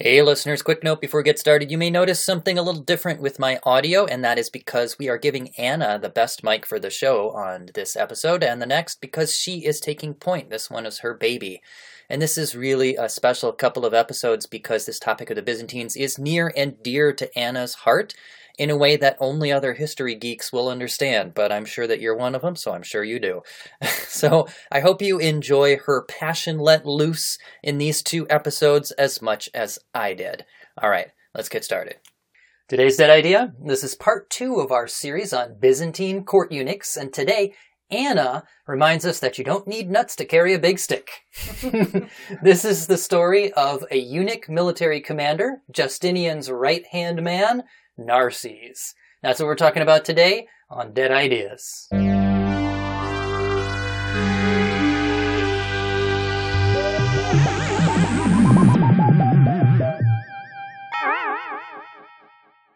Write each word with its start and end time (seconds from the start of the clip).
Hey, 0.00 0.22
listeners, 0.22 0.62
quick 0.62 0.84
note 0.84 1.00
before 1.00 1.18
we 1.18 1.24
get 1.24 1.40
started. 1.40 1.72
You 1.72 1.76
may 1.76 1.90
notice 1.90 2.24
something 2.24 2.56
a 2.56 2.62
little 2.62 2.82
different 2.82 3.20
with 3.20 3.40
my 3.40 3.58
audio, 3.64 4.04
and 4.04 4.22
that 4.22 4.38
is 4.38 4.48
because 4.48 4.96
we 4.96 5.08
are 5.08 5.18
giving 5.18 5.48
Anna 5.58 5.98
the 6.00 6.08
best 6.08 6.44
mic 6.44 6.64
for 6.64 6.78
the 6.78 6.88
show 6.88 7.30
on 7.32 7.70
this 7.74 7.96
episode 7.96 8.44
and 8.44 8.62
the 8.62 8.66
next 8.66 9.00
because 9.00 9.34
she 9.34 9.66
is 9.66 9.80
taking 9.80 10.14
point. 10.14 10.50
This 10.50 10.70
one 10.70 10.86
is 10.86 11.00
her 11.00 11.14
baby. 11.14 11.60
And 12.08 12.22
this 12.22 12.38
is 12.38 12.54
really 12.54 12.94
a 12.94 13.08
special 13.08 13.52
couple 13.52 13.84
of 13.84 13.92
episodes 13.92 14.46
because 14.46 14.86
this 14.86 15.00
topic 15.00 15.30
of 15.30 15.36
the 15.36 15.42
Byzantines 15.42 15.96
is 15.96 16.16
near 16.16 16.52
and 16.56 16.80
dear 16.80 17.12
to 17.14 17.36
Anna's 17.36 17.74
heart 17.74 18.14
in 18.58 18.70
a 18.70 18.76
way 18.76 18.96
that 18.96 19.16
only 19.20 19.52
other 19.52 19.72
history 19.72 20.16
geeks 20.16 20.52
will 20.52 20.68
understand, 20.68 21.32
but 21.32 21.52
I'm 21.52 21.64
sure 21.64 21.86
that 21.86 22.00
you're 22.00 22.16
one 22.16 22.34
of 22.34 22.42
them, 22.42 22.56
so 22.56 22.72
I'm 22.72 22.82
sure 22.82 23.04
you 23.04 23.20
do. 23.20 23.42
so 24.08 24.48
I 24.70 24.80
hope 24.80 25.00
you 25.00 25.18
enjoy 25.18 25.78
her 25.78 26.04
passion 26.04 26.58
let 26.58 26.84
loose 26.84 27.38
in 27.62 27.78
these 27.78 28.02
two 28.02 28.26
episodes 28.28 28.90
as 28.92 29.22
much 29.22 29.48
as 29.54 29.78
I 29.94 30.14
did. 30.14 30.44
All 30.82 30.90
right, 30.90 31.08
let's 31.34 31.48
get 31.48 31.64
started. 31.64 31.96
Today's 32.68 32.96
Dead 32.96 33.10
Idea. 33.10 33.54
This 33.64 33.82
is 33.82 33.94
part 33.94 34.28
two 34.28 34.56
of 34.56 34.72
our 34.72 34.86
series 34.86 35.32
on 35.32 35.56
Byzantine 35.58 36.24
court 36.24 36.52
eunuchs, 36.52 36.96
and 36.96 37.12
today 37.12 37.54
Anna 37.90 38.44
reminds 38.66 39.06
us 39.06 39.20
that 39.20 39.38
you 39.38 39.44
don't 39.44 39.66
need 39.66 39.90
nuts 39.90 40.14
to 40.16 40.26
carry 40.26 40.52
a 40.52 40.58
big 40.58 40.78
stick. 40.78 41.10
this 42.42 42.64
is 42.64 42.86
the 42.86 42.98
story 42.98 43.52
of 43.54 43.84
a 43.90 43.96
eunuch 43.96 44.48
military 44.48 45.00
commander, 45.00 45.62
Justinian's 45.72 46.50
right 46.50 46.84
hand 46.88 47.22
man, 47.22 47.62
Narses. 47.98 48.94
That's 49.22 49.40
what 49.40 49.46
we're 49.46 49.56
talking 49.56 49.82
about 49.82 50.04
today 50.04 50.46
on 50.70 50.92
Dead 50.92 51.10
Ideas. 51.10 51.88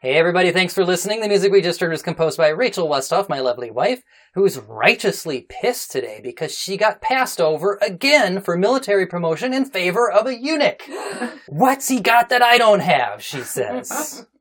Hey 0.03 0.15
everybody, 0.15 0.51
thanks 0.51 0.75
for 0.75 0.85
listening. 0.85 1.21
The 1.21 1.29
music 1.29 1.53
we 1.53 1.63
just 1.63 1.79
heard 1.79 1.93
was 1.93 2.03
composed 2.03 2.37
by 2.37 2.49
Rachel 2.49 2.89
Westoff, 2.89 3.29
my 3.29 3.39
lovely 3.39 3.71
wife, 3.71 4.03
who's 4.35 4.59
righteously 4.59 5.47
pissed 5.49 5.93
today 5.93 6.21
because 6.21 6.59
she 6.59 6.77
got 6.77 7.01
passed 7.01 7.41
over 7.41 7.79
again 7.81 8.41
for 8.41 8.57
military 8.57 9.07
promotion 9.07 9.55
in 9.55 9.65
favor 9.65 10.11
of 10.11 10.27
a 10.27 10.37
eunuch. 10.37 10.83
What's 11.47 11.87
he 11.87 12.01
got 12.01 12.31
that 12.31 12.43
I 12.43 12.59
don't 12.59 12.81
have, 12.81 13.23
she 13.23 13.43
says. 13.43 14.27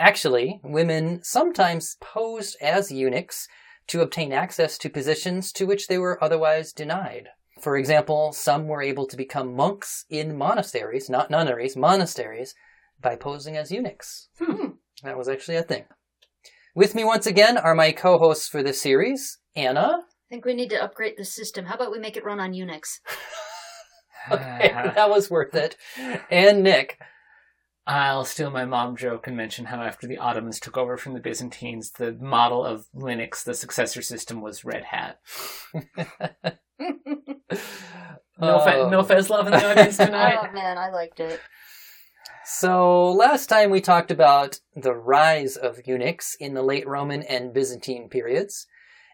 Actually, 0.00 0.58
women 0.64 1.22
sometimes 1.22 1.98
posed 2.00 2.56
as 2.62 2.90
eunuchs 2.90 3.46
to 3.86 4.00
obtain 4.00 4.32
access 4.32 4.78
to 4.78 4.88
positions 4.88 5.52
to 5.52 5.66
which 5.66 5.88
they 5.88 5.98
were 5.98 6.22
otherwise 6.24 6.72
denied. 6.72 7.28
For 7.60 7.76
example, 7.76 8.32
some 8.32 8.66
were 8.66 8.80
able 8.80 9.06
to 9.06 9.16
become 9.16 9.54
monks 9.54 10.06
in 10.08 10.38
monasteries, 10.38 11.10
not 11.10 11.30
nunneries, 11.30 11.76
monasteries, 11.76 12.54
by 12.98 13.14
posing 13.14 13.58
as 13.58 13.70
eunuchs. 13.70 14.30
Hmm. 14.38 14.68
That 15.02 15.18
was 15.18 15.28
actually 15.28 15.56
a 15.56 15.62
thing. 15.62 15.84
With 16.74 16.94
me 16.94 17.04
once 17.04 17.26
again 17.26 17.58
are 17.58 17.74
my 17.74 17.92
co 17.92 18.16
hosts 18.16 18.48
for 18.48 18.62
this 18.62 18.80
series, 18.80 19.38
Anna. 19.54 19.98
I 20.00 20.28
think 20.30 20.46
we 20.46 20.54
need 20.54 20.70
to 20.70 20.82
upgrade 20.82 21.18
the 21.18 21.26
system. 21.26 21.66
How 21.66 21.74
about 21.74 21.92
we 21.92 21.98
make 21.98 22.16
it 22.16 22.24
run 22.24 22.40
on 22.40 22.52
Unix? 22.52 23.00
Okay, 24.30 24.70
that 24.94 25.08
was 25.08 25.30
worth 25.30 25.54
it. 25.54 25.76
And 26.30 26.62
Nick. 26.62 26.98
I'll 27.92 28.24
steal 28.24 28.50
my 28.50 28.64
mom 28.64 28.96
joke 28.96 29.26
and 29.26 29.36
mention 29.36 29.64
how 29.64 29.82
after 29.82 30.06
the 30.06 30.18
Ottomans 30.18 30.60
took 30.60 30.78
over 30.78 30.96
from 30.96 31.14
the 31.14 31.18
Byzantines, 31.20 31.90
the 31.90 32.12
model 32.12 32.64
of 32.64 32.86
Linux, 32.94 33.42
the 33.42 33.52
successor 33.52 34.00
system, 34.00 34.40
was 34.40 34.64
Red 34.64 34.84
Hat. 34.84 35.18
No, 38.38 38.58
Oh. 38.60 38.64
fe- 38.64 38.88
no 38.90 39.00
um. 39.00 39.04
Fez 39.06 39.28
love 39.28 39.46
in 39.46 39.52
the 39.52 39.70
audience 39.70 39.96
tonight. 39.98 40.38
oh 40.40 40.50
man, 40.52 40.78
I 40.78 40.88
liked 40.90 41.20
it. 41.20 41.40
So, 42.46 43.10
last 43.12 43.48
time 43.48 43.68
we 43.70 43.82
talked 43.82 44.10
about 44.10 44.60
the 44.74 44.94
rise 44.94 45.56
of 45.56 45.86
eunuchs 45.86 46.36
in 46.40 46.54
the 46.54 46.62
late 46.62 46.88
Roman 46.88 47.22
and 47.22 47.52
Byzantine 47.52 48.08
periods, 48.08 48.66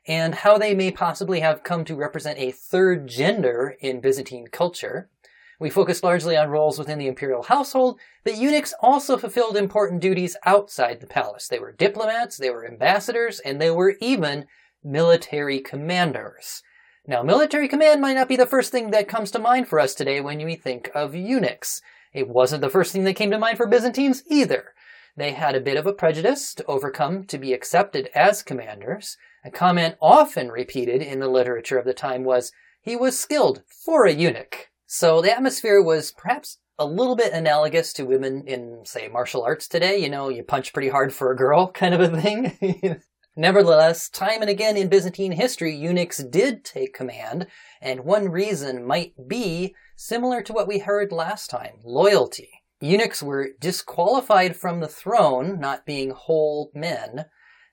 and 0.06 0.33
how 0.36 0.58
they 0.58 0.74
may 0.77 0.92
possibly 0.92 1.40
have 1.40 1.64
come 1.64 1.84
to 1.86 1.96
represent 1.96 2.39
a 2.39 2.52
third 2.52 3.08
gender 3.08 3.74
in 3.80 4.01
Byzantine 4.01 4.46
culture. 4.46 5.11
We 5.58 5.70
focused 5.70 6.05
largely 6.05 6.36
on 6.36 6.50
roles 6.50 6.78
within 6.78 6.98
the 6.98 7.06
imperial 7.06 7.44
household, 7.44 7.98
but 8.24 8.36
eunuchs 8.36 8.74
also 8.80 9.17
fulfilled 9.17 9.56
important 9.56 10.02
duties 10.02 10.36
outside 10.44 11.00
the 11.00 11.06
palace. 11.06 11.48
They 11.48 11.58
were 11.58 11.72
diplomats, 11.72 12.36
they 12.36 12.50
were 12.50 12.67
ambassadors, 12.67 13.40
and 13.40 13.61
they 13.61 13.70
were 13.70 13.96
even 14.00 14.46
military 14.84 15.61
commanders. 15.61 16.62
Now, 17.06 17.22
military 17.22 17.68
command 17.68 18.00
might 18.00 18.14
not 18.14 18.28
be 18.28 18.36
the 18.36 18.46
first 18.46 18.70
thing 18.70 18.90
that 18.90 19.08
comes 19.08 19.30
to 19.30 19.39
mind 19.39 19.68
for 19.68 19.80
us 19.80 19.95
today 19.95 20.20
when 20.20 20.45
we 20.45 20.56
think 20.56 20.90
of 20.95 21.14
eunuchs. 21.14 21.80
It 22.12 22.28
wasn't 22.28 22.61
the 22.61 22.68
first 22.68 22.92
thing 22.92 23.05
that 23.05 23.14
came 23.14 23.30
to 23.30 23.39
mind 23.39 23.56
for 23.56 23.66
Byzantines 23.66 24.24
either. 24.28 24.74
They 25.16 25.33
had 25.33 25.55
a 25.55 25.61
bit 25.61 25.78
of 25.78 25.86
a 25.86 25.92
prejudice 25.92 26.55
to 26.55 26.66
overcome 26.66 27.24
to 27.27 27.39
be 27.39 27.55
accepted 27.55 28.11
as 28.14 28.42
commanders. 28.42 29.16
A 29.45 29.50
comment 29.50 29.96
often 30.00 30.50
repeated 30.50 31.00
in 31.00 31.20
the 31.20 31.28
literature 31.28 31.78
of 31.78 31.86
the 31.86 31.95
time 31.95 32.24
was, 32.24 32.52
he 32.83 32.96
was 32.96 33.18
skilled 33.18 33.62
for 33.66 34.05
a 34.05 34.12
eunuch. 34.12 34.68
So 34.86 35.20
the 35.20 35.35
atmosphere 35.35 35.83
was 35.83 36.13
perhaps 36.13 36.58
a 36.79 36.86
little 36.86 37.17
bit 37.17 37.33
analogous 37.33 37.92
to 37.95 38.05
women 38.05 38.45
in, 38.47 38.83
say, 38.85 39.08
martial 39.08 39.42
arts 39.42 39.67
today. 39.67 39.98
You 39.98 40.08
know, 40.08 40.29
you 40.29 40.42
punch 40.42 40.73
pretty 40.73 40.89
hard 40.89 41.13
for 41.13 41.30
a 41.30 41.36
girl 41.36 41.69
kind 41.73 41.95
of 41.95 42.01
a 42.01 42.20
thing. 42.20 43.01
Nevertheless, 43.36 44.08
time 44.08 44.41
and 44.41 44.48
again 44.48 44.79
in 44.79 44.89
Byzantine 44.89 45.33
history, 45.33 45.75
eunuchs 45.77 46.19
did 46.19 46.64
take 46.64 46.95
command, 46.95 47.46
and 47.83 48.01
one 48.01 48.30
reason 48.30 48.86
might 48.86 49.13
be 49.29 49.75
similar 49.95 50.41
to 50.42 50.55
what 50.55 50.67
we 50.67 50.79
heard 50.79 51.13
last 51.13 51.51
time 51.51 51.75
loyalty. 51.85 52.48
Eunuchs 52.80 53.23
were 53.23 53.51
disqualified 53.61 54.57
from 54.57 54.80
the 54.80 54.89
throne, 54.89 55.61
not 55.61 55.85
being 55.85 56.11
whole 56.11 56.70
men, 56.75 57.27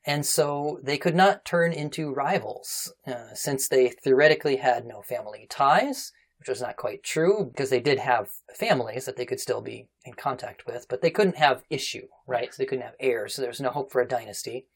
and 0.05 0.25
so 0.25 0.79
they 0.83 0.97
could 0.97 1.15
not 1.15 1.45
turn 1.45 1.71
into 1.71 2.13
rivals, 2.13 2.93
uh, 3.07 3.33
since 3.33 3.69
they 3.69 3.89
theoretically 3.89 4.57
had 4.57 4.85
no 4.85 5.01
family 5.01 5.47
ties, 5.49 6.11
which 6.43 6.49
was 6.49 6.61
not 6.61 6.75
quite 6.75 7.01
true, 7.03 7.45
because 7.45 7.69
they 7.69 7.79
did 7.79 7.99
have 7.99 8.29
families 8.53 9.05
that 9.05 9.15
they 9.15 9.25
could 9.25 9.39
still 9.39 9.61
be 9.61 9.87
in 10.03 10.11
contact 10.11 10.65
with, 10.65 10.85
but 10.89 11.01
they 11.01 11.09
couldn't 11.09 11.37
have 11.37 11.63
issue, 11.69 12.05
right? 12.27 12.53
So 12.53 12.61
they 12.61 12.65
couldn't 12.65 12.83
have 12.83 12.97
heirs, 12.99 13.33
so 13.33 13.41
there 13.41 13.49
was 13.49 13.61
no 13.61 13.69
hope 13.69 13.93
for 13.93 14.01
a 14.01 14.07
dynasty. 14.07 14.67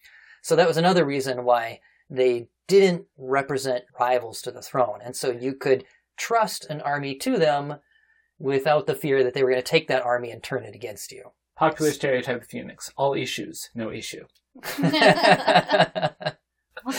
So 0.41 0.55
that 0.55 0.67
was 0.67 0.77
another 0.77 1.03
reason 1.03 1.43
why 1.43 1.81
they 2.09 2.47
didn't 2.69 3.03
represent 3.17 3.83
rivals 3.99 4.41
to 4.43 4.51
the 4.51 4.61
throne. 4.61 4.99
And 5.03 5.13
so 5.13 5.29
you 5.29 5.55
could 5.55 5.83
trust 6.15 6.63
an 6.69 6.79
army 6.79 7.15
to 7.15 7.37
them 7.37 7.79
without 8.39 8.87
the 8.87 8.95
fear 8.95 9.21
that 9.25 9.33
they 9.33 9.43
were 9.43 9.49
going 9.49 9.61
to 9.61 9.69
take 9.69 9.89
that 9.89 10.05
army 10.05 10.31
and 10.31 10.41
turn 10.41 10.63
it 10.63 10.73
against 10.73 11.11
you. 11.11 11.31
Popular 11.57 11.91
stereotype 11.91 12.43
of 12.43 12.53
eunuchs. 12.53 12.93
All 12.95 13.13
issues, 13.13 13.71
no 13.75 13.91
issue. 13.91 14.23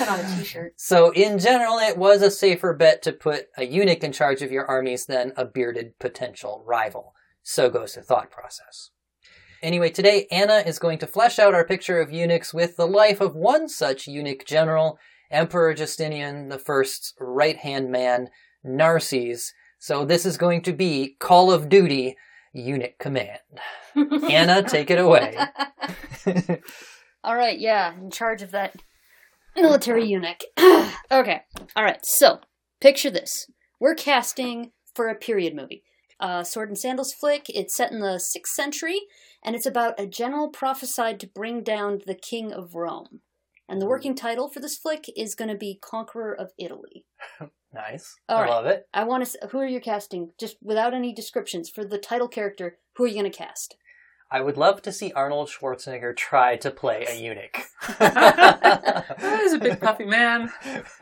That 0.08 0.24
on 0.24 0.32
a 0.32 0.36
t-shirt. 0.36 0.74
so, 0.76 1.12
in 1.12 1.38
general, 1.38 1.78
it 1.78 1.98
was 1.98 2.22
a 2.22 2.30
safer 2.30 2.72
bet 2.72 3.02
to 3.02 3.12
put 3.12 3.48
a 3.56 3.64
eunuch 3.64 4.02
in 4.02 4.12
charge 4.12 4.42
of 4.42 4.50
your 4.50 4.64
armies 4.66 5.06
than 5.06 5.32
a 5.36 5.44
bearded 5.44 5.98
potential 5.98 6.64
rival. 6.66 7.14
So 7.42 7.70
goes 7.70 7.94
the 7.94 8.02
thought 8.02 8.30
process. 8.30 8.90
Anyway, 9.62 9.90
today 9.90 10.26
Anna 10.30 10.62
is 10.64 10.78
going 10.78 10.98
to 10.98 11.06
flesh 11.06 11.38
out 11.38 11.54
our 11.54 11.64
picture 11.64 12.00
of 12.00 12.12
eunuchs 12.12 12.54
with 12.54 12.76
the 12.76 12.86
life 12.86 13.20
of 13.20 13.34
one 13.34 13.68
such 13.68 14.06
eunuch 14.06 14.44
general, 14.46 14.98
Emperor 15.30 15.74
Justinian 15.74 16.52
I's 16.52 17.14
right 17.18 17.56
hand 17.56 17.90
man, 17.90 18.28
Narses. 18.64 19.52
So 19.78 20.04
this 20.04 20.24
is 20.24 20.36
going 20.36 20.62
to 20.62 20.72
be 20.72 21.16
Call 21.18 21.52
of 21.52 21.68
Duty 21.68 22.16
Eunuch 22.52 22.98
Command. 22.98 23.40
Anna, 24.30 24.62
take 24.62 24.90
it 24.90 24.98
away. 24.98 25.36
All 27.24 27.36
right, 27.36 27.58
yeah, 27.58 27.94
in 27.94 28.10
charge 28.10 28.42
of 28.42 28.52
that 28.52 28.76
military 29.62 30.06
eunuch. 30.06 30.42
okay, 31.10 31.42
all 31.76 31.84
right. 31.84 32.04
So 32.04 32.40
picture 32.80 33.10
this: 33.10 33.46
we're 33.80 33.94
casting 33.94 34.72
for 34.94 35.08
a 35.08 35.14
period 35.14 35.54
movie, 35.54 35.82
uh, 36.20 36.44
sword 36.44 36.68
and 36.68 36.78
sandals 36.78 37.12
flick. 37.12 37.46
It's 37.48 37.76
set 37.76 37.92
in 37.92 38.00
the 38.00 38.18
sixth 38.18 38.54
century, 38.54 39.00
and 39.44 39.54
it's 39.54 39.66
about 39.66 39.98
a 39.98 40.06
general 40.06 40.48
prophesied 40.48 41.20
to 41.20 41.26
bring 41.26 41.62
down 41.62 42.00
the 42.06 42.14
king 42.14 42.52
of 42.52 42.74
Rome. 42.74 43.20
And 43.68 43.82
the 43.82 43.86
working 43.86 44.14
title 44.14 44.48
for 44.48 44.60
this 44.60 44.78
flick 44.78 45.06
is 45.14 45.34
going 45.34 45.50
to 45.50 45.56
be 45.56 45.78
Conqueror 45.80 46.32
of 46.32 46.52
Italy. 46.58 47.04
nice. 47.74 48.16
All 48.28 48.38
I 48.38 48.42
right. 48.42 48.50
love 48.50 48.66
it. 48.66 48.88
I 48.94 49.04
want 49.04 49.26
to. 49.26 49.48
Who 49.50 49.58
are 49.58 49.66
you 49.66 49.80
casting? 49.80 50.32
Just 50.40 50.56
without 50.62 50.94
any 50.94 51.12
descriptions 51.12 51.68
for 51.68 51.84
the 51.84 51.98
title 51.98 52.28
character. 52.28 52.78
Who 52.96 53.04
are 53.04 53.06
you 53.06 53.14
going 53.20 53.30
to 53.30 53.36
cast? 53.36 53.76
I 54.30 54.40
would 54.40 54.56
love 54.56 54.82
to 54.82 54.92
see 54.92 55.12
Arnold 55.12 55.48
Schwarzenegger 55.48 56.14
try 56.16 56.56
to 56.56 56.70
play 56.70 57.06
a 57.08 57.14
eunuch. 57.14 57.56
He's 59.20 59.52
a 59.54 59.58
big 59.60 59.80
puffy 59.80 60.04
man. 60.04 60.50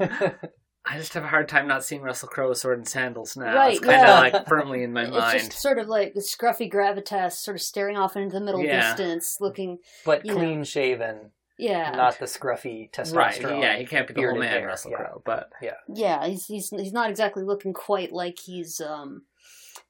I 0.88 0.98
just 0.98 1.14
have 1.14 1.24
a 1.24 1.28
hard 1.28 1.48
time 1.48 1.66
not 1.66 1.82
seeing 1.84 2.02
Russell 2.02 2.28
Crowe 2.28 2.50
with 2.50 2.58
sword 2.58 2.78
and 2.78 2.86
sandals 2.88 3.36
now. 3.36 3.52
Right, 3.56 3.72
it's 3.72 3.80
kind 3.80 4.00
of 4.02 4.06
yeah. 4.06 4.18
like 4.20 4.46
firmly 4.48 4.84
in 4.84 4.92
my 4.92 5.02
It's 5.02 5.10
mind. 5.10 5.38
just 5.40 5.52
sort 5.54 5.78
of 5.78 5.88
like 5.88 6.14
the 6.14 6.20
scruffy 6.20 6.72
gravitas, 6.72 7.32
sort 7.32 7.56
of 7.56 7.62
staring 7.62 7.96
off 7.96 8.16
into 8.16 8.34
the 8.38 8.44
middle 8.44 8.62
Yeah. 8.62 8.90
distance, 8.94 9.38
looking. 9.40 9.78
but 10.04 10.24
You 10.24 10.32
know. 10.32 10.38
clean 10.38 10.62
shaven, 10.62 11.32
Yeah, 11.58 11.90
not 11.90 12.20
the 12.20 12.26
scruffy 12.26 12.88
testosterone. 12.92 13.16
Right, 13.16 13.40
yeah, 13.60 13.76
he 13.78 13.84
can't 13.86 14.06
be 14.06 14.14
the 14.14 14.26
old 14.28 14.38
man, 14.38 14.48
hair, 14.48 14.66
Russell 14.68 14.92
yeah. 14.92 14.96
Crowe, 14.98 15.22
but 15.24 15.50
yeah. 15.88 16.24
He's 16.28 16.46
he's 16.46 16.70
he's 16.70 16.92
not 16.92 17.10
exactly 17.10 17.42
looking 17.42 17.72
quite 17.72 18.12
like 18.12 18.38
he's 18.38 18.80
um, 18.80 19.22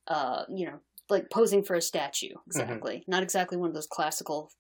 uh, 0.09 0.45
you 0.49 0.65
know, 0.65 0.79
like 1.09 1.31
posing 1.31 1.63
for 1.63 1.75
a 1.75 1.83
statue. 1.83 2.35
Exactly. 2.47 3.05
Not 3.07 3.23
exactly 3.23 3.57
one 3.59 3.69
of 3.69 3.75
those 3.75 3.87
classical 3.87 4.51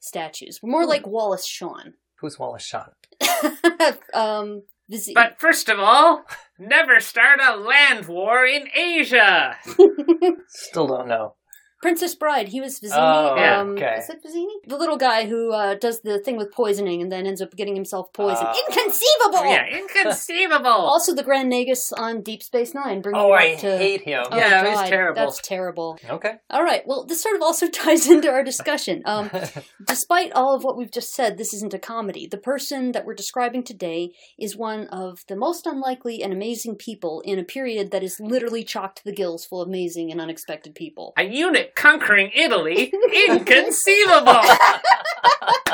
statues. 0.00 0.60
More 0.62 0.86
like 0.86 1.06
Wallace 1.06 1.46
Shawn. 1.46 1.94
Who's 2.20 2.38
Wallace 2.38 2.64
Shawn? 2.64 2.90
um, 4.14 4.62
Viz- 4.88 5.12
But 5.14 5.40
first 5.40 5.68
of 5.68 5.78
all, 5.78 6.24
never 6.58 7.00
start 7.00 7.40
a 7.42 7.56
land 7.56 8.06
war 8.06 8.44
in 8.44 8.68
Asia. 8.76 9.56
Still 10.48 10.86
don't 10.86 11.08
know. 11.08 11.34
Princess 11.82 12.14
Bride. 12.14 12.48
He 12.48 12.60
was 12.60 12.78
Vizzini. 12.80 12.92
Oh, 12.96 13.36
yeah, 13.36 13.60
um, 13.60 13.70
okay. 13.72 13.96
Is 13.98 14.08
it 14.08 14.22
Vizzini? 14.24 14.54
The 14.68 14.76
little 14.76 14.96
guy 14.96 15.26
who 15.26 15.52
uh, 15.52 15.74
does 15.74 16.00
the 16.02 16.20
thing 16.20 16.36
with 16.36 16.52
poisoning 16.52 17.02
and 17.02 17.10
then 17.10 17.26
ends 17.26 17.42
up 17.42 17.54
getting 17.56 17.74
himself 17.74 18.12
poisoned. 18.12 18.46
Uh, 18.46 18.54
Inconceivable. 18.68 19.44
Yeah, 19.50 19.66
inconceivable. 19.66 20.70
Also, 20.70 21.14
the 21.14 21.24
Grand 21.24 21.52
Nagus 21.52 21.92
on 21.96 22.22
Deep 22.22 22.42
Space 22.42 22.72
Nine. 22.72 23.00
Bringing 23.02 23.20
Oh, 23.20 23.32
I 23.32 23.56
to... 23.56 23.78
hate 23.78 24.02
him. 24.02 24.24
Oh, 24.30 24.36
Yeah, 24.36 24.64
he's 24.64 24.74
God, 24.78 24.86
terrible. 24.86 25.20
That's 25.22 25.40
terrible. 25.42 25.98
Okay. 26.08 26.34
All 26.50 26.62
right. 26.62 26.82
Well, 26.86 27.04
this 27.04 27.20
sort 27.20 27.34
of 27.34 27.42
also 27.42 27.66
ties 27.72 28.08
into 28.08 28.30
our 28.30 28.44
discussion. 28.44 29.02
Um, 29.04 29.28
despite 29.86 30.32
all 30.32 30.54
of 30.54 30.62
what 30.62 30.76
we've 30.76 30.90
just 30.92 31.12
said, 31.12 31.36
this 31.36 31.52
isn't 31.52 31.74
a 31.74 31.78
comedy. 31.80 32.28
The 32.28 32.38
person 32.38 32.92
that 32.92 33.04
we're 33.04 33.14
describing 33.14 33.64
today 33.64 34.12
is 34.38 34.56
one 34.56 34.86
of 34.88 35.24
the 35.26 35.36
most 35.36 35.66
unlikely 35.66 36.22
and 36.22 36.32
amazing 36.32 36.76
people 36.76 37.22
in 37.24 37.40
a 37.40 37.44
period 37.44 37.90
that 37.90 38.04
is 38.04 38.20
literally 38.20 38.62
chocked 38.62 38.98
to 38.98 39.04
the 39.04 39.12
gills 39.12 39.44
full 39.44 39.62
of 39.62 39.68
amazing 39.68 40.12
and 40.12 40.20
unexpected 40.20 40.74
people. 40.74 41.12
a 41.16 41.24
eunuch 41.24 41.71
conquering 41.74 42.30
Italy? 42.34 42.92
Inconceivable. 43.28 44.40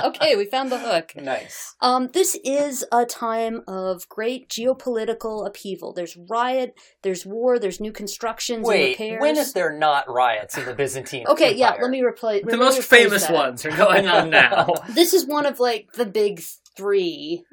Okay, 0.05 0.37
we 0.37 0.45
found 0.45 0.71
the 0.71 0.79
hook. 0.79 1.13
nice. 1.17 1.75
Um, 1.81 2.11
this 2.13 2.39
is 2.45 2.85
a 2.93 3.05
time 3.05 3.63
of 3.67 4.09
great 4.09 4.49
geopolitical 4.49 5.45
upheaval. 5.45 5.93
There's 5.93 6.17
riot, 6.17 6.79
there's 7.03 7.27
war, 7.27 7.59
there's 7.59 7.81
new 7.81 7.91
constructions 7.91 8.59
and 8.59 8.67
Wait, 8.67 8.91
repairs. 8.99 9.21
when 9.21 9.37
is 9.37 9.53
there 9.55 9.77
not 9.77 10.09
riots 10.09 10.57
in 10.57 10.65
the 10.67 10.75
Byzantine 10.75 11.27
Okay, 11.27 11.55
yeah, 11.57 11.75
let 11.81 11.91
me 11.91 12.01
replay. 12.03 12.45
the 12.45 12.57
most 12.57 12.83
famous 12.83 13.29
ones 13.29 13.65
are 13.67 13.77
going 13.77 14.07
on 14.07 14.31
now. 14.43 14.73
This 14.91 15.13
is 15.15 15.27
one 15.27 15.47
of 15.47 15.59
like 15.59 15.89
the 15.95 16.07
big 16.07 16.43
three. 16.77 17.45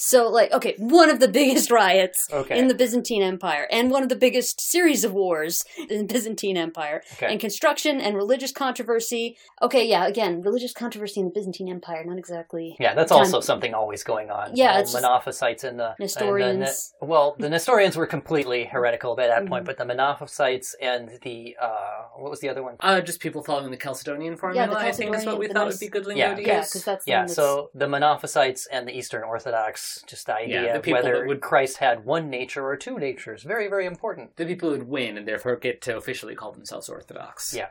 So, 0.00 0.28
like, 0.28 0.52
okay, 0.52 0.76
one 0.78 1.10
of 1.10 1.18
the 1.18 1.26
biggest 1.26 1.70
riots 1.82 2.28
Okay. 2.32 2.56
in 2.56 2.68
the 2.68 2.74
Byzantine 2.74 3.20
Empire, 3.22 3.66
and 3.68 3.90
one 3.90 4.04
of 4.04 4.08
the 4.08 4.14
biggest 4.16 4.60
series 4.60 5.02
of 5.02 5.12
wars 5.12 5.64
in 5.90 5.98
the 5.98 6.04
Byzantine 6.14 6.56
Empire, 6.56 7.02
Okay. 7.14 7.26
and 7.32 7.40
construction 7.40 8.00
and 8.00 8.14
religious 8.16 8.52
controversy. 8.52 9.36
Okay, 9.60 9.84
yeah, 9.88 10.06
again, 10.06 10.40
religious 10.40 10.72
controversy 10.72 11.18
in 11.18 11.26
the 11.26 11.32
Byzantine 11.32 11.68
Empire, 11.68 12.04
not 12.04 12.16
exactly. 12.16 12.76
Yeah, 12.78 12.94
that's 12.94 13.10
Time- 13.10 13.18
also 13.18 13.40
something 13.40 13.74
always 13.74 14.04
going 14.04 14.30
on. 14.30 14.52
Yeah, 14.54 14.74
All 14.74 14.80
it's 14.82 14.94
Monophysites 14.94 15.64
and 15.64 15.80
the 15.80 15.96
Nestorians. 15.98 16.52
and 16.54 16.62
the 17.02 17.06
well, 17.06 17.34
the 17.36 17.48
Nestorians 17.48 17.96
were 17.96 18.06
completely 18.06 18.66
heretical 18.66 19.16
by 19.16 19.26
that 19.26 19.46
point, 19.46 19.64
Mhm. 19.64 19.66
but 19.66 19.78
the 19.78 19.84
Monophysites 19.84 20.76
and 20.80 21.10
the 21.22 21.56
uh, 21.60 22.02
what 22.16 22.30
was 22.30 22.38
the 22.38 22.48
other 22.48 22.62
one? 22.62 22.76
Uh, 22.78 23.00
just 23.00 23.18
people 23.18 23.42
following 23.42 23.72
the 23.72 23.76
Chalcedonian 23.76 24.38
formula, 24.38 24.76
I 24.78 24.92
think 24.92 25.16
is 25.16 25.26
what 25.26 25.38
we 25.40 25.48
thought 25.48 25.64
nice- 25.64 25.72
would 25.74 25.80
be 25.80 25.88
good 25.88 26.06
lingo 26.06 26.20
Yeah. 26.20 26.34
to 26.36 26.42
Yeah, 26.46 26.58
use. 26.58 26.68
because 26.70 26.84
that's 26.84 27.04
the 27.04 27.10
Yeah, 27.10 27.18
one 27.22 27.28
so 27.28 27.70
the 27.74 27.86
Monophysites 27.86 28.68
and 28.70 28.86
the 28.86 28.96
Eastern 28.96 29.24
Orthodox, 29.24 29.87
just 30.06 30.26
the 30.26 30.34
idea 30.34 30.62
Yeah, 30.62 30.72
the 30.72 30.78
of 30.78 30.82
people 30.84 31.02
whether 31.02 31.18
that 31.18 31.26
would- 31.26 31.40
Christ 31.40 31.78
had 31.78 32.04
one 32.04 32.28
nature 32.30 32.64
or 32.66 32.76
two 32.76 32.98
natures, 32.98 33.42
very, 33.42 33.68
very 33.68 33.86
important. 33.86 34.36
the 34.36 34.46
people 34.46 34.70
who 34.70 34.78
would 34.78 34.88
win 34.88 35.16
and 35.18 35.26
therefore 35.26 35.56
get 35.56 35.80
to 35.82 35.96
officially 35.96 36.34
call 36.34 36.52
themselves 36.52 36.88
Orthodox. 36.88 37.54
Yeah. 37.54 37.68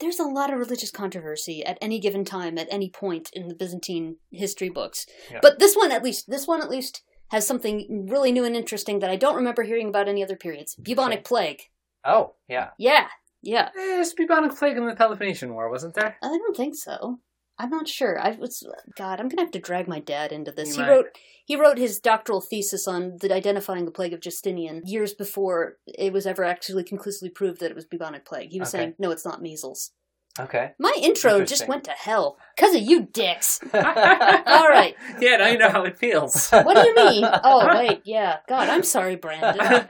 there's 0.00 0.18
a 0.18 0.24
lot 0.24 0.52
of 0.52 0.58
religious 0.58 0.90
controversy 0.90 1.64
at 1.64 1.78
any 1.80 2.00
given 2.00 2.24
time, 2.24 2.58
at 2.58 2.66
any 2.72 2.90
point 2.90 3.30
in 3.34 3.46
the 3.46 3.54
Byzantine 3.54 4.16
history 4.32 4.68
books. 4.68 5.06
Yeah. 5.30 5.38
But 5.40 5.60
this 5.60 5.76
one, 5.76 5.92
at 5.92 6.02
least, 6.02 6.28
this 6.28 6.44
one 6.46 6.60
at 6.60 6.68
least 6.70 7.02
has 7.30 7.46
something 7.46 8.06
really 8.10 8.32
new 8.32 8.44
and 8.44 8.56
interesting 8.56 8.98
that 8.98 9.10
I 9.10 9.16
don't 9.16 9.36
remember 9.36 9.62
hearing 9.62 9.88
about 9.88 10.08
any 10.08 10.22
other 10.24 10.34
periods. 10.34 10.74
Bubonic 10.74 11.18
Okay. 11.20 11.22
plague. 11.28 11.60
Oh, 12.04 12.34
yeah. 12.48 12.70
Yeah, 12.78 13.06
yeah. 13.42 13.68
Eh, 13.68 13.94
there's 13.94 14.12
bubonic 14.12 14.56
plague 14.56 14.76
in 14.76 14.86
the 14.86 14.96
Peloponnesian 14.96 15.54
War, 15.54 15.70
wasn't 15.70 15.94
there? 15.94 16.16
I 16.20 16.26
don't 16.28 16.56
think 16.56 16.74
so. 16.74 17.20
I'm 17.62 17.70
not 17.70 17.86
sure. 17.86 18.18
I 18.18 18.32
was 18.32 18.66
God. 18.96 19.20
I'm 19.20 19.28
gonna 19.28 19.42
have 19.42 19.52
to 19.52 19.60
drag 19.60 19.86
my 19.86 20.00
dad 20.00 20.32
into 20.32 20.50
this. 20.50 20.74
He 20.74 20.82
wrote 20.82 21.06
he 21.44 21.54
wrote 21.54 21.78
his 21.78 22.00
doctoral 22.00 22.40
thesis 22.40 22.88
on 22.88 23.18
the 23.20 23.32
identifying 23.32 23.84
the 23.84 23.92
plague 23.92 24.12
of 24.12 24.20
Justinian 24.20 24.82
years 24.84 25.14
before 25.14 25.76
it 25.86 26.12
was 26.12 26.26
ever 26.26 26.42
actually 26.42 26.82
conclusively 26.82 27.30
proved 27.30 27.60
that 27.60 27.70
it 27.70 27.76
was 27.76 27.84
bubonic 27.84 28.24
plague. 28.24 28.50
He 28.50 28.58
was 28.58 28.74
Okay. 28.74 28.78
saying, 28.84 28.94
"No, 28.98 29.12
it's 29.12 29.24
not 29.24 29.40
measles." 29.40 29.92
Okay. 30.40 30.72
My 30.78 30.92
intro 31.00 31.44
just 31.44 31.68
went 31.68 31.84
to 31.84 31.90
hell 31.90 32.38
because 32.56 32.74
of 32.74 32.80
you 32.80 33.02
dicks. 33.02 33.60
All 33.72 33.80
All 33.84 34.68
right. 34.68 34.96
Yeah, 35.20 35.36
now 35.36 35.48
you 35.48 35.58
know 35.58 35.68
how 35.68 35.84
it 35.84 35.98
feels. 35.98 36.48
What 36.50 36.74
do 36.74 36.80
you 36.80 36.94
mean? 36.94 37.28
Oh, 37.44 37.68
wait, 37.68 38.00
yeah. 38.06 38.38
God, 38.48 38.70
I'm 38.70 38.82
sorry, 38.82 39.16
Brandon. 39.16 39.60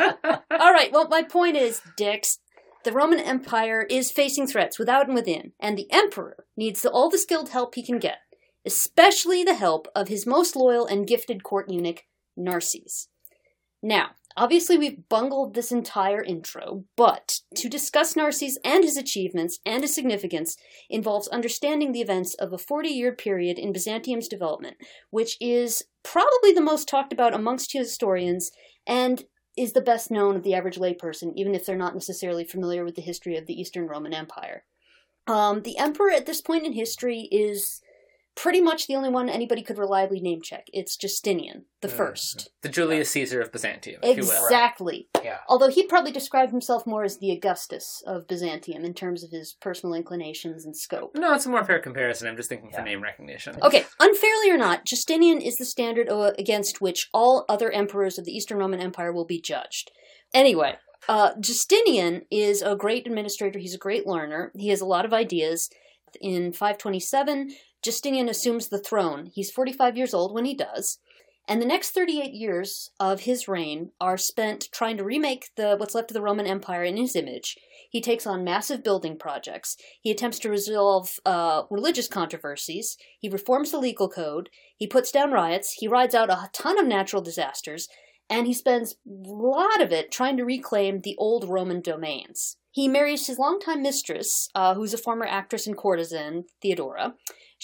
All 0.00 0.72
right, 0.72 0.90
well, 0.92 1.08
my 1.08 1.22
point 1.22 1.56
is, 1.56 1.82
dicks, 1.98 2.38
the 2.84 2.92
Roman 2.92 3.20
Empire 3.20 3.86
is 3.88 4.10
facing 4.10 4.46
threats 4.46 4.78
without 4.78 5.06
and 5.06 5.14
within, 5.14 5.52
and 5.60 5.76
the 5.76 5.90
Emperor 5.90 6.46
needs 6.56 6.84
all 6.84 7.08
the 7.10 7.18
skilled 7.18 7.50
help 7.50 7.74
he 7.74 7.82
can 7.82 7.98
get, 7.98 8.18
especially 8.64 9.44
the 9.44 9.54
help 9.54 9.88
of 9.94 10.08
his 10.08 10.26
most 10.26 10.56
loyal 10.56 10.86
and 10.86 11.06
gifted 11.06 11.42
court 11.42 11.70
eunuch, 11.70 12.04
Narses. 12.38 13.08
Now, 13.82 14.10
obviously, 14.36 14.78
we've 14.78 15.08
bungled 15.08 15.54
this 15.54 15.72
entire 15.72 16.22
intro, 16.22 16.84
but 16.96 17.40
to 17.56 17.68
discuss 17.68 18.14
Narses 18.14 18.56
and 18.64 18.84
his 18.84 18.96
achievements 18.96 19.58
and 19.66 19.82
his 19.82 19.94
significance 19.94 20.56
involves 20.88 21.28
understanding 21.28 21.92
the 21.92 22.00
events 22.00 22.34
of 22.34 22.52
a 22.52 22.58
40 22.58 22.88
year 22.88 23.12
period 23.12 23.58
in 23.58 23.72
Byzantium's 23.72 24.28
development, 24.28 24.76
which 25.10 25.36
is 25.40 25.82
probably 26.02 26.52
the 26.52 26.60
most 26.60 26.88
talked 26.88 27.12
about 27.12 27.34
amongst 27.34 27.72
historians 27.72 28.50
and 28.86 29.24
is 29.56 29.72
the 29.72 29.80
best 29.80 30.10
known 30.10 30.36
of 30.36 30.42
the 30.42 30.54
average 30.54 30.78
layperson, 30.78 31.32
even 31.36 31.54
if 31.54 31.66
they're 31.66 31.76
not 31.76 31.94
necessarily 31.94 32.44
familiar 32.44 32.84
with 32.84 32.94
the 32.94 33.02
history 33.02 33.36
of 33.36 33.46
the 33.46 33.60
Eastern 33.60 33.86
Roman 33.86 34.14
Empire. 34.14 34.64
Um, 35.26 35.62
the 35.62 35.78
emperor 35.78 36.10
at 36.10 36.26
this 36.26 36.40
point 36.40 36.64
in 36.64 36.72
history 36.72 37.28
is 37.30 37.80
pretty 38.34 38.60
much 38.60 38.86
the 38.86 38.94
only 38.96 39.10
one 39.10 39.28
anybody 39.28 39.62
could 39.62 39.76
reliably 39.78 40.18
name 40.20 40.40
check. 40.42 40.64
It's 40.72 40.96
Justinian 40.96 41.66
the 41.82 41.88
Mhm. 41.88 41.92
First. 41.92 42.50
the 42.62 42.68
Julius 42.68 43.10
Caesar 43.10 43.40
of 43.40 43.52
Byzantium, 43.52 44.00
if 44.02 44.16
you 44.16 44.22
will. 44.24 44.44
Exactly. 44.44 45.08
Yeah. 45.22 45.38
Although 45.48 45.68
he'd 45.68 45.88
probably 45.88 46.12
describe 46.12 46.50
himself 46.50 46.86
more 46.86 47.04
as 47.04 47.18
the 47.18 47.30
Augustus 47.30 48.02
of 48.06 48.26
Byzantium 48.26 48.84
in 48.84 48.94
terms 48.94 49.22
of 49.22 49.30
his 49.30 49.54
personal 49.60 49.94
inclinations 49.94 50.64
and 50.64 50.76
scope. 50.76 51.14
No, 51.16 51.34
it's 51.34 51.44
a 51.46 51.50
more 51.50 51.64
fair 51.64 51.78
comparison. 51.80 52.26
I'm 52.28 52.36
just 52.36 52.48
thinking 52.48 52.70
for 52.70 52.82
name 52.82 53.02
recognition. 53.02 53.56
Okay, 53.62 53.84
unfairly 54.00 54.50
or 54.50 54.56
not, 54.56 54.86
Justinian 54.86 55.40
is 55.40 55.56
the 55.56 55.64
standard 55.66 56.08
against 56.38 56.80
which 56.80 57.08
all 57.12 57.44
other 57.48 57.70
emperors 57.70 58.18
of 58.18 58.24
the 58.24 58.32
Eastern 58.32 58.58
Roman 58.58 58.80
Empire 58.80 59.12
will 59.12 59.26
be 59.26 59.40
judged. 59.40 59.90
Anyway, 60.32 60.76
uh, 61.08 61.32
Justinian 61.40 62.22
is 62.30 62.62
a 62.62 62.74
great 62.76 63.06
administrator. 63.06 63.58
He's 63.58 63.74
a 63.74 63.78
great 63.78 64.06
learner. 64.06 64.52
He 64.56 64.68
has 64.68 64.80
a 64.80 64.86
lot 64.86 65.04
of 65.04 65.12
ideas. 65.12 65.68
In 66.20 66.52
527, 66.52 67.54
Justinian 67.82 68.28
assumes 68.28 68.68
the 68.68 68.78
throne. 68.78 69.30
He's 69.34 69.50
45 69.50 69.96
years 69.96 70.14
old 70.14 70.32
when 70.32 70.44
he 70.44 70.54
does. 70.54 70.98
And 71.48 71.60
the 71.60 71.66
next 71.66 71.90
38 71.90 72.32
years 72.32 72.90
of 73.00 73.22
his 73.22 73.48
reign 73.48 73.90
are 74.00 74.16
spent 74.16 74.68
trying 74.72 74.96
to 74.98 75.04
remake 75.04 75.50
the 75.56 75.76
what's 75.76 75.94
left 75.94 76.10
of 76.10 76.14
the 76.14 76.22
Roman 76.22 76.46
Empire 76.46 76.84
in 76.84 76.96
his 76.96 77.16
image. 77.16 77.58
He 77.90 78.00
takes 78.00 78.26
on 78.26 78.44
massive 78.44 78.84
building 78.84 79.18
projects. 79.18 79.76
He 80.00 80.10
attempts 80.10 80.38
to 80.40 80.48
resolve 80.48 81.18
uh, 81.26 81.64
religious 81.68 82.06
controversies. 82.06 82.96
He 83.18 83.28
reforms 83.28 83.70
the 83.70 83.78
legal 83.78 84.08
code. 84.08 84.50
He 84.76 84.86
puts 84.86 85.10
down 85.10 85.32
riots. 85.32 85.72
He 85.72 85.88
rides 85.88 86.14
out 86.14 86.30
a 86.30 86.48
ton 86.52 86.78
of 86.78 86.86
natural 86.86 87.20
disasters. 87.20 87.88
And 88.30 88.46
he 88.46 88.54
spends 88.54 88.92
a 88.92 88.96
lot 89.06 89.82
of 89.82 89.92
it 89.92 90.10
trying 90.10 90.36
to 90.38 90.44
reclaim 90.44 91.00
the 91.00 91.16
old 91.18 91.48
Roman 91.48 91.82
domains. 91.82 92.56
He 92.70 92.88
marries 92.88 93.26
his 93.26 93.38
longtime 93.38 93.82
mistress, 93.82 94.48
uh, 94.54 94.74
who's 94.74 94.94
a 94.94 94.98
former 94.98 95.26
actress 95.26 95.66
and 95.66 95.76
courtesan, 95.76 96.44
Theodora. 96.62 97.14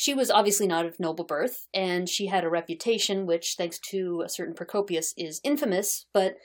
She 0.01 0.15
was 0.15 0.31
obviously 0.31 0.69
not 0.69 0.87
of 0.87 1.01
noble 1.01 1.25
birth, 1.25 1.67
and 1.75 2.09
she 2.09 2.27
had 2.27 2.45
a 2.45 2.49
reputation 2.49 3.27
which, 3.27 3.57
thanks 3.59 3.81
to 3.91 4.23
a 4.25 4.29
certain 4.29 4.55
Procopius, 4.55 5.13
is 5.17 5.41
infamous, 5.43 6.07
but 6.15 6.37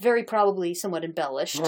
very 0.00 0.24
probably 0.24 0.72
somewhat 0.72 1.04
embellished. 1.04 1.60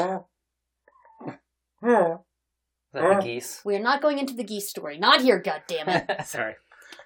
Is 2.94 2.94
that 2.94 3.18
the 3.18 3.20
geese? 3.22 3.60
We 3.62 3.76
are 3.76 3.82
not 3.82 4.00
going 4.00 4.18
into 4.18 4.32
the 4.32 4.42
geese 4.42 4.70
story. 4.70 4.96
Not 4.96 5.20
here, 5.20 5.38
goddammit. 5.38 6.24
Sorry. 6.26 6.54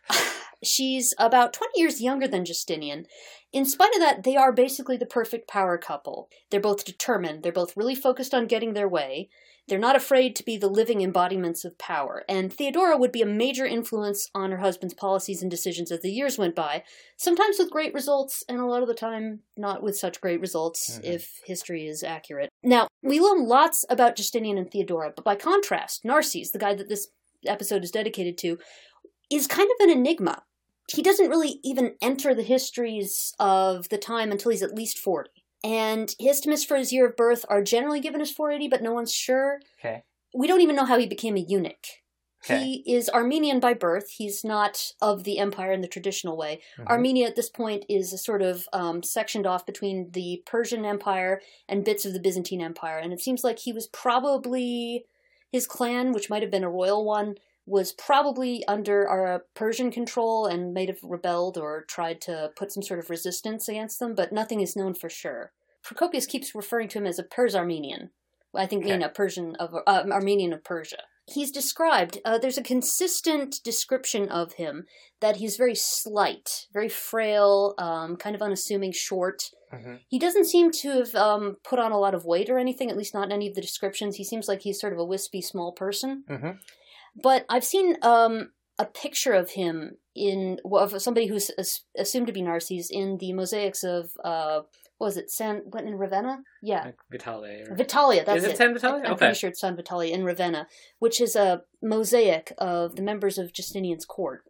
She's 0.62 1.14
about 1.18 1.52
20 1.52 1.72
years 1.74 2.00
younger 2.00 2.28
than 2.28 2.44
Justinian. 2.44 3.06
In 3.52 3.64
spite 3.64 3.92
of 3.94 4.00
that, 4.00 4.22
they 4.22 4.36
are 4.36 4.52
basically 4.52 4.96
the 4.96 5.04
perfect 5.04 5.48
power 5.48 5.76
couple. 5.78 6.28
They're 6.52 6.60
both 6.60 6.84
determined, 6.84 7.42
they're 7.42 7.50
both 7.50 7.76
really 7.76 7.96
focused 7.96 8.32
on 8.32 8.46
getting 8.46 8.74
their 8.74 8.88
way. 8.88 9.30
They're 9.68 9.78
not 9.78 9.96
afraid 9.96 10.34
to 10.36 10.44
be 10.44 10.56
the 10.56 10.68
living 10.68 11.02
embodiments 11.02 11.64
of 11.64 11.76
power, 11.76 12.24
and 12.28 12.50
Theodora 12.52 12.96
would 12.96 13.12
be 13.12 13.20
a 13.20 13.26
major 13.26 13.66
influence 13.66 14.30
on 14.34 14.50
her 14.50 14.56
husband's 14.58 14.94
policies 14.94 15.42
and 15.42 15.50
decisions 15.50 15.92
as 15.92 16.00
the 16.00 16.10
years 16.10 16.38
went 16.38 16.54
by, 16.54 16.84
sometimes 17.16 17.58
with 17.58 17.70
great 17.70 17.92
results, 17.92 18.42
and 18.48 18.58
a 18.58 18.64
lot 18.66 18.80
of 18.82 18.88
the 18.88 18.94
time 18.94 19.40
not 19.56 19.82
with 19.82 19.96
such 19.96 20.20
great 20.20 20.40
results, 20.40 20.98
Mhm. 20.98 21.04
if 21.04 21.40
history 21.44 21.86
is 21.86 22.02
accurate. 22.02 22.48
Now, 22.62 22.88
we 23.02 23.20
learn 23.20 23.46
lots 23.46 23.84
about 23.90 24.16
Justinian 24.16 24.56
and 24.56 24.70
Theodora, 24.70 25.12
but 25.14 25.24
by 25.24 25.36
contrast, 25.36 26.02
Narses, 26.04 26.52
the 26.52 26.58
guy 26.58 26.74
that 26.74 26.88
this 26.88 27.08
episode 27.44 27.84
is 27.84 27.90
dedicated 27.90 28.38
to, 28.38 28.58
is 29.30 29.46
kind 29.46 29.68
of 29.70 29.84
an 29.84 29.90
enigma. 29.90 30.44
He 30.90 31.02
doesn't 31.02 31.28
really 31.28 31.60
even 31.62 31.96
enter 32.00 32.34
the 32.34 32.42
histories 32.42 33.34
of 33.38 33.90
the 33.90 33.98
time 33.98 34.32
until 34.32 34.50
he's 34.50 34.62
at 34.62 34.74
least 34.74 34.98
40. 34.98 35.37
And 35.64 36.14
his 36.18 36.38
estimates 36.38 36.64
for 36.64 36.76
his 36.76 36.92
year 36.92 37.06
of 37.06 37.16
birth 37.16 37.44
are 37.48 37.62
generally 37.62 38.00
given 38.00 38.20
as 38.20 38.30
480, 38.30 38.68
but 38.68 38.82
no 38.82 38.92
one's 38.92 39.12
sure. 39.12 39.60
Okay. 39.80 40.04
We 40.34 40.46
don't 40.46 40.60
even 40.60 40.76
know 40.76 40.84
how 40.84 40.98
he 40.98 41.06
became 41.06 41.36
a 41.36 41.40
eunuch. 41.40 41.86
Okay. 42.44 42.64
He 42.84 42.94
is 42.94 43.10
Armenian 43.10 43.58
by 43.58 43.74
birth. 43.74 44.10
He's 44.10 44.44
not 44.44 44.92
of 45.02 45.24
the 45.24 45.38
empire 45.38 45.72
in 45.72 45.80
the 45.80 45.88
traditional 45.88 46.36
way. 46.36 46.60
Mhm. 46.78 46.86
Armenia 46.86 47.26
at 47.26 47.34
this 47.34 47.50
point 47.50 47.84
is 47.88 48.12
a 48.12 48.18
sort 48.18 48.42
of 48.42 48.68
um, 48.72 49.02
sectioned 49.02 49.46
off 49.46 49.66
between 49.66 50.12
the 50.12 50.42
Persian 50.46 50.84
Empire 50.84 51.42
and 51.68 51.84
bits 51.84 52.04
of 52.04 52.12
the 52.12 52.20
Byzantine 52.20 52.60
Empire, 52.60 52.98
and 52.98 53.12
it 53.12 53.20
seems 53.20 53.42
like 53.42 53.58
he 53.58 53.72
was 53.72 53.88
probably 53.88 55.04
his 55.50 55.66
clan, 55.66 56.12
which 56.12 56.30
might 56.30 56.42
have 56.42 56.50
been 56.50 56.62
a 56.62 56.70
royal 56.70 57.04
one, 57.04 57.36
was 57.68 57.92
probably 57.92 58.64
under 58.66 59.06
our 59.08 59.44
Persian 59.54 59.90
control 59.90 60.46
and 60.46 60.72
may 60.72 60.86
have 60.86 60.98
rebelled 61.02 61.58
or 61.58 61.84
tried 61.88 62.20
to 62.22 62.50
put 62.56 62.72
some 62.72 62.82
sort 62.82 62.98
of 63.00 63.10
resistance 63.10 63.68
against 63.68 63.98
them, 63.98 64.14
but 64.14 64.32
nothing 64.32 64.60
is 64.60 64.74
known 64.76 64.94
for 64.94 65.08
sure. 65.10 65.52
Procopius 65.82 66.26
keeps 66.26 66.54
referring 66.54 66.88
to 66.88 66.98
him 66.98 67.06
as 67.06 67.18
a 67.18 67.22
Pers 67.22 67.54
Armenian. 67.54 68.10
I 68.54 68.66
think 68.66 68.82
Okay. 68.82 68.92
being 68.92 69.02
a 69.02 69.08
Persian 69.10 69.54
of 69.56 69.74
uh, 69.86 70.04
Armenian 70.10 70.52
of 70.54 70.64
Persia. 70.64 71.02
He's 71.26 71.50
described. 71.50 72.18
Uh, 72.24 72.38
there's 72.38 72.56
a 72.56 72.62
consistent 72.62 73.60
description 73.62 74.30
of 74.30 74.54
him 74.54 74.86
that 75.20 75.36
he's 75.36 75.58
very 75.58 75.74
slight, 75.74 76.66
very 76.72 76.88
frail, 76.88 77.74
um, 77.78 78.16
kind 78.16 78.34
of 78.34 78.40
unassuming, 78.40 78.92
short. 78.92 79.50
Mhm. 79.70 80.00
He 80.08 80.18
doesn't 80.18 80.46
seem 80.46 80.70
to 80.70 80.88
have 80.92 81.14
um, 81.14 81.58
put 81.62 81.78
on 81.78 81.92
a 81.92 81.98
lot 81.98 82.14
of 82.14 82.24
weight 82.24 82.48
or 82.48 82.58
anything. 82.58 82.90
At 82.90 82.96
least 82.96 83.12
not 83.12 83.26
in 83.26 83.32
any 83.32 83.46
of 83.46 83.54
the 83.54 83.60
descriptions. 83.60 84.16
He 84.16 84.24
seems 84.24 84.48
like 84.48 84.62
he's 84.62 84.80
sort 84.80 84.94
of 84.94 84.98
a 84.98 85.04
wispy, 85.04 85.42
small 85.42 85.72
person. 85.72 86.24
Mhm. 86.30 86.58
But 87.22 87.44
I've 87.48 87.64
seen 87.64 87.96
um, 88.02 88.50
a 88.78 88.84
picture 88.84 89.32
of 89.32 89.50
him 89.50 89.96
in 90.14 90.58
of 90.72 91.00
somebody 91.02 91.26
who's 91.26 91.50
assumed 91.96 92.26
to 92.26 92.32
be 92.32 92.42
Narses 92.42 92.88
in 92.90 93.18
the 93.18 93.32
mosaics 93.32 93.84
of 93.84 94.10
uh, 94.24 94.60
what 94.98 95.06
was 95.06 95.16
it 95.16 95.30
San 95.30 95.62
what 95.70 95.84
in 95.84 95.94
Ravenna? 95.94 96.42
Yeah, 96.62 96.90
Vitale. 97.10 97.64
Or... 97.68 97.74
Vitalia. 97.76 98.24
That's 98.24 98.42
Is 98.44 98.50
it 98.50 98.56
San 98.56 98.74
Vitalia? 98.74 99.04
I'm 99.04 99.12
Okay. 99.12 99.26
pretty 99.26 99.34
sure 99.38 99.50
it's 99.50 99.60
San 99.60 99.76
Vitalia 99.76 100.12
in 100.14 100.24
Ravenna, 100.24 100.66
which 100.98 101.20
is 101.20 101.36
a 101.36 101.62
mosaic 101.82 102.52
of 102.58 102.96
the 102.96 103.02
members 103.02 103.38
of 103.38 103.52
Justinian's 103.52 104.04
court. 104.04 104.42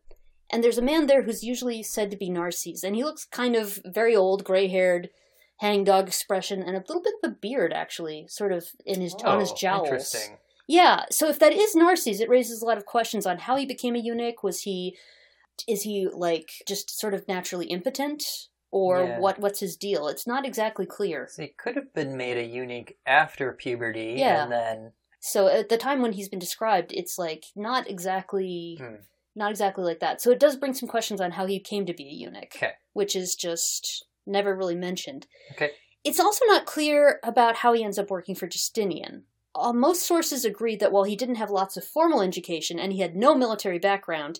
And 0.50 0.64
there's 0.64 0.78
a 0.78 0.82
man 0.82 1.06
there 1.06 1.24
who's 1.24 1.44
usually 1.44 1.82
said 1.82 2.10
to 2.10 2.16
be 2.16 2.30
Narses, 2.30 2.82
and 2.82 2.96
he 2.96 3.04
looks 3.04 3.26
kind 3.26 3.54
of 3.54 3.78
very 3.84 4.16
old, 4.16 4.44
gray-haired, 4.44 5.10
hangdog 5.58 6.08
expression, 6.08 6.62
and 6.62 6.74
a 6.74 6.80
little 6.88 7.02
bit 7.02 7.12
of 7.22 7.30
a 7.30 7.34
beard 7.34 7.74
actually, 7.74 8.26
sort 8.28 8.52
of 8.52 8.68
in 8.86 9.02
his 9.02 9.14
on 9.24 9.40
his 9.40 9.52
Oh, 9.52 9.56
jowls. 9.56 9.88
Interesting. 9.88 10.38
Yeah, 10.68 11.06
so 11.10 11.28
if 11.28 11.38
that 11.40 11.52
is 11.52 11.74
Narses, 11.74 12.20
it 12.20 12.28
raises 12.28 12.60
a 12.62 12.66
lot 12.66 12.76
of 12.78 12.84
questions 12.86 13.26
on 13.26 13.38
how 13.38 13.56
he 13.56 13.64
became 13.66 13.96
a 13.96 13.98
eunuch. 13.98 14.42
Was 14.42 14.62
he, 14.62 14.96
is 15.66 15.82
he 15.82 16.06
like 16.12 16.50
just 16.68 17.00
sort 17.00 17.14
of 17.14 17.26
naturally 17.26 17.66
impotent, 17.66 18.22
or 18.70 19.02
Yeah. 19.02 19.18
what? 19.18 19.38
What's 19.40 19.60
his 19.60 19.76
deal? 19.76 20.08
It's 20.08 20.26
not 20.26 20.44
exactly 20.46 20.84
clear. 20.84 21.26
So 21.30 21.42
he 21.42 21.48
could 21.48 21.74
have 21.74 21.92
been 21.94 22.16
made 22.18 22.36
a 22.36 22.44
eunuch 22.44 22.92
after 23.06 23.52
puberty, 23.54 24.14
Yeah. 24.18 24.42
and 24.44 24.52
then 24.52 24.92
So 25.20 25.48
at 25.48 25.68
the 25.68 25.78
time 25.78 26.00
when 26.02 26.12
he's 26.12 26.28
been 26.28 26.38
described, 26.38 26.92
it's 26.92 27.18
like 27.18 27.44
not 27.56 27.88
exactly, 27.90 28.76
Hmm. 28.78 28.96
not 29.34 29.50
exactly 29.50 29.82
like 29.84 29.98
that. 30.00 30.20
So 30.20 30.30
it 30.30 30.38
does 30.38 30.54
bring 30.56 30.74
some 30.74 30.88
questions 30.88 31.20
on 31.20 31.32
how 31.32 31.46
he 31.46 31.58
came 31.58 31.86
to 31.86 31.94
be 31.94 32.04
a 32.08 32.12
eunuch, 32.12 32.52
Okay. 32.54 32.72
which 32.92 33.16
is 33.16 33.34
just 33.34 34.04
never 34.26 34.54
really 34.54 34.76
mentioned. 34.76 35.26
Okay. 35.52 35.72
It's 36.04 36.20
also 36.20 36.44
not 36.46 36.66
clear 36.66 37.18
about 37.24 37.56
how 37.56 37.72
he 37.72 37.82
ends 37.82 37.98
up 37.98 38.10
working 38.10 38.34
for 38.36 38.46
Justinian. 38.46 39.24
Uh, 39.58 39.72
most 39.72 40.06
sources 40.06 40.44
agree 40.44 40.76
that 40.76 40.92
while 40.92 41.04
he 41.04 41.16
didn't 41.16 41.34
have 41.34 41.50
lots 41.50 41.76
of 41.76 41.84
formal 41.84 42.22
education 42.22 42.78
and 42.78 42.92
he 42.92 43.00
had 43.00 43.16
no 43.16 43.34
military 43.34 43.78
background 43.78 44.38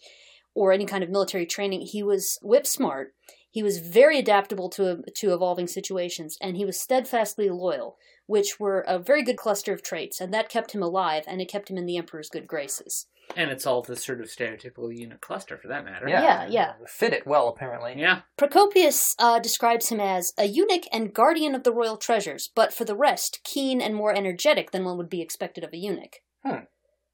or 0.55 0.73
any 0.73 0.87
kind 0.87 1.03
of 1.03 1.11
military 1.11 1.47
training, 1.47 1.83
he 1.83 2.03
was 2.03 2.39
whip 2.43 2.67
smart. 2.67 3.15
He 3.51 3.63
was 3.63 3.79
very 3.79 4.19
adaptable 4.19 4.69
to 4.71 5.03
to 5.17 5.33
evolving 5.33 5.67
situations, 5.67 6.37
and 6.41 6.57
he 6.57 6.65
was 6.65 6.79
steadfastly 6.79 7.49
loyal, 7.49 7.97
which 8.27 8.61
were 8.61 8.81
a 8.87 8.99
very 8.99 9.23
good 9.23 9.37
cluster 9.37 9.73
of 9.73 9.83
traits, 9.83 10.21
and 10.21 10.33
that 10.33 10.51
kept 10.51 10.73
him 10.73 10.83
alive, 10.83 11.25
and 11.27 11.41
it 11.41 11.49
kept 11.49 11.71
him 11.71 11.79
in 11.79 11.87
the 11.87 11.97
emperor's 11.97 12.29
good 12.29 12.47
graces. 12.47 13.07
And 13.37 13.51
it's 13.51 13.67
all 13.67 13.83
the 13.83 13.97
sort 13.97 14.21
of 14.21 14.27
stereotypical 14.27 14.95
eunuch 14.97 15.21
cluster 15.21 15.57
for 15.57 15.69
that 15.69 15.85
matter. 15.85 16.09
yeah, 16.09 16.23
Yeah, 16.23 16.47
yeah. 16.51 16.73
fit 16.87 17.13
it 17.13 17.27
well 17.27 17.49
apparently. 17.49 17.95
Yeah. 17.97 18.23
Procopius 18.37 19.15
uh, 19.19 19.39
describes 19.39 19.89
him 19.91 20.01
as 20.01 20.33
a 20.39 20.45
eunuch 20.47 20.85
and 20.93 21.13
guardian 21.15 21.55
of 21.55 21.63
the 21.63 21.73
royal 21.73 21.97
treasures, 21.97 22.51
but 22.55 22.73
for 22.75 22.85
the 22.85 22.97
rest, 22.97 23.41
keen 23.45 23.81
and 23.81 23.95
more 23.95 24.15
energetic 24.15 24.71
than 24.73 24.85
one 24.85 24.97
would 24.99 25.11
be 25.11 25.23
expected 25.23 25.63
of 25.65 25.73
a 25.73 25.77
eunuch. 25.77 26.17
Hmm. 26.45 26.65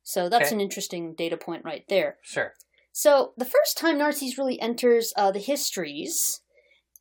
So 0.02 0.28
that's 0.28 0.46
Okay. 0.46 0.54
an 0.54 0.60
interesting 0.60 1.14
data 1.14 1.36
point 1.36 1.64
right 1.64 1.84
there. 1.88 2.18
Sure. 2.22 2.54
So 2.92 3.32
the 3.36 3.44
first 3.44 3.76
time 3.76 3.98
Narses 3.98 4.38
really 4.38 4.60
enters 4.60 5.12
uh, 5.16 5.30
the 5.32 5.40
histories 5.40 6.40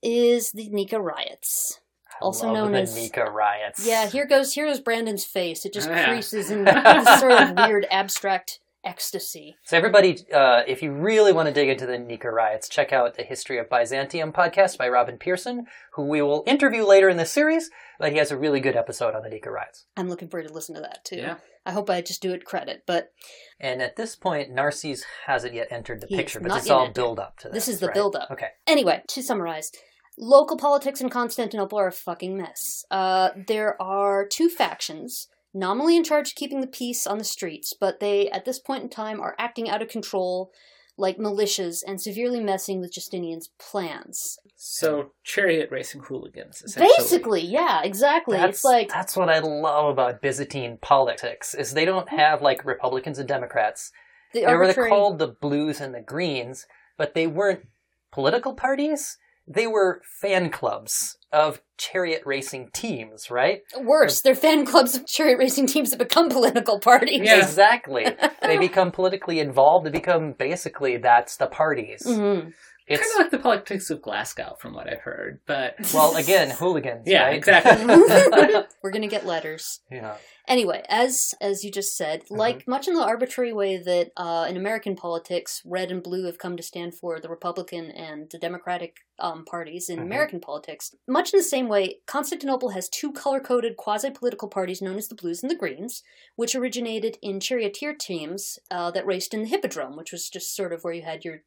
is 0.02 0.52
the 0.52 0.70
Nika 0.70 1.00
riots. 1.00 1.80
I 2.22 2.26
Also 2.26 2.46
love 2.48 2.56
known 2.56 2.72
the 2.74 2.80
as- 2.82 2.96
Nika 2.96 3.26
riots. 3.26 3.86
Yeah, 3.86 4.08
here 4.08 4.26
goes 4.26 4.54
here 4.54 4.66
goes 4.66 4.80
Brandon's 4.80 5.26
face. 5.26 5.66
It 5.66 5.74
just 5.74 5.90
Yeah. 5.92 6.08
creases 6.08 6.50
in 6.52 6.64
this 6.66 7.20
sort 7.20 7.32
of 7.34 7.52
weird 7.56 7.86
abstract 7.92 8.60
ecstasy. 8.84 9.56
So 9.64 9.78
everybody, 9.78 10.18
uh, 10.34 10.64
if 10.68 10.82
you 10.82 10.92
really 10.92 11.32
want 11.34 11.48
to 11.48 11.54
dig 11.54 11.70
into 11.70 11.86
the 11.86 11.98
Nika 11.98 12.30
riots, 12.30 12.68
check 12.70 12.92
out 12.94 13.16
the 13.16 13.24
History 13.24 13.58
of 13.58 13.70
Byzantium 13.70 14.32
podcast 14.34 14.78
by 14.78 14.88
Robin 14.90 15.18
Pierson, 15.18 15.66
who 15.94 16.06
we 16.06 16.22
will 16.22 16.44
interview 16.46 16.84
later 16.86 17.10
in 17.10 17.18
this 17.18 17.32
series. 17.32 17.70
But 18.00 18.12
he 18.12 18.18
has 18.18 18.32
a 18.32 18.38
really 18.38 18.60
good 18.60 18.76
episode 18.76 19.16
on 19.16 19.24
the 19.24 19.30
Nika 19.30 19.50
riots. 19.52 19.86
I'm 19.96 20.10
looking 20.10 20.28
forward 20.28 20.48
to 20.48 20.54
listen 20.54 20.76
to 20.76 20.82
that 20.82 21.06
too. 21.06 21.18
Yeah. 21.18 21.36
I 21.66 21.72
hope 21.72 21.90
I 21.90 22.02
just 22.02 22.22
do 22.22 22.34
it 22.34 22.44
credit, 22.44 22.84
but 22.86 23.14
And 23.60 23.82
at 23.82 23.96
this 23.96 24.16
point, 24.18 24.52
Narses 24.54 25.04
hasn't 25.28 25.54
yet 25.54 25.68
entered 25.72 26.02
the 26.02 26.08
picture, 26.08 26.42
but 26.42 26.50
not 26.50 26.56
this 26.56 26.64
is 26.64 26.70
yet 26.70 26.76
all 26.76 26.90
build 26.90 27.20
up 27.20 27.40
to 27.40 27.48
This 27.50 27.68
this. 27.68 27.76
is 27.76 27.80
the 27.80 27.88
right? 27.88 27.94
build-up. 27.94 28.30
Okay. 28.32 28.50
Anyway, 28.68 29.02
to 29.08 29.24
summarize, 29.24 29.72
local 30.18 30.58
politics 30.58 31.00
in 31.00 31.10
Constantinople 31.10 31.80
are 31.80 31.88
a 31.88 31.92
fucking 31.94 32.36
mess. 32.38 32.84
Uh, 32.92 33.30
there 33.48 33.82
are 33.82 34.28
two 34.28 34.50
factions, 34.50 35.30
nominally 35.54 35.96
in 35.96 36.04
charge 36.04 36.30
of 36.30 36.36
keeping 36.36 36.62
the 36.62 36.68
peace 36.68 37.06
on 37.06 37.18
the 37.18 37.24
streets, 37.24 37.74
but 37.80 38.00
they, 38.00 38.30
at 38.30 38.46
this 38.46 38.60
point 38.60 38.84
in 38.84 38.90
time, 38.90 39.20
are 39.20 39.36
acting 39.38 39.70
out 39.70 39.82
of 39.82 39.88
control 39.88 40.52
like 40.98 41.18
militias 41.18 41.82
and 41.86 42.00
severely 42.00 42.40
messing 42.40 42.80
with 42.80 42.94
Justinian's 42.94 43.50
plans. 43.60 44.38
So 44.56 45.12
chariot 45.24 45.70
racing 45.72 46.02
hooligans, 46.02 46.62
essentially. 46.62 46.96
Basically, 46.98 47.42
yeah, 47.42 47.82
exactly. 47.84 48.38
That's, 48.38 48.58
it's 48.58 48.64
like 48.64 48.90
that's 48.90 49.18
what 49.18 49.30
I 49.30 49.40
love 49.40 49.90
about 49.90 50.22
Byzantine 50.22 50.78
politics 50.82 51.56
is 51.56 51.74
they 51.74 51.86
don't 51.86 52.10
have 52.10 52.42
like 52.42 52.64
Republicans 52.64 53.18
and 53.18 53.28
Democrats. 53.28 53.92
the 54.34 54.42
They 54.42 54.56
were 54.56 54.90
called 54.90 55.20
the 55.20 55.28
Blues 55.28 55.82
and 55.82 55.94
the 55.94 56.02
Greens, 56.02 56.68
but 56.98 57.16
they 57.16 57.28
weren't 57.28 57.66
political 58.12 58.54
parties. 58.54 59.18
They 59.48 59.68
were 59.68 60.02
fan 60.22 60.50
clubs 60.50 61.18
of 61.32 61.62
chariot 61.78 62.22
racing 62.26 62.70
teams, 62.74 63.30
right? 63.30 63.62
Worse, 63.78 64.22
they're 64.22 64.36
fan 64.36 64.66
clubs 64.66 64.96
of 64.96 65.06
chariot 65.06 65.38
racing 65.38 65.68
teams 65.68 65.90
that 65.90 65.98
become 65.98 66.30
political 66.30 66.80
parties. 66.80 67.22
Yeah. 67.24 67.40
Exactly. 67.40 68.06
they 68.42 68.58
become 68.58 68.92
politically 68.92 69.40
involved. 69.40 69.86
They 69.86 69.90
become 69.92 70.34
basically 70.34 70.98
that's 70.98 71.38
the 71.38 71.48
parties. 71.48 72.04
Mhm. 72.06 72.54
It's 72.88 73.02
Kind 73.02 73.12
of 73.14 73.18
like 73.20 73.32
the 73.32 73.40
politics 73.40 73.90
of 73.90 74.02
Glasgow, 74.02 74.56
from 74.60 74.74
what 74.74 74.90
I've 74.92 75.00
heard. 75.02 75.40
But 75.46 75.76
well, 75.94 76.16
again, 76.18 76.50
hooligans. 76.50 77.04
yeah, 77.08 77.24
right? 77.28 77.36
exactly. 77.36 77.86
We're 78.84 78.92
gonna 78.92 79.08
get 79.08 79.26
letters. 79.26 79.80
yeah. 79.90 80.16
Anyway, 80.46 80.84
as 80.90 81.34
as 81.40 81.64
you 81.64 81.72
just 81.72 81.96
said, 81.96 82.24
Mm-hmm. 82.24 82.36
like 82.36 82.68
much 82.68 82.88
in 82.90 82.96
the 82.96 83.04
arbitrary 83.04 83.54
way 83.54 83.78
that 83.78 84.12
uh, 84.18 84.46
in 84.50 84.58
American 84.58 84.96
politics, 84.98 85.62
red 85.66 85.90
and 85.92 86.04
blue 86.04 86.26
have 86.26 86.38
come 86.38 86.58
to 86.58 86.64
stand 86.64 86.94
for 86.96 87.20
the 87.22 87.30
Republican 87.30 87.90
and 87.92 88.30
the 88.30 88.38
Democratic 88.38 88.98
um, 89.20 89.46
parties 89.46 89.88
in 89.90 90.00
Mhm. 90.00 90.04
American 90.04 90.40
politics, 90.42 90.94
much 91.08 91.32
in 91.34 91.40
the 91.40 91.44
same 91.44 91.70
way, 91.70 92.00
Constantinople 92.08 92.70
has 92.72 92.90
two 92.90 93.14
color-coded 93.14 93.78
quasi-political 93.78 94.50
parties 94.50 94.82
known 94.82 94.98
as 94.98 95.08
the 95.08 95.16
Blues 95.16 95.42
and 95.42 95.50
the 95.50 95.56
Greens, 95.56 96.04
which 96.36 96.56
originated 96.56 97.18
in 97.22 97.40
charioteer 97.40 97.94
teams 97.94 98.60
uh, 98.70 98.92
that 98.92 99.06
raced 99.06 99.34
in 99.34 99.44
the 99.44 99.48
Hippodrome, 99.50 99.96
which 99.96 100.12
was 100.12 100.28
just 100.30 100.54
sort 100.54 100.74
of 100.74 100.84
where 100.84 100.94
you 100.94 101.04
had 101.04 101.24
your 101.24 101.44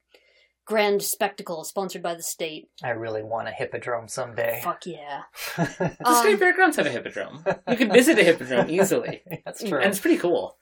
grand 0.67 1.03
spectacle 1.03 1.65
sponsored 1.65 2.03
by 2.03 2.15
the 2.15 2.23
state. 2.23 2.69
I 2.85 2.91
really 2.91 3.23
want 3.23 3.49
a 3.49 3.53
hippodrome 3.53 4.09
someday. 4.09 4.61
Fuck 4.63 4.85
yeah! 4.87 5.23
the 5.57 5.97
Um, 6.05 6.15
state 6.17 6.39
fairgrounds 6.39 6.77
have 6.77 6.87
a 6.87 6.91
hippodrome. 6.91 7.45
You 7.71 7.77
can 7.77 7.91
visit 7.93 8.19
a 8.19 8.25
hippodrome 8.25 8.69
easily, 8.69 9.23
That's 9.45 9.63
true. 9.63 9.79
and 9.79 9.89
it's 9.91 10.01
pretty 10.01 10.19
cool. 10.19 10.59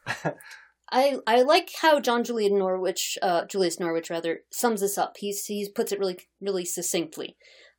I 0.93 1.17
I 1.27 1.43
like 1.43 1.71
how 1.81 1.99
John 2.01 2.23
Julian 2.25 2.59
Norwich, 2.59 3.19
uh, 3.23 3.47
Julius 3.47 3.81
Norwich 3.81 4.11
rather, 4.11 4.41
sums 4.53 4.81
this 4.83 4.99
up. 4.99 5.15
He's 5.19 5.45
he 5.47 5.69
puts 5.75 5.91
it 5.93 5.99
really 5.99 6.19
really 6.41 6.65
succinctly. 6.65 7.37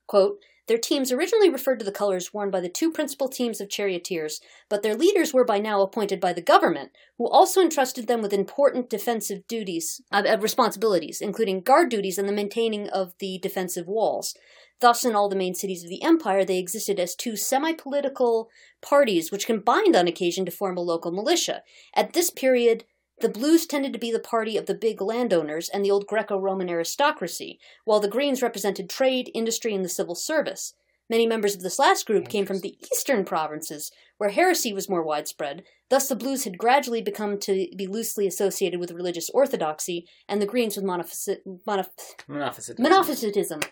Quote. 0.07 0.37
Their 0.67 0.77
teams 0.79 1.11
originally 1.11 1.49
referred 1.49 1.77
to 1.79 1.85
the 1.85 1.91
colors 1.91 2.33
worn 2.33 2.49
by 2.49 2.59
the 2.59 2.69
two 2.69 2.91
principal 2.91 3.27
teams 3.27 3.61
of 3.61 3.69
charioteers, 3.69 4.41
but 4.67 4.81
their 4.81 4.95
leaders 4.95 5.33
were 5.33 5.45
by 5.45 5.59
now 5.59 5.81
appointed 5.81 6.19
by 6.19 6.33
the 6.33 6.41
government, 6.41 6.91
who 7.17 7.27
also 7.27 7.61
entrusted 7.61 8.07
them 8.07 8.21
with 8.21 8.33
important 8.33 8.89
defensive 8.89 9.45
duties, 9.47 10.01
uh, 10.11 10.37
responsibilities, 10.39 11.21
including 11.21 11.61
guard 11.61 11.89
duties 11.89 12.17
and 12.17 12.27
the 12.27 12.33
maintaining 12.33 12.89
of 12.89 13.13
the 13.19 13.37
defensive 13.43 13.87
walls. 13.87 14.35
Thus, 14.81 15.05
in 15.05 15.15
all 15.15 15.29
the 15.29 15.35
main 15.35 15.53
cities 15.53 15.83
of 15.83 15.89
the 15.89 16.03
empire, 16.03 16.43
they 16.43 16.57
existed 16.57 16.99
as 16.99 17.15
two 17.15 17.35
semi 17.35 17.73
political 17.73 18.49
parties 18.81 19.31
which 19.31 19.47
combined 19.47 19.95
on 19.95 20.07
occasion 20.07 20.45
to 20.45 20.51
form 20.51 20.77
a 20.77 20.81
local 20.81 21.11
militia. 21.11 21.63
At 21.95 22.13
this 22.13 22.29
period, 22.29 22.83
the 23.21 23.29
Blues 23.29 23.65
tended 23.65 23.93
to 23.93 23.99
be 23.99 24.11
the 24.11 24.19
party 24.19 24.57
of 24.57 24.65
the 24.65 24.73
big 24.75 25.01
landowners 25.01 25.69
and 25.69 25.83
the 25.85 25.91
old 25.91 26.05
Greco 26.07 26.37
Roman 26.37 26.69
aristocracy, 26.69 27.59
while 27.85 27.99
the 27.99 28.07
Greens 28.09 28.41
represented 28.41 28.89
trade, 28.89 29.31
industry, 29.33 29.73
and 29.73 29.85
the 29.85 29.89
civil 29.89 30.15
service. 30.15 30.73
Many 31.09 31.27
members 31.27 31.55
of 31.55 31.61
this 31.61 31.77
last 31.77 32.05
group 32.07 32.27
came 32.27 32.45
from 32.47 32.59
the 32.61 32.77
eastern 32.91 33.25
provinces, 33.25 33.91
where 34.17 34.31
heresy 34.31 34.73
was 34.73 34.89
more 34.89 35.03
widespread. 35.03 35.63
Thus, 35.89 36.07
the 36.09 36.15
blues 36.15 36.45
had 36.45 36.57
gradually 36.57 37.01
become 37.01 37.37
to 37.41 37.67
be 37.77 37.85
loosely 37.85 38.25
associated 38.25 38.79
with 38.79 38.91
religious 38.91 39.29
orthodoxy, 39.29 40.07
and 40.27 40.41
the 40.41 40.47
greens 40.47 40.75
with 40.75 40.83
monophysi- 40.83 41.37
monoph- 41.67 41.89
Monophysitism. 42.27 42.79
monophysitism. 42.79 43.63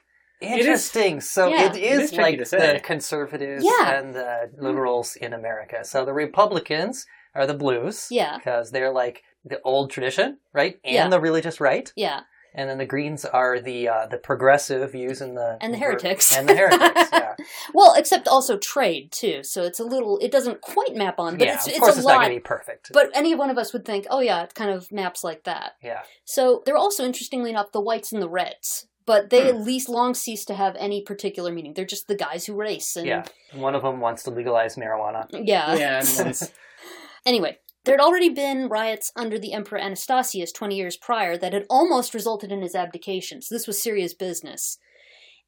Interesting. 0.41 1.21
So 1.21 1.47
Yeah. 1.47 1.65
it 1.71 1.75
is, 1.77 1.99
It 1.99 2.03
is 2.03 2.13
like 2.13 2.37
the 2.49 2.81
conservatives 2.83 3.63
Yeah. 3.65 3.99
and 3.99 4.13
the 4.13 4.51
liberals 4.57 5.15
in 5.15 5.33
America. 5.33 5.83
So 5.85 6.05
the 6.05 6.13
Republicans 6.13 7.05
are 7.33 7.47
the 7.47 7.53
blues. 7.53 8.07
Yeah. 8.11 8.37
Because 8.37 8.71
they're 8.71 8.91
like 8.91 9.23
the 9.45 9.61
old 9.63 9.91
tradition, 9.91 10.37
right? 10.53 10.79
And 10.83 10.93
Yeah. 10.95 11.07
the 11.09 11.19
religious 11.19 11.59
right. 11.59 11.91
Yeah, 11.95 12.21
And 12.55 12.69
then 12.69 12.77
the 12.77 12.85
Greens 12.85 13.25
are 13.25 13.59
the 13.59 13.87
uh, 13.89 14.05
the 14.07 14.17
progressive 14.17 14.91
views 14.91 15.21
and 15.21 15.35
the 15.35 15.57
And 15.59 15.73
the 15.73 15.77
heretics. 15.79 16.35
and 16.37 16.47
the 16.47 16.55
heretics. 16.55 17.09
Yeah, 17.11 17.35
well, 17.73 17.93
except 17.97 18.27
also 18.27 18.57
trade 18.57 19.11
too. 19.11 19.43
So 19.43 19.63
it's 19.63 19.79
a 19.79 19.83
little. 19.83 20.17
It 20.19 20.31
doesn't 20.31 20.61
quite 20.61 20.95
map 20.95 21.17
on, 21.19 21.37
but 21.37 21.47
yeah. 21.47 21.55
it's 21.55 21.65
of 21.67 21.71
it's 21.71 21.79
course, 21.79 21.95
a 21.95 21.97
it's 21.99 22.05
lot. 22.05 22.13
not 22.13 22.19
going 22.21 22.35
to 22.35 22.35
be 22.35 22.43
perfect. 22.55 22.91
But 22.93 23.09
any 23.15 23.33
one 23.35 23.49
of 23.49 23.57
us 23.57 23.73
would 23.73 23.85
think, 23.85 24.05
oh 24.09 24.19
yeah, 24.21 24.43
it 24.43 24.53
kind 24.53 24.69
of 24.71 24.91
maps 24.91 25.23
like 25.23 25.43
that. 25.45 25.73
yeah, 25.81 26.03
So 26.25 26.61
they're 26.65 26.77
also, 26.77 27.03
interestingly 27.03 27.49
enough, 27.49 27.71
the 27.71 27.81
whites 27.81 28.13
and 28.13 28.21
the 28.21 28.29
reds, 28.29 28.87
but 29.05 29.29
they 29.31 29.41
Hmm. 29.41 29.47
at 29.47 29.61
least 29.61 29.89
long 29.89 30.13
cease 30.13 30.45
to 30.45 30.53
have 30.53 30.75
any 30.77 31.01
particular 31.01 31.51
meaning. 31.51 31.73
They're 31.73 31.85
just 31.95 32.07
the 32.07 32.15
guys 32.15 32.45
who 32.45 32.53
race. 32.53 32.95
And 32.95 33.07
yeah. 33.07 33.23
One 33.55 33.73
of 33.75 33.81
them 33.81 33.99
wants 33.99 34.21
to 34.23 34.29
legalize 34.31 34.75
marijuana. 34.77 35.25
yeah. 35.31 35.73
Yeah, 35.75 36.03
and 36.19 36.51
Anyway, 37.25 37.57
there 37.85 37.95
had 37.95 38.03
already 38.03 38.29
been 38.29 38.69
riots 38.69 39.11
under 39.15 39.37
the 39.37 39.53
Emperor 39.53 39.79
Anastasius 39.79 40.51
20 40.51 40.75
years 40.75 40.97
prior 40.97 41.37
that 41.37 41.53
had 41.53 41.65
almost 41.69 42.13
resulted 42.13 42.51
in 42.51 42.61
his 42.61 42.75
abdication, 42.75 43.41
so 43.41 43.53
this 43.53 43.67
was 43.67 43.81
serious 43.81 44.13
business. 44.13 44.77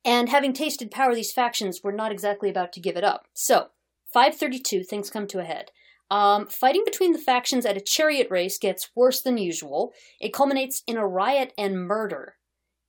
And 0.03 0.29
having 0.29 0.53
tasted 0.53 0.91
power, 0.91 1.15
these 1.15 1.31
factions 1.31 1.81
were 1.83 1.91
not 1.91 2.11
exactly 2.11 2.49
about 2.49 2.73
to 2.73 2.79
give 2.79 2.95
it 2.95 3.03
up. 3.03 3.27
So, 3.33 3.69
532, 4.13 4.83
things 4.83 5.09
come 5.09 5.27
to 5.27 5.39
a 5.39 5.45
head. 5.45 5.71
Um, 6.11 6.45
fighting 6.47 6.83
between 6.85 7.13
the 7.13 7.19
factions 7.19 7.65
at 7.65 7.77
a 7.77 7.81
chariot 7.81 8.27
race 8.29 8.59
gets 8.59 8.89
worse 8.95 9.21
than 9.21 9.37
usual. 9.37 9.91
It 10.21 10.33
culminates 10.33 10.83
in 10.85 10.97
a 10.97 11.07
riot 11.07 11.53
and 11.57 11.87
murder. 11.87 12.35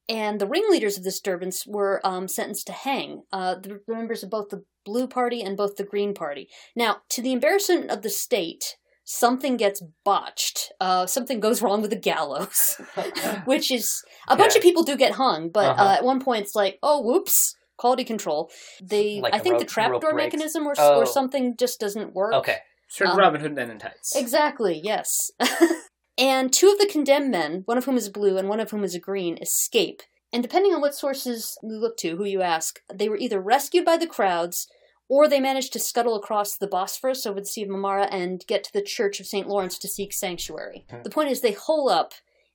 And 0.08 0.40
the 0.40 0.46
ringleaders 0.46 0.98
of 0.98 1.04
this 1.04 1.14
disturbance 1.14 1.66
were 1.66 2.00
um, 2.04 2.28
sentenced 2.28 2.66
to 2.68 2.72
hang, 2.72 3.22
uh, 3.32 3.56
the 3.56 3.80
members 3.88 4.22
of 4.22 4.30
both 4.30 4.50
the 4.50 4.64
Blue 4.84 5.08
Party 5.08 5.42
and 5.42 5.56
both 5.56 5.76
the 5.76 5.84
Green 5.84 6.14
Party. 6.14 6.48
Now, 6.76 6.98
to 7.10 7.22
the 7.22 7.32
embarrassment 7.32 7.90
of 7.90 8.02
the 8.02 8.10
state, 8.10 8.76
something 9.06 9.56
gets 9.56 9.80
botched. 10.04 10.72
Uh, 10.80 11.06
something 11.06 11.38
goes 11.40 11.62
wrong 11.62 11.80
with 11.80 11.90
the 11.90 11.96
gallows, 11.96 12.74
which 13.46 13.70
is 13.70 14.02
a 14.28 14.36
bunch 14.36 14.54
Yeah. 14.54 14.58
of 14.58 14.62
people 14.62 14.82
do 14.82 14.96
get 14.96 15.12
hung, 15.12 15.48
but 15.48 15.66
Uh-huh. 15.70 15.82
uh, 15.84 15.94
at 15.94 16.04
one 16.04 16.20
point 16.20 16.42
it's 16.42 16.54
like, 16.56 16.78
oh, 16.82 17.00
whoops, 17.00 17.54
quality 17.78 18.04
control. 18.04 18.50
They, 18.82 19.20
Like 19.20 19.32
I 19.32 19.38
the 19.38 19.42
think 19.44 19.54
the 19.58 19.64
rope- 19.64 19.68
trapdoor 19.68 20.12
mechanism 20.14 20.66
or, 20.66 20.74
Oh. 20.76 20.96
or 21.00 21.06
something 21.06 21.56
just 21.56 21.78
doesn't 21.80 22.14
work. 22.14 22.34
Okay. 22.34 22.58
sort 22.88 23.08
of 23.08 23.14
Um, 23.14 23.20
Robin 23.20 23.40
Hood 23.40 23.54
Men 23.54 23.70
in 23.70 23.78
Tights. 23.78 24.14
Exactly, 24.16 24.80
yes. 24.82 25.30
and 26.18 26.52
two 26.52 26.68
of 26.70 26.78
the 26.78 26.86
condemned 26.86 27.30
men, 27.30 27.62
one 27.66 27.76
of 27.78 27.84
whom 27.84 27.96
is 27.96 28.08
blue 28.08 28.38
and 28.38 28.48
one 28.48 28.60
of 28.60 28.70
whom 28.70 28.84
is 28.84 28.94
a 28.94 29.00
green, 29.00 29.38
escape. 29.38 30.02
And 30.32 30.42
depending 30.42 30.72
on 30.74 30.80
what 30.80 30.94
sources 30.94 31.56
you 31.62 31.76
look 31.78 31.96
to, 31.98 32.16
who 32.16 32.24
you 32.24 32.42
ask, 32.42 32.80
they 32.92 33.08
were 33.08 33.16
either 33.16 33.40
rescued 33.40 33.84
by 33.84 33.96
the 33.96 34.06
crowds 34.06 34.66
or 35.08 35.28
they 35.28 35.40
managed 35.40 35.72
to 35.72 35.78
scuttle 35.78 36.16
across 36.16 36.56
the 36.56 36.66
Bosphorus 36.66 37.26
over 37.26 37.40
the 37.40 37.46
Sea 37.46 37.62
of 37.62 37.68
Marmara 37.68 38.08
and 38.10 38.44
get 38.46 38.64
to 38.64 38.72
the 38.72 38.82
Church 38.82 39.20
of 39.20 39.26
St. 39.26 39.46
Lawrence 39.48 39.78
to 39.78 39.88
seek 39.88 40.12
sanctuary. 40.12 40.84
Hmm. 40.90 41.02
The 41.02 41.10
point 41.10 41.30
is, 41.30 41.40
they 41.40 41.52
hole 41.52 41.88
up 41.88 42.14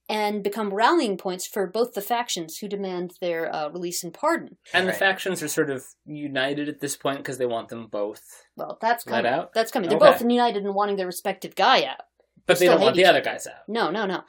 and 0.09 0.43
become 0.43 0.73
rallying 0.73 1.15
points 1.15 1.47
for 1.47 1.65
both 1.67 1.93
the 1.93 2.01
factions 2.01 2.57
who 2.57 2.67
demand 2.67 3.13
their 3.21 3.53
uh, 3.55 3.69
release 3.69 4.03
and 4.03 4.13
pardon. 4.13 4.57
and 4.73 4.85
the 4.89 4.91
factions 4.93 5.41
are 5.41 5.47
sort 5.47 5.69
of 5.69 5.85
united 6.05 6.67
at 6.67 6.81
this 6.81 6.97
point 6.97 7.19
because 7.19 7.37
they 7.37 7.45
want 7.45 7.69
them 7.69 7.87
both. 7.89 8.21
Well, 8.57 8.77
that's 8.81 9.05
coming. 9.05 9.23
Let 9.23 9.29
coming. 9.29 9.39
out? 9.39 9.53
That's 9.53 9.71
coming. 9.71 9.89
They're 9.89 9.97
Okay. 9.99 10.11
both 10.11 10.21
united 10.21 10.65
in 10.65 10.73
wanting 10.73 10.97
their 10.97 11.05
respective 11.05 11.55
guy 11.55 11.85
out. 11.85 12.01
But 12.51 12.59
they 12.59 12.67
don't 12.67 12.81
want 12.81 12.95
the 12.95 13.05
other 13.05 13.21
guys 13.21 13.47
out. 13.47 13.61
No, 13.67 13.89
no, 13.91 14.05
no. 14.05 14.23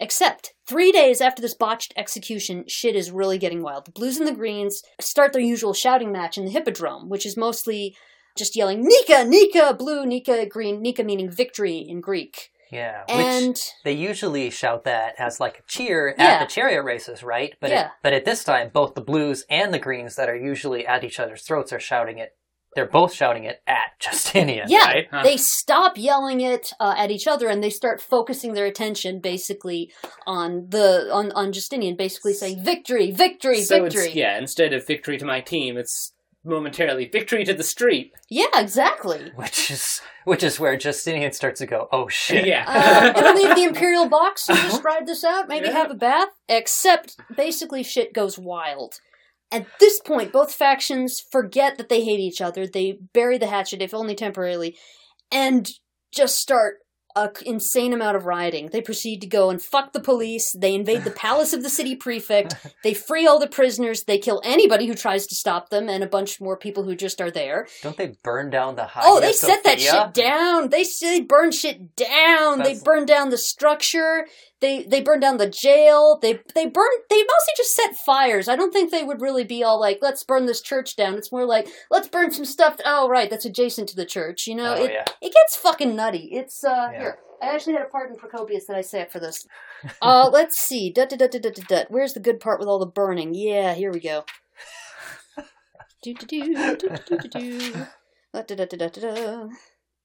Except 0.00 0.52
three 0.66 0.92
days 0.92 1.20
after 1.20 1.42
this 1.42 1.54
botched 1.54 1.92
execution, 1.96 2.64
shit 2.68 2.94
is 2.94 3.10
really 3.10 3.38
getting 3.38 3.62
wild. 3.62 3.86
The 3.86 3.90
Blues 3.92 4.16
and 4.18 4.28
the 4.28 4.32
Greens 4.32 4.82
start 5.00 5.32
their 5.32 5.42
usual 5.42 5.74
shouting 5.74 6.12
match 6.12 6.38
in 6.38 6.44
the 6.44 6.50
Hippodrome, 6.52 7.08
which 7.08 7.26
is 7.26 7.36
mostly 7.36 7.96
just 8.36 8.54
yelling 8.54 8.84
Nika, 8.84 9.24
Nika, 9.24 9.74
blue, 9.74 10.06
Nika, 10.06 10.46
green, 10.46 10.80
Nika 10.80 11.02
meaning 11.02 11.30
victory 11.30 11.78
in 11.78 12.00
Greek. 12.00 12.50
Yeah. 12.70 13.04
And 13.08 13.48
Which 13.48 13.70
they 13.84 13.92
usually 13.92 14.50
shout 14.50 14.84
that 14.84 15.14
as 15.18 15.40
like 15.40 15.58
a 15.58 15.62
cheer 15.66 16.14
Yeah. 16.16 16.24
at 16.24 16.40
the 16.40 16.52
chariot 16.52 16.82
races, 16.82 17.22
right? 17.22 17.54
But 17.60 17.70
Yeah. 17.70 17.86
it, 17.86 17.90
but 18.02 18.12
at 18.12 18.24
this 18.24 18.44
time, 18.44 18.70
both 18.72 18.94
the 18.94 19.00
blues 19.00 19.44
and 19.50 19.72
the 19.72 19.78
greens 19.78 20.16
that 20.16 20.28
are 20.28 20.36
usually 20.36 20.86
at 20.86 21.02
each 21.02 21.18
other's 21.18 21.42
throats 21.42 21.72
are 21.72 21.80
shouting 21.80 22.18
it. 22.18 22.36
They're 22.74 22.86
both 22.86 23.12
shouting 23.12 23.44
it 23.44 23.62
at 23.66 23.92
Justinian, 23.98 24.68
yeah, 24.68 24.84
right? 24.84 25.08
Huh. 25.10 25.22
they 25.22 25.36
stop 25.36 25.96
yelling 25.96 26.40
it 26.40 26.72
uh, 26.78 26.94
at 26.96 27.10
each 27.10 27.26
other 27.26 27.48
and 27.48 27.62
they 27.62 27.70
start 27.70 28.00
focusing 28.00 28.52
their 28.52 28.66
attention 28.66 29.20
basically 29.20 29.90
on 30.26 30.66
the 30.68 31.08
on, 31.12 31.32
on 31.32 31.52
Justinian, 31.52 31.96
basically 31.96 32.32
saying 32.34 32.62
victory, 32.62 33.10
victory, 33.10 33.62
so 33.62 33.82
victory. 33.82 34.06
it's 34.06 34.14
yeah, 34.14 34.38
instead 34.38 34.72
of 34.72 34.86
victory 34.86 35.18
to 35.18 35.24
my 35.24 35.40
team, 35.40 35.76
it's 35.76 36.12
momentarily 36.44 37.06
victory 37.06 37.44
to 37.44 37.52
the 37.52 37.64
street. 37.64 38.12
yeah, 38.30 38.46
exactly. 38.54 39.32
Which 39.36 39.70
is 39.70 40.00
which 40.24 40.42
is 40.42 40.60
where 40.60 40.76
Justinian 40.76 41.32
starts 41.32 41.58
to 41.60 41.66
go, 41.66 41.88
oh 41.90 42.06
shit. 42.08 42.46
yeah. 42.46 42.64
uh, 42.68 43.12
gonna 43.20 43.34
leave 43.38 43.56
the 43.56 43.64
imperial 43.64 44.08
box 44.08 44.48
and 44.48 44.58
just 44.58 44.84
ride 44.84 45.06
this 45.06 45.24
out. 45.24 45.48
Maybe 45.48 45.66
Yeah. 45.66 45.72
have 45.72 45.90
a 45.90 45.94
bath. 45.94 46.28
Except, 46.50 47.16
basically, 47.34 47.82
shit 47.82 48.12
goes 48.12 48.38
wild. 48.38 49.00
At 49.50 49.66
this 49.80 49.98
point, 50.00 50.32
both 50.32 50.52
factions 50.52 51.22
forget 51.32 51.78
that 51.78 51.88
they 51.88 52.04
hate 52.04 52.20
each 52.20 52.40
other. 52.40 52.66
They 52.66 52.98
bury 53.14 53.38
the 53.38 53.46
hatchet, 53.46 53.80
if 53.80 53.94
only 53.94 54.14
temporarily, 54.14 54.76
and 55.32 55.68
just 56.12 56.36
start 56.38 56.76
a 57.16 57.30
insane 57.46 57.92
amount 57.94 58.16
of 58.16 58.26
rioting. 58.26 58.68
They 58.70 58.82
proceed 58.82 59.20
to 59.22 59.26
go 59.26 59.48
and 59.50 59.60
fuck 59.60 59.92
the 59.92 60.00
police. 60.00 60.54
They 60.56 60.74
invade 60.74 61.04
the 61.04 61.10
palace 61.26 61.52
of 61.54 61.62
the 61.62 61.70
city 61.70 61.96
prefect. 61.96 62.54
They 62.84 62.92
free 62.94 63.26
all 63.26 63.40
the 63.40 63.48
prisoners. 63.48 64.04
They 64.04 64.18
kill 64.18 64.40
anybody 64.44 64.86
who 64.86 64.94
tries 64.94 65.26
to 65.28 65.34
stop 65.34 65.70
them, 65.70 65.88
and 65.88 66.04
a 66.04 66.06
bunch 66.06 66.40
more 66.40 66.56
people 66.58 66.84
who 66.84 66.94
just 66.94 67.20
are 67.20 67.30
there. 67.30 67.66
Don't 67.82 67.96
they 67.96 68.12
burn 68.22 68.50
down 68.50 68.76
the 68.76 68.84
Hagia 68.84 69.08
Oh, 69.08 69.20
they 69.20 69.32
set 69.32 69.64
that 69.64 69.80
shit 69.80 70.14
down. 70.14 70.68
They 70.68 70.84
they 71.00 71.22
burn 71.22 71.50
shit 71.50 71.96
down. 71.96 72.58
That's- 72.58 72.78
They 72.80 72.84
burn 72.84 73.06
down 73.06 73.30
the 73.30 73.38
structure. 73.38 74.26
They 74.60 74.82
they 74.82 75.00
burn 75.00 75.20
down 75.20 75.36
the 75.36 75.48
jail. 75.48 76.18
They 76.20 76.40
they 76.54 76.66
burn. 76.66 76.88
They 77.08 77.18
mostly 77.18 77.54
just 77.56 77.76
set 77.76 77.94
fires. 77.96 78.48
I 78.48 78.56
don't 78.56 78.72
think 78.72 78.90
they 78.90 79.04
would 79.04 79.20
really 79.20 79.44
be 79.44 79.62
all 79.62 79.78
like, 79.80 79.98
"Let's 80.02 80.24
burn 80.24 80.46
this 80.46 80.60
church 80.60 80.96
down." 80.96 81.14
It's 81.14 81.30
more 81.30 81.44
like, 81.44 81.68
"Let's 81.90 82.08
burn 82.08 82.32
some 82.32 82.44
stuff." 82.44 82.80
Oh, 82.84 83.08
right, 83.08 83.30
that's 83.30 83.44
adjacent 83.44 83.88
to 83.90 83.96
the 83.96 84.04
church. 84.06 84.46
You 84.48 84.56
know, 84.56 84.74
Oh 84.76 84.84
it 84.84 84.90
yeah. 84.92 85.04
it 85.22 85.32
gets 85.32 85.54
fucking 85.56 85.94
nutty. 85.94 86.28
It's 86.32 86.64
uh 86.64 86.88
Yeah. 86.92 86.98
here. 86.98 87.18
I 87.40 87.54
actually 87.54 87.74
had 87.74 87.82
a 87.82 87.88
part 87.88 88.10
in 88.10 88.16
Procopius 88.16 88.66
that 88.66 88.76
I 88.76 88.80
sat 88.80 89.12
for 89.12 89.20
this. 89.20 89.46
Uh, 90.02 90.28
let's 90.32 90.58
see. 90.58 90.90
Dut, 90.90 91.08
dut, 91.08 91.20
dut, 91.20 91.30
dut, 91.30 91.42
dut, 91.42 91.68
dut. 91.68 91.86
Where's 91.88 92.14
the 92.14 92.18
good 92.20 92.40
part 92.40 92.58
with 92.58 92.68
all 92.68 92.80
the 92.80 92.86
burning? 92.86 93.32
Yeah, 93.32 93.74
here 93.74 93.92
we 93.92 94.00
go. 94.00 94.24
do, 96.02 96.14
do, 96.14 96.26
do, 96.26 96.76
do, 96.76 96.76
do, 96.76 96.88
do, 97.06 97.18
do, 97.18 97.28
do. 97.28 97.72
Da, 98.34 98.42
da, 98.42 98.54
da, 98.56 98.64
da, 98.64 98.88
da, 98.88 98.88
da. 98.88 99.48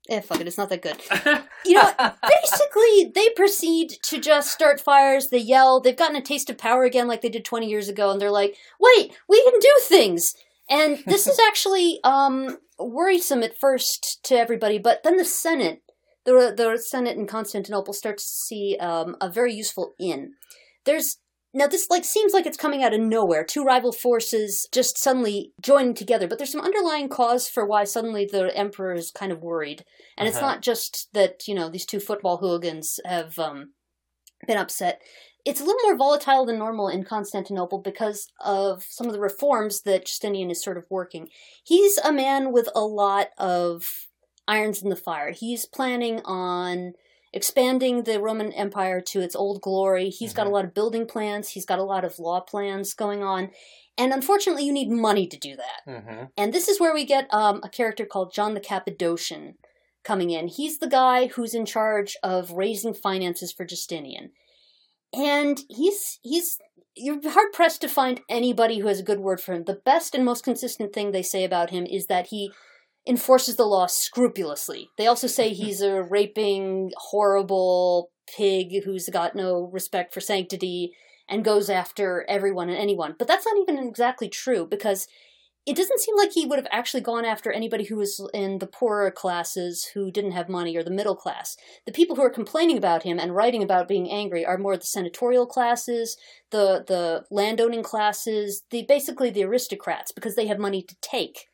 Eh, 0.09 0.19
fuck 0.19 0.41
it, 0.41 0.47
it's 0.47 0.57
not 0.57 0.69
that 0.69 0.81
good. 0.81 0.97
You 1.65 1.75
know? 1.75 1.93
Basically, 1.97 3.11
they 3.15 3.29
proceed 3.37 3.91
to 4.03 4.19
just 4.19 4.51
start 4.51 4.81
fires. 4.81 5.29
They 5.29 5.37
yell. 5.37 5.79
They've 5.79 5.95
gotten 5.95 6.17
a 6.17 6.21
taste 6.21 6.49
of 6.49 6.57
power 6.57 6.83
again, 6.83 7.07
like 7.07 7.21
they 7.21 7.29
did 7.29 7.45
20 7.45 7.69
years 7.69 7.87
ago, 7.87 8.11
and 8.11 8.19
they're 8.19 8.29
like, 8.29 8.57
wait, 8.81 9.13
we 9.29 9.41
can 9.43 9.59
do 9.61 9.71
things. 9.83 10.35
And 10.69 11.01
this 11.05 11.25
is 11.25 11.39
actually 11.47 12.01
um, 12.03 12.57
worrisome 12.77 13.43
at 13.43 13.57
first 13.57 14.19
to 14.25 14.35
everybody, 14.35 14.77
but 14.77 15.03
then 15.03 15.15
the 15.15 15.23
Senate, 15.23 15.83
the, 16.25 16.53
the 16.55 16.77
Senate 16.77 17.17
in 17.17 17.27
Constantinople, 17.27 17.93
starts 17.93 18.25
to 18.25 18.45
see 18.45 18.77
um, 18.77 19.15
a 19.21 19.29
very 19.29 19.53
useful 19.53 19.95
in. 19.97 20.33
There's 20.83 21.19
now 21.53 21.67
this 21.67 21.89
like 21.89 22.03
seems 22.03 22.33
like 22.33 22.45
it's 22.45 22.57
coming 22.57 22.83
out 22.83 22.93
of 22.93 22.99
nowhere. 22.99 23.43
Two 23.43 23.63
rival 23.63 23.91
forces 23.91 24.67
just 24.71 24.97
suddenly 24.97 25.53
joining 25.61 25.93
together, 25.93 26.27
but 26.27 26.37
there's 26.37 26.51
some 26.51 26.61
underlying 26.61 27.09
cause 27.09 27.47
for 27.47 27.65
why 27.65 27.83
suddenly 27.83 28.27
the 28.29 28.55
emperor 28.57 28.93
is 28.93 29.11
kind 29.11 29.31
of 29.31 29.41
worried. 29.41 29.85
And 30.17 30.27
it's 30.27 30.37
Uh-huh. 30.37 30.47
not 30.47 30.61
just 30.61 31.09
that, 31.13 31.47
you 31.47 31.53
know, 31.53 31.69
these 31.69 31.85
two 31.85 31.99
football 31.99 32.37
hooligans 32.37 32.99
have 33.05 33.37
um, 33.37 33.73
been 34.47 34.57
upset. 34.57 35.01
It's 35.45 35.59
a 35.59 35.65
little 35.65 35.81
more 35.83 35.97
volatile 35.97 36.45
than 36.45 36.57
normal 36.57 36.87
in 36.87 37.03
Constantinople 37.03 37.81
because 37.81 38.27
of 38.39 38.83
some 38.89 39.07
of 39.07 39.13
the 39.13 39.19
reforms 39.19 39.81
that 39.81 40.05
Justinian 40.05 40.49
is 40.49 40.63
sort 40.63 40.77
of 40.77 40.85
working. 40.89 41.27
He's 41.63 41.97
a 41.97 42.13
man 42.13 42.51
with 42.53 42.69
a 42.73 42.81
lot 42.81 43.27
of 43.37 44.07
irons 44.47 44.81
in 44.81 44.89
the 44.89 44.95
fire. 44.95 45.31
He's 45.31 45.65
planning 45.65 46.21
on 46.23 46.93
expanding 47.33 48.03
the 48.03 48.19
Roman 48.21 48.51
Empire 48.53 49.01
to 49.01 49.21
its 49.21 49.35
old 49.35 49.61
glory. 49.61 50.09
He's 50.09 50.33
got 50.33 50.47
a 50.47 50.49
Mhm. 50.49 50.53
lot 50.53 50.65
of 50.65 50.73
building 50.73 51.05
plans, 51.07 51.49
he's 51.49 51.65
got 51.65 51.79
a 51.79 51.83
lot 51.83 52.05
of 52.05 52.19
law 52.19 52.39
plans 52.41 52.93
going 52.93 53.23
on. 53.23 53.51
And 53.97 54.11
unfortunately, 54.13 54.65
you 54.65 54.71
need 54.73 54.89
money 54.89 55.27
to 55.27 55.37
do 55.37 55.55
that. 55.55 55.81
hmm 55.85 56.23
And 56.37 56.53
this 56.53 56.67
is 56.67 56.79
where 56.79 56.93
we 56.93 57.05
get 57.05 57.31
um, 57.33 57.59
a 57.63 57.69
character 57.69 58.05
called 58.05 58.33
John 58.33 58.53
the 58.53 58.59
Cappadocian 58.59 59.55
coming 60.03 60.31
in. 60.31 60.47
He's 60.47 60.79
the 60.79 60.87
guy 60.87 61.27
who's 61.27 61.53
in 61.53 61.65
charge 61.65 62.17
of 62.23 62.51
raising 62.51 62.93
finances 62.93 63.51
for 63.51 63.65
Justinian. 63.65 64.31
and 65.13 65.61
he's 65.69 66.19
he's 66.23 66.57
you're 66.95 67.19
hard 67.29 67.51
pressed 67.53 67.81
to 67.81 67.87
find 67.87 68.21
anybody 68.29 68.79
who 68.79 68.87
has 68.87 68.99
a 68.99 69.03
good 69.03 69.19
word 69.19 69.41
for 69.41 69.53
him. 69.53 69.63
The 69.63 69.81
best 69.85 70.13
and 70.15 70.23
most 70.23 70.43
consistent 70.43 70.93
thing 70.93 71.11
they 71.11 71.23
say 71.23 71.43
about 71.43 71.71
him 71.71 71.85
is 71.85 72.05
that 72.07 72.27
he 72.27 72.51
enforces 73.07 73.55
the 73.55 73.65
law 73.65 73.87
scrupulously. 73.87 74.89
They 74.97 75.07
also 75.07 75.27
say 75.27 75.49
he's 75.53 75.81
a 75.81 76.01
raping, 76.01 76.91
horrible 76.97 78.11
pig 78.35 78.83
who's 78.83 79.09
got 79.09 79.35
no 79.35 79.69
respect 79.71 80.13
for 80.13 80.21
sanctity 80.21 80.93
and 81.29 81.45
goes 81.45 81.69
after 81.69 82.25
everyone 82.27 82.69
and 82.69 82.77
anyone. 82.77 83.15
But 83.17 83.27
that's 83.27 83.45
not 83.45 83.57
even 83.57 83.87
exactly 83.87 84.29
true 84.29 84.67
because 84.69 85.07
it 85.65 85.77
doesn't 85.77 86.01
seem 86.01 86.17
like 86.17 86.33
he 86.33 86.45
would 86.45 86.59
have 86.59 86.67
actually 86.71 86.99
gone 86.99 87.23
after 87.23 87.49
anybody 87.49 87.85
who 87.85 87.95
was 87.95 88.21
in 88.33 88.59
the 88.59 88.67
poorer 88.67 89.09
classes 89.09 89.91
who 89.93 90.11
didn't 90.11 90.33
have 90.33 90.49
money 90.49 90.75
or 90.75 90.83
the 90.83 90.91
middle 90.91 91.15
class. 91.15 91.55
The 91.85 91.93
people 91.93 92.17
who 92.17 92.21
are 92.21 92.29
complaining 92.29 92.77
about 92.77 93.03
him 93.03 93.17
and 93.17 93.33
writing 93.33 93.63
about 93.63 93.87
being 93.87 94.11
angry 94.11 94.45
are 94.45 94.57
more 94.57 94.75
the 94.75 94.85
senatorial 94.85 95.45
classes, 95.45 96.17
the 96.51 96.83
the 96.85 97.23
landowning 97.31 97.81
classes, 97.81 98.63
the 98.71 98.83
basically 98.87 99.29
the 99.29 99.45
aristocrats 99.45 100.11
because 100.11 100.35
they 100.35 100.47
have 100.47 100.59
money 100.59 100.81
to 100.81 100.95
take 101.01 101.45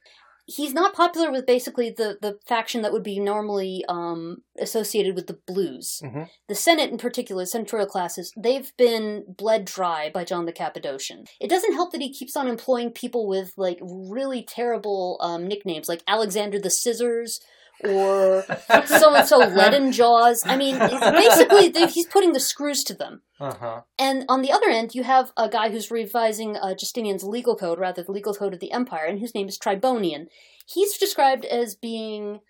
he's 0.50 0.74
not 0.74 0.94
popular 0.94 1.32
with 1.32 1.46
basically 1.46 1.90
the, 1.90 2.18
the 2.22 2.40
faction 2.48 2.82
that 2.82 2.92
would 2.92 3.04
be 3.04 3.20
normally 3.20 3.86
um, 3.88 4.38
associated 4.60 5.16
with 5.16 5.28
the 5.28 5.40
blues. 5.48 6.02
Mhm. 6.04 6.28
The 6.48 6.56
Senate, 6.56 6.90
in 6.90 6.98
particular, 6.98 7.46
senatorial 7.46 7.88
classes, 7.88 8.34
they've 8.36 8.72
been 8.78 9.26
bled 9.28 9.66
dry 9.66 10.10
by 10.10 10.24
John 10.24 10.46
the 10.46 10.52
Cappadocian. 10.52 11.26
It 11.40 11.50
doesn't 11.50 11.74
help 11.74 11.92
that 11.92 12.02
he 12.02 12.12
keeps 12.12 12.36
on 12.36 12.48
employing 12.48 12.92
people 12.92 13.28
with 13.28 13.54
like 13.58 13.80
really 13.82 14.44
terrible 14.44 15.18
um, 15.22 15.48
nicknames, 15.48 15.88
like 15.88 16.04
Alexander 16.08 16.60
the 16.60 16.70
Scissors. 16.72 17.40
Or 17.84 18.44
so 18.86 19.16
and 19.16 19.28
so 19.28 19.38
leaden 19.38 19.92
jaws. 19.92 20.44
I 20.46 20.58
mean, 20.58 20.78
basically, 20.78 21.70
they, 21.70 21.88
he's 21.88 22.08
putting 22.08 22.34
the 22.34 22.40
screws 22.40 22.84
to 22.86 22.94
them. 22.94 23.22
Uh-huh. 23.40 23.82
And 23.98 24.26
on 24.28 24.42
the 24.42 24.52
other 24.52 24.68
end, 24.70 24.94
you 24.94 25.04
have 25.04 25.32
a 25.38 25.48
guy 25.48 25.70
who's 25.70 25.92
revising 25.92 26.58
uh, 26.58 26.74
Justinian's 26.74 27.24
legal 27.24 27.56
code, 27.56 27.80
rather 27.80 28.04
the 28.04 28.12
legal 28.12 28.34
code 28.34 28.54
of 28.54 28.60
the 28.60 28.72
empire, 28.72 29.06
and 29.06 29.20
his 29.20 29.34
name 29.34 29.48
is 29.48 29.58
Tribonian. 29.58 30.28
He's 30.66 30.98
described 30.98 31.46
as 31.46 31.76
being 31.76 32.42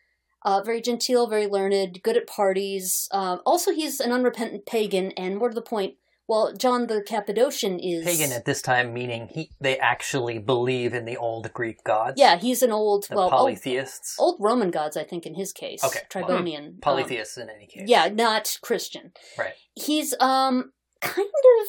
uh, 0.44 0.62
very 0.63 0.82
genteel, 0.82 1.28
very 1.28 1.48
learned, 1.48 2.02
good 2.04 2.18
at 2.18 2.28
parties. 2.28 3.08
Um, 3.12 3.42
also, 3.46 3.72
he's 3.72 4.00
an 4.00 4.12
unrepentant 4.12 4.65
pagan, 4.65 5.12
and 5.12 5.38
more 5.38 5.50
to 5.50 5.56
the 5.56 5.62
point, 5.62 5.96
well, 6.30 6.54
John 6.54 6.86
the 6.86 7.02
Cappadocian 7.02 7.80
is 7.80 8.06
Pagan 8.06 8.32
at 8.32 8.46
this 8.46 8.62
time, 8.62 8.94
meaning 8.94 9.30
he 9.34 9.50
they 9.60 9.80
actually 9.80 10.38
believe 10.38 10.94
in 10.94 11.06
the 11.06 11.18
old 11.18 11.52
Greek 11.54 11.84
gods. 11.84 12.13
Yeah, 12.18 12.38
he's 12.38 12.62
an 12.62 12.72
old, 12.72 13.08
the 13.10 13.15
well, 13.15 13.24
old, 13.24 13.32
polytheists. 13.32 14.15
old 14.20 14.38
Roman 14.39 14.70
gods, 14.70 14.96
I 14.96 15.04
think, 15.04 15.26
in 15.26 15.34
his 15.34 15.52
case. 15.52 15.84
Okay, 15.84 16.02
well, 16.13 16.26
Tribonian. 16.28 16.68
um, 16.68 16.78
polytheists 16.84 17.38
in 17.38 17.50
any 17.50 17.65
case. 17.65 17.86
Yeah, 17.88 18.10
not 18.10 18.60
Christian. 18.62 19.12
Right. 19.39 19.54
He's 19.74 20.13
um 20.20 20.72
kind 21.02 21.28
of 21.28 21.68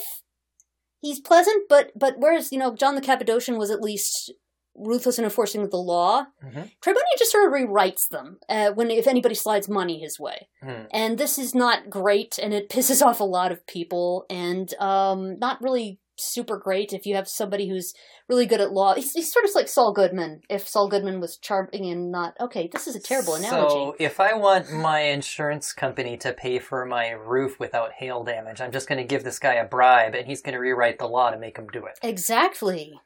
he's 1.01 1.21
pleasant, 1.21 1.65
but 1.71 1.93
but 1.97 2.17
whereas 2.19 2.53
you 2.53 2.59
know 2.59 2.77
John 2.77 2.97
the 2.97 3.01
Cappadocian 3.01 3.57
was 3.57 3.71
at 3.71 3.81
least 3.81 4.31
ruthless 4.75 5.19
in 5.19 5.25
enforcing 5.25 5.69
the 5.69 5.77
law, 5.77 6.25
Mhm. 6.45 6.71
Tribonian 6.81 7.19
just 7.19 7.33
sort 7.33 7.47
of 7.47 7.53
rewrites 7.53 8.09
them 8.09 8.39
uh, 8.49 8.71
when 8.73 8.91
if 8.91 9.07
anybody 9.07 9.35
slides 9.35 9.69
money 9.69 10.01
his 10.01 10.19
way, 10.19 10.49
Hmm. 10.63 10.85
and 10.93 11.19
this 11.19 11.39
is 11.39 11.55
not 11.55 11.91
great, 11.91 12.39
and 12.39 12.55
it 12.55 12.69
pisses 12.75 13.05
off 13.05 13.21
a 13.21 13.25
lot 13.25 13.53
of 13.53 13.67
people, 13.67 14.25
and 14.31 14.73
um 14.81 15.39
not 15.39 15.61
really 15.61 15.99
super 16.23 16.59
great 16.59 16.93
if 16.93 17.07
you 17.07 17.15
have 17.15 17.27
somebody 17.27 17.67
who's 17.67 17.95
really 18.29 18.45
good 18.45 18.61
at 18.61 18.73
law. 18.73 18.93
He's, 18.95 19.11
he's 19.13 19.33
sort 19.33 19.47
of 19.47 19.55
like 19.55 19.69
Saul 19.69 19.95
Goodman. 19.95 20.43
If 20.51 20.69
Saul 20.69 20.87
Goodman 20.87 21.19
was 21.19 21.39
charming 21.39 21.87
and 21.91 22.11
not 22.13 22.35
okay, 22.39 22.69
this 22.71 22.87
is 22.87 22.95
a 22.95 23.01
terrible 23.01 23.37
analogy. 23.37 23.75
So 23.75 23.97
if 23.99 24.21
I 24.21 24.35
want 24.35 24.71
my 24.71 25.01
insurance 25.01 25.73
company 25.73 26.19
to 26.19 26.35
pay 26.35 26.59
for 26.59 26.85
my 26.85 27.09
roof 27.13 27.59
without 27.59 27.93
hail 27.93 28.23
damage, 28.23 28.61
I'm 28.61 28.71
just 28.71 28.87
going 28.87 28.99
to 29.01 29.05
give 29.07 29.25
this 29.25 29.39
guy 29.39 29.55
a 29.55 29.65
bribe, 29.65 30.15
and 30.15 30.27
he's 30.27 30.43
going 30.43 30.53
to 30.53 30.59
rewrite 30.61 30.99
the 30.99 31.07
law 31.09 31.31
to 31.31 31.39
make 31.39 31.57
him 31.57 31.69
do 31.69 31.87
it. 31.87 31.99
Exactly. 32.03 33.01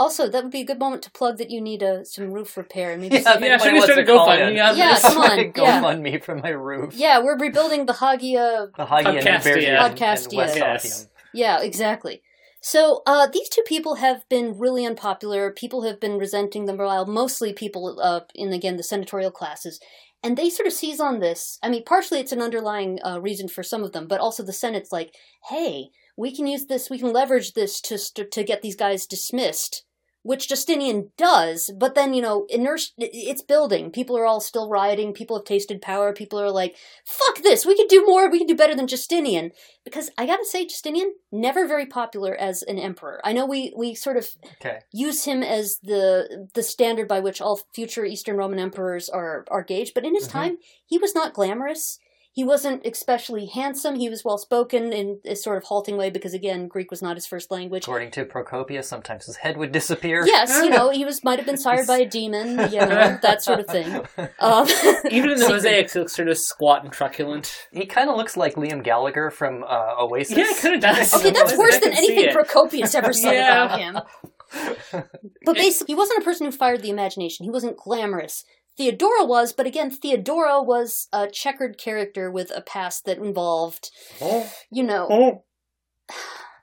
Also, 0.00 0.28
that 0.30 0.42
would 0.42 0.50
be 0.50 0.62
a 0.62 0.64
good 0.64 0.78
moment 0.78 1.02
to 1.02 1.10
plug 1.10 1.36
that 1.38 1.50
you 1.50 1.60
need 1.60 1.82
uh, 1.82 2.02
some 2.04 2.32
roof 2.32 2.56
repair. 2.56 2.96
Maybe 2.96 3.16
Yeah, 3.16 3.20
some- 3.22 3.40
they 3.40 3.48
Yeah, 3.48 3.56
might 3.58 3.62
should 3.62 3.72
we 3.74 3.78
want 3.80 3.90
start 3.92 3.98
a 4.00 4.04
to 4.06 4.12
GoFundMe 4.12 4.68
on 4.70 4.76
Yeah, 4.76 4.98
come 5.00 5.18
on, 5.18 5.50
Go 5.52 5.62
yeah. 5.64 5.80
fund 5.82 6.02
me 6.02 6.18
for 6.18 6.34
my 6.36 6.48
roof. 6.48 6.94
yeah, 6.94 7.16
we're 7.22 7.38
rebuilding 7.38 7.86
the 7.86 7.92
Hagia. 7.92 8.68
The 8.76 8.86
Hagia 8.86 9.20
Podcastia. 9.20 9.56
Newbergian 9.56 9.78
and 9.84 9.96
Podcastia. 9.98 10.36
West 10.36 10.56
Yes. 10.56 11.08
Yeah, 11.34 11.60
exactly. 11.60 12.22
So 12.62 13.02
uh, 13.06 13.26
these 13.32 13.48
two 13.50 13.62
people 13.66 13.94
have 13.96 14.28
been 14.28 14.58
really 14.58 14.84
unpopular. 14.86 15.50
People 15.50 15.82
have 15.82 15.98
been 16.00 16.18
resenting 16.18 16.64
them 16.66 16.76
for 16.78 16.84
a 16.84 16.86
while. 16.86 17.06
Mostly 17.06 17.52
people 17.52 18.00
uh, 18.02 18.20
in 18.34 18.52
again 18.52 18.76
the 18.78 18.82
senatorial 18.82 19.30
classes, 19.30 19.80
and 20.22 20.36
they 20.36 20.50
sort 20.50 20.66
of 20.66 20.72
seize 20.72 21.00
on 21.00 21.20
this. 21.20 21.58
I 21.62 21.68
mean, 21.70 21.84
partially 21.84 22.20
it's 22.20 22.32
an 22.32 22.42
underlying 22.42 22.98
uh, 23.04 23.18
reason 23.20 23.48
for 23.48 23.62
some 23.62 23.82
of 23.84 23.92
them, 23.92 24.06
but 24.08 24.20
also 24.20 24.42
the 24.42 24.52
Senate's 24.52 24.92
like, 24.92 25.14
hey, 25.48 25.88
we 26.18 26.34
can 26.36 26.46
use 26.46 26.66
this, 26.66 26.90
we 26.90 26.98
can 26.98 27.12
leverage 27.14 27.52
this 27.54 27.80
to 27.82 27.96
st- 27.96 28.30
to 28.32 28.44
get 28.44 28.60
these 28.60 28.76
guys 28.76 29.06
dismissed. 29.06 29.84
Which 30.22 30.48
Justinian 30.48 31.12
does, 31.16 31.72
but 31.78 31.94
then 31.94 32.12
you 32.12 32.20
know, 32.20 32.44
inertia. 32.50 32.90
It's 32.98 33.40
building. 33.40 33.90
People 33.90 34.18
are 34.18 34.26
all 34.26 34.40
still 34.40 34.68
rioting. 34.68 35.14
People 35.14 35.36
have 35.38 35.46
tasted 35.46 35.80
power. 35.80 36.12
People 36.12 36.38
are 36.38 36.50
like, 36.50 36.76
"Fuck 37.06 37.38
this! 37.42 37.64
We 37.64 37.74
can 37.74 37.86
do 37.86 38.04
more. 38.06 38.30
We 38.30 38.36
can 38.36 38.46
do 38.46 38.54
better 38.54 38.74
than 38.74 38.86
Justinian." 38.86 39.52
Because 39.82 40.10
I 40.18 40.26
gotta 40.26 40.44
say, 40.44 40.66
Justinian 40.66 41.14
never 41.32 41.66
very 41.66 41.86
popular 41.86 42.34
as 42.34 42.62
an 42.62 42.78
emperor. 42.78 43.22
I 43.24 43.32
know 43.32 43.46
we 43.46 43.72
we 43.74 43.94
sort 43.94 44.18
of 44.18 44.28
Okay. 44.60 44.80
use 44.92 45.24
him 45.24 45.42
as 45.42 45.78
the 45.82 46.48
the 46.52 46.62
standard 46.62 47.08
by 47.08 47.20
which 47.20 47.40
all 47.40 47.60
future 47.74 48.04
Eastern 48.04 48.36
Roman 48.36 48.58
emperors 48.58 49.08
are 49.08 49.46
are 49.50 49.62
gauged, 49.62 49.94
but 49.94 50.04
in 50.04 50.14
his 50.14 50.28
Mhm. 50.28 50.32
time, 50.32 50.58
he 50.84 50.98
was 50.98 51.14
not 51.14 51.32
glamorous. 51.32 51.98
He 52.40 52.44
wasn't 52.44 52.86
especially 52.86 53.44
handsome. 53.44 53.96
He 53.96 54.08
was 54.08 54.24
well 54.24 54.38
spoken 54.38 54.94
in 54.94 55.20
a 55.26 55.36
sort 55.36 55.58
of 55.58 55.64
halting 55.64 55.98
way 55.98 56.08
because 56.08 56.32
again, 56.32 56.68
Greek 56.68 56.90
was 56.90 57.02
not 57.02 57.18
his 57.18 57.26
first 57.26 57.50
language. 57.50 57.84
According 57.84 58.12
to 58.12 58.24
Procopius, 58.24 58.88
sometimes 58.88 59.26
his 59.26 59.36
head 59.36 59.58
would 59.58 59.72
disappear. 59.72 60.24
Yes, 60.26 60.62
you 60.64 60.70
know, 60.70 60.88
he 60.88 61.04
was 61.04 61.22
might 61.28 61.38
have 61.38 61.44
been 61.44 61.58
sired 61.58 61.86
by 61.86 61.98
a 61.98 62.06
demon, 62.08 62.48
you 62.72 62.78
know, 62.80 63.18
that 63.20 63.42
sort 63.42 63.60
of 63.60 63.66
thing. 63.66 64.00
Um, 64.38 64.66
Even 65.10 65.32
in 65.32 65.38
the 65.38 65.48
mosaics, 65.50 65.92
he 65.92 65.98
looks 65.98 66.16
sort 66.16 66.28
of 66.28 66.38
squat 66.38 66.82
and 66.82 66.90
truculent. 66.90 67.66
He 67.72 67.84
kind 67.84 68.08
of 68.08 68.16
looks 68.16 68.38
like 68.38 68.54
Liam 68.54 68.82
Gallagher 68.82 69.28
from 69.30 69.62
uh, 69.64 69.96
Oasis. 70.00 70.38
Yeah, 70.38 70.44
it 70.48 70.56
kind 70.62 70.74
of 70.76 70.80
does. 70.80 71.12
Okay, 71.12 71.30
that's 71.30 71.58
worse 71.58 71.78
than 71.80 71.92
anything. 71.92 72.32
Procopius 72.32 72.94
ever 72.94 73.12
said 73.12 73.34
Yeah. 73.34 73.64
about 73.66 73.78
him. 73.78 75.04
But 75.44 75.56
basically, 75.56 75.92
he 75.92 75.98
wasn't 75.98 76.20
a 76.20 76.24
person 76.24 76.46
who 76.46 76.52
fired 76.52 76.80
the 76.80 76.88
imagination. 76.88 77.44
He 77.44 77.50
wasn't 77.50 77.76
glamorous. 77.76 78.44
Theodora 78.80 79.26
was, 79.26 79.52
but 79.52 79.66
again, 79.66 79.90
Theodora 79.90 80.62
was 80.62 81.06
a 81.12 81.28
checkered 81.28 81.76
character 81.76 82.30
with 82.30 82.50
a 82.56 82.62
past 82.62 83.04
that 83.04 83.18
involved, 83.18 83.90
Oh, 84.22 84.50
you 84.72 84.82
know. 84.82 85.06
oh. 85.10 85.44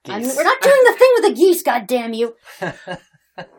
I'm, 0.10 0.23
we're 0.23 0.43
not 0.43 0.62
doing 0.62 0.82
the 0.86 0.95
thing 0.97 1.10
with 1.15 1.25
the 1.25 1.34
geese, 1.36 1.62
goddamn 1.62 2.13
you. 2.13 2.36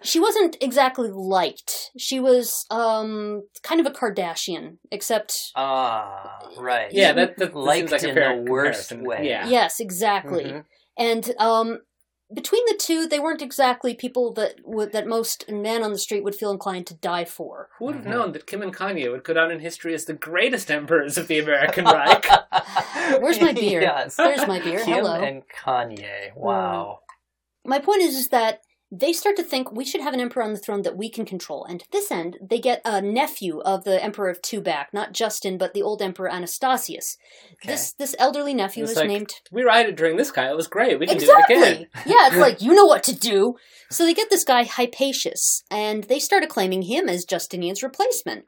She 0.02 0.18
wasn't 0.18 0.56
exactly 0.60 1.08
liked. 1.08 1.92
She 1.96 2.18
was 2.18 2.66
um 2.68 3.44
kind 3.62 3.80
of 3.80 3.86
a 3.86 3.92
Kardashian, 3.92 4.78
except 4.90 5.52
Ah, 5.54 6.36
right. 6.58 6.92
Yeah, 6.92 7.12
that, 7.12 7.36
that, 7.36 7.52
that 7.52 7.56
Liked 7.56 7.90
seems 7.90 7.92
like 7.92 8.02
a 8.02 8.08
in 8.08 8.14
the 8.46 8.50
worst 8.50 8.88
comparison. 8.88 9.04
way. 9.22 9.28
Yeah. 9.28 9.46
yes, 9.48 9.78
exactly. 9.78 10.46
Mhm. 10.46 10.64
And 10.98 11.32
um, 11.38 11.78
between 12.32 12.62
the 12.66 12.76
two, 12.78 13.06
they 13.06 13.18
weren't 13.18 13.40
exactly 13.42 13.94
people 13.94 14.32
that 14.34 14.56
would 14.64 14.92
that 14.92 15.06
most 15.06 15.48
man 15.50 15.82
on 15.82 15.92
the 15.92 15.98
street 15.98 16.22
would 16.24 16.34
feel 16.34 16.50
inclined 16.50 16.86
to 16.88 16.94
die 16.94 17.24
for. 17.24 17.68
Who 17.78 17.86
would 17.86 17.94
have 17.96 18.04
Mhm. 18.04 18.10
known 18.10 18.32
that 18.32 18.46
Kim 18.46 18.60
and 18.62 18.74
Kanye 18.74 19.10
would 19.10 19.24
go 19.24 19.32
down 19.34 19.50
in 19.50 19.60
history 19.60 19.94
as 19.94 20.04
the 20.04 20.12
greatest 20.12 20.70
emperors 20.70 21.16
of 21.16 21.26
the 21.28 21.38
American 21.38 21.84
Reich? 21.86 22.26
Where's 23.20 23.40
my 23.40 23.52
beer? 23.52 23.80
Yes. 23.80 24.16
There's 24.16 24.46
my 24.46 24.60
beer. 24.60 24.80
Kim 24.84 24.94
Hello. 24.98 25.14
and 25.22 25.42
Kanye. 25.48 26.34
Wow. 26.36 27.00
My 27.64 27.78
point 27.78 28.02
is, 28.02 28.14
is 28.14 28.28
that 28.28 28.60
they 28.90 29.12
start 29.12 29.36
to 29.36 29.42
think 29.42 29.70
we 29.70 29.84
should 29.84 30.00
have 30.00 30.14
an 30.14 30.20
emperor 30.20 30.42
on 30.42 30.52
the 30.52 30.58
throne 30.58 30.82
that 30.82 30.96
we 30.96 31.10
can 31.10 31.26
control. 31.26 31.64
And 31.64 31.80
to 31.80 31.86
this 31.92 32.10
end, 32.10 32.38
they 32.40 32.58
get 32.58 32.80
a 32.84 33.02
nephew 33.02 33.60
of 33.60 33.84
the 33.84 34.02
emperor 34.02 34.30
of 34.30 34.40
two 34.40 34.62
back, 34.62 34.94
not 34.94 35.12
Justin, 35.12 35.58
but 35.58 35.74
the 35.74 35.82
old 35.82 36.00
emperor 36.00 36.30
Anastasius. 36.30 37.18
Okay. 37.52 37.72
This 37.72 37.92
this 37.92 38.16
elderly 38.18 38.54
nephew 38.54 38.84
is 38.84 38.96
like, 38.96 39.08
named 39.08 39.34
We 39.52 39.62
rioted 39.62 39.96
during 39.96 40.16
this 40.16 40.30
guy. 40.30 40.48
It 40.48 40.56
was 40.56 40.68
great. 40.68 40.98
We 40.98 41.06
can 41.06 41.16
exactly. 41.16 41.54
do 41.54 41.62
it 41.62 41.72
again. 41.72 41.86
yeah, 42.06 42.28
it's 42.28 42.36
like 42.38 42.62
you 42.62 42.74
know 42.74 42.86
what 42.86 43.02
to 43.04 43.14
do. 43.14 43.56
So 43.90 44.04
they 44.04 44.14
get 44.14 44.30
this 44.30 44.44
guy 44.44 44.64
Hypatius, 44.64 45.62
and 45.70 46.04
they 46.04 46.18
start 46.18 46.42
acclaiming 46.42 46.82
him 46.82 47.08
as 47.08 47.26
Justinian's 47.26 47.82
replacement. 47.82 48.44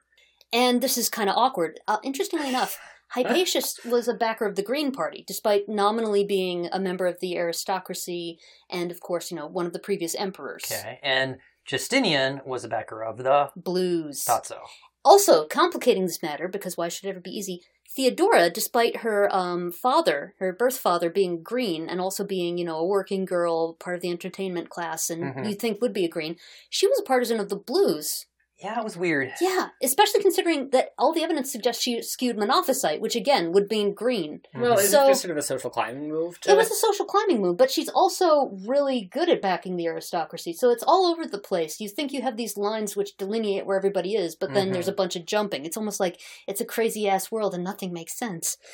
And 0.53 0.81
this 0.81 0.99
is 0.99 1.09
kind 1.09 1.31
of 1.31 1.37
awkward. 1.37 1.81
Uh, 1.87 1.99
interestingly 2.03 2.49
enough, 2.49 2.79
Hypatius 3.15 3.85
was 3.85 4.09
a 4.09 4.15
backer 4.15 4.47
of 4.47 4.57
the 4.57 4.63
Green 4.63 4.93
Party, 4.93 5.25
despite 5.27 5.69
nominally 5.69 6.25
being 6.25 6.69
a 6.73 6.79
member 6.79 7.07
of 7.07 7.19
the 7.21 7.37
aristocracy, 7.37 8.39
and 8.69 8.91
of 8.91 9.01
course, 9.01 9.31
you 9.31 9.37
know, 9.37 9.47
one 9.47 9.67
of 9.67 9.73
the 9.73 9.79
previous 9.79 10.15
emperors. 10.15 10.65
Okay. 10.71 10.99
And 11.03 11.39
Justinian 11.65 12.41
was 12.45 12.65
a 12.65 12.69
backer 12.69 13.03
of 13.03 13.19
the 13.19 13.51
Blues. 13.57 14.23
thought 14.25 14.47
so. 14.47 14.61
Also, 15.05 15.47
complicating 15.47 16.05
this 16.07 16.23
matter, 16.23 16.47
because 16.47 16.77
why 16.77 16.89
should 16.89 17.07
it 17.07 17.11
ever 17.11 17.21
be 17.21 17.31
easy? 17.31 17.63
Theodora, 17.97 18.51
despite 18.51 18.99
her 18.99 19.35
um, 19.35 19.73
father, 19.73 20.35
her 20.39 20.53
birth 20.53 20.79
father, 20.79 21.11
being 21.11 21.43
green 21.43 21.89
and 21.89 22.01
also 22.01 22.23
being, 22.23 22.57
you 22.59 22.65
know, 22.65 22.77
a 22.77 22.87
working 22.87 23.25
girl, 23.25 23.75
part 23.75 23.97
of 23.97 24.03
the 24.03 24.11
entertainment 24.11 24.69
class, 24.69 25.11
and 25.11 25.35
Mhm. 25.35 25.49
you'd 25.49 25.59
think 25.59 25.81
would 25.81 25.93
be 25.93 26.05
a 26.05 26.09
green, 26.09 26.37
she 26.69 26.87
was 26.87 27.01
a 27.01 27.03
partisan 27.03 27.41
of 27.41 27.49
the 27.49 27.57
blues. 27.57 28.27
Yeah, 28.63 28.79
it 28.79 28.85
was 28.85 28.97
weird. 28.97 29.33
Yeah, 29.41 29.69
especially 29.83 30.21
considering 30.21 30.69
that 30.71 30.91
all 30.99 31.13
the 31.15 31.23
evidence 31.23 31.51
suggests 31.51 31.83
she 31.83 32.03
skewed 32.03 32.37
monophysite, 32.37 33.01
which 33.01 33.17
again 33.17 33.53
would 33.53 33.71
mean 33.71 33.95
green. 33.95 34.43
Well, 34.55 34.77
Mhm. 34.77 34.81
is 34.81 34.91
So- 34.91 35.05
it 35.07 35.09
just 35.09 35.23
sort 35.23 35.31
of 35.31 35.39
a 35.39 35.43
social 35.43 35.71
climbing 35.71 36.09
move? 36.09 36.39
To... 36.41 36.51
It 36.51 36.57
was 36.57 36.71
a 36.71 36.75
social 36.75 37.07
climbing 37.07 37.41
move, 37.41 37.57
but 37.57 37.71
she's 37.71 37.89
also 37.89 38.51
really 38.67 39.01
good 39.11 39.31
at 39.31 39.41
backing 39.41 39.77
the 39.77 39.87
aristocracy. 39.87 40.53
So 40.53 40.69
it's 40.71 40.85
all 40.87 41.07
over 41.07 41.25
the 41.27 41.39
place. 41.39 41.81
You 41.81 41.89
think 41.89 42.13
you 42.13 42.21
have 42.21 42.37
these 42.37 42.57
lines 42.59 42.95
which 42.97 43.17
delineate 43.17 43.65
where 43.65 43.79
everybody 43.79 44.15
is, 44.15 44.35
but 44.37 44.53
then 44.53 44.69
Mhm. 44.69 44.73
there's 44.75 44.89
a 44.89 44.93
bunch 44.93 45.17
of 45.17 45.25
jumping. 45.25 45.65
It's 45.65 45.77
almost 45.79 45.99
like 46.01 46.21
it's 46.47 46.61
a 46.61 46.67
crazy 46.67 47.09
ass 47.09 47.31
world 47.33 47.55
and 47.55 47.65
nothing 47.65 47.93
makes 47.95 48.17
sense. 48.19 48.59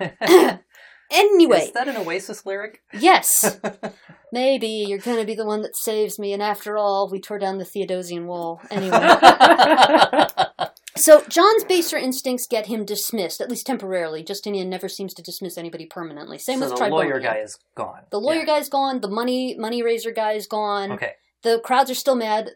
anyway, 1.12 1.62
Is 1.66 1.72
that 1.72 1.88
an 1.88 1.96
Oasis 1.96 2.44
lyric? 2.46 2.82
yes, 2.98 3.58
maybe 4.32 4.68
you're 4.68 4.98
going 4.98 5.18
to 5.18 5.24
be 5.26 5.34
the 5.34 5.46
one 5.46 5.62
that 5.62 5.76
saves 5.76 6.18
me. 6.18 6.32
And 6.32 6.42
after 6.42 6.76
all, 6.78 7.08
we 7.10 7.20
tore 7.20 7.38
down 7.38 7.58
the 7.58 7.64
Theodosian 7.64 8.26
wall. 8.26 8.60
Anyway. 8.70 8.98
So 10.94 11.22
John's 11.28 11.64
baser 11.64 11.96
instincts 11.96 12.46
get 12.46 12.66
him 12.66 12.84
dismissed, 12.84 13.40
at 13.40 13.48
least 13.50 13.66
temporarily. 13.66 14.22
Justinian 14.22 14.68
never 14.68 14.88
seems 14.88 15.14
to 15.14 15.22
dismiss 15.22 15.56
anybody 15.56 15.86
permanently. 15.86 16.38
Same 16.38 16.60
so 16.60 16.68
with 16.70 16.78
the 16.78 16.86
lawyer 16.88 17.18
guy 17.18 17.38
is 17.38 17.58
gone. 17.74 18.02
The 18.10 18.20
lawyer 18.20 18.40
Yeah. 18.40 18.44
guy's 18.44 18.68
gone. 18.68 19.00
The 19.00 19.08
money 19.08 19.56
money 19.58 19.82
raiser 19.82 20.12
guy 20.12 20.32
is 20.32 20.46
gone. 20.46 20.92
Okay. 20.92 21.12
The 21.42 21.60
crowds 21.64 21.90
are 21.90 21.94
still 21.96 22.14
mad. 22.14 22.50